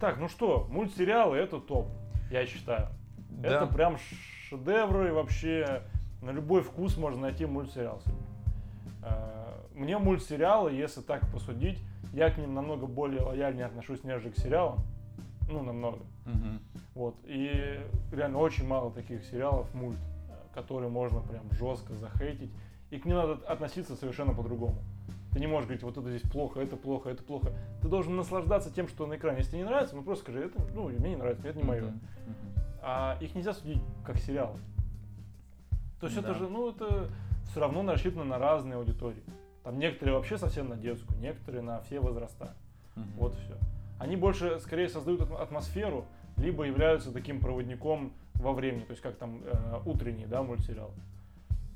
[0.00, 1.88] Так, ну что, мультсериалы это топ,
[2.30, 2.88] я считаю.
[3.42, 3.66] Это Да.
[3.66, 3.96] прям
[4.48, 5.82] шедевры и вообще
[6.20, 8.02] на любой вкус можно найти мультсериал.
[9.02, 11.78] Э, Мне мультсериалы, если так посудить,
[12.12, 14.80] я к ним намного более лояльнее отношусь, нежели к сериалам.
[15.48, 16.00] Ну, намного.
[16.26, 16.60] Мгм.
[16.94, 17.16] Вот.
[17.24, 17.80] И
[18.12, 19.98] реально очень мало таких сериалов мульт,
[20.54, 22.50] которые можно прям жестко захейтить.
[22.90, 24.76] И к ним надо относиться совершенно по-другому.
[25.32, 27.52] Ты не можешь говорить, вот это здесь плохо, это плохо, это плохо.
[27.80, 29.38] Ты должен наслаждаться тем, что на экране.
[29.38, 31.84] Если тебе не нравится, ну просто скажи, это, ну, мне не нравится, это не мое.
[31.84, 31.98] Мгм.
[32.82, 34.58] А их нельзя судить как сериалы.
[36.00, 36.34] То есть это Да.
[36.34, 37.08] же, ну, это
[37.50, 39.22] все равно рассчитано на разные аудитории.
[39.64, 42.54] Там некоторые вообще совсем на детскую, некоторые на все возраста.
[42.96, 43.06] Мгм.
[43.16, 43.56] Вот все.
[43.98, 46.04] Они больше, скорее, создают атм- атмосферу,
[46.36, 50.92] либо являются таким проводником во времени, то есть как там э, утренний, да, мультсериал.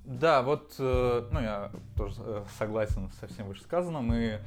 [0.05, 4.39] Да, вот, э, ну, я тоже э, согласен со всем вышесказанным, и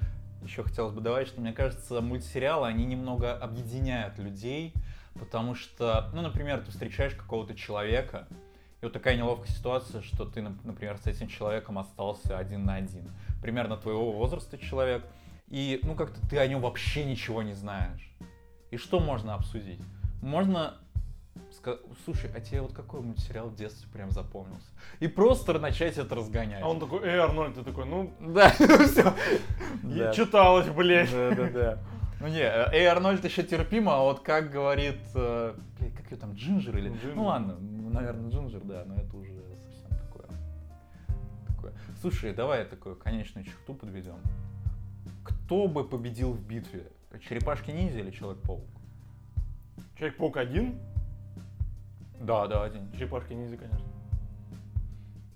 [0.44, 4.74] еще хотелось бы добавить, что мне кажется, мультсериалы, они немного объединяют людей,
[5.16, 8.28] потому что, ну, например, ты встречаешь какого-то человека,
[8.82, 12.76] и вот такая неловкая ситуация, что ты, нап- например, с этим человеком остался один на
[12.76, 13.12] один.
[13.42, 15.06] Примерно твоего возраста человек,
[15.50, 18.10] и, ну, как-то ты о нем вообще ничего не знаешь.
[18.72, 19.82] И что можно обсудить?
[20.22, 20.76] Можно
[22.06, 24.68] слушай, а тебе вот какой мультсериал в детстве прям запомнился?
[25.00, 26.62] И просто начать это разгонять.
[26.62, 29.14] А он такой, эй, Арнольд, ты такой, ну, Да, все.
[29.84, 31.12] и читалось, блядь.
[31.12, 31.80] Да, да, да.
[32.20, 36.18] Ну не, э, Эй, Арнольд еще терпимо, а вот как говорит, э, блядь, как ее
[36.18, 36.90] там, Джинджер или...
[36.90, 37.16] Джинджер.
[37.16, 39.32] Ну ладно, наверное, Джинджер, да, но это уже
[39.64, 40.28] совсем такое.
[41.48, 41.74] такое.
[42.02, 44.18] Слушай, давай такую конечную черту подведем.
[45.24, 46.92] Кто бы победил в битве?
[47.22, 48.66] Черепашки-ниндзя или Человек-паук?
[50.00, 50.80] Человек-паук один,
[52.22, 52.90] Да, да, один.
[52.94, 53.86] черепашки ниндзя, конечно.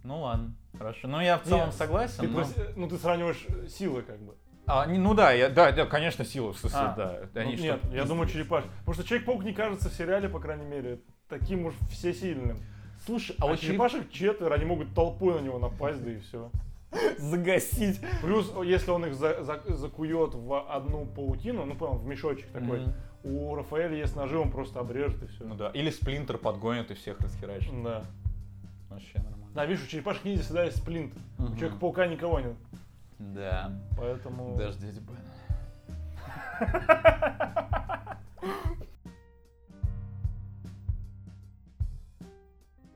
[0.04, 1.08] Ну ладно, хорошо.
[1.10, 2.22] Ну я в целом Нет, согласен.
[2.22, 4.36] Ты но- просто- ну, ты сравниваешь э, силы, как бы.
[4.66, 7.20] А, не- ну да, я, да, да, конечно, сила, в смысле, А, да.
[7.36, 8.70] Ну, Они нет, что- я думаю, черепашки.
[8.80, 12.58] Потому что Человек-паук не кажется в сериале, по крайней мере, таким уж всесильным.
[13.06, 16.12] Слушай, А а вот вот череп- черепашек четверо, они могут толпой на него напасть, да
[16.12, 16.50] и все.
[17.18, 18.00] загасить.
[18.22, 22.82] Плюс, если он их за- за- закует в одну паутину, ну, понял, в мешочек такой,
[22.82, 22.94] Мгм.
[23.24, 25.46] У Рафаэля есть ножи, он просто обрежет и все.
[25.46, 25.70] Ну да.
[25.70, 27.72] Или сплинтер подгонит и всех расхерачит.
[27.84, 28.04] Да.
[28.90, 29.48] Вообще нормально.
[29.56, 31.14] Да, видишь, у черепашек ниндзя всегда есть сплинт.
[31.38, 31.56] У Мгм.
[31.56, 32.56] Человека-паука никого нет.
[33.20, 33.72] Да.
[33.98, 34.58] Поэтому...
[34.58, 35.18] Даже дядя Бен.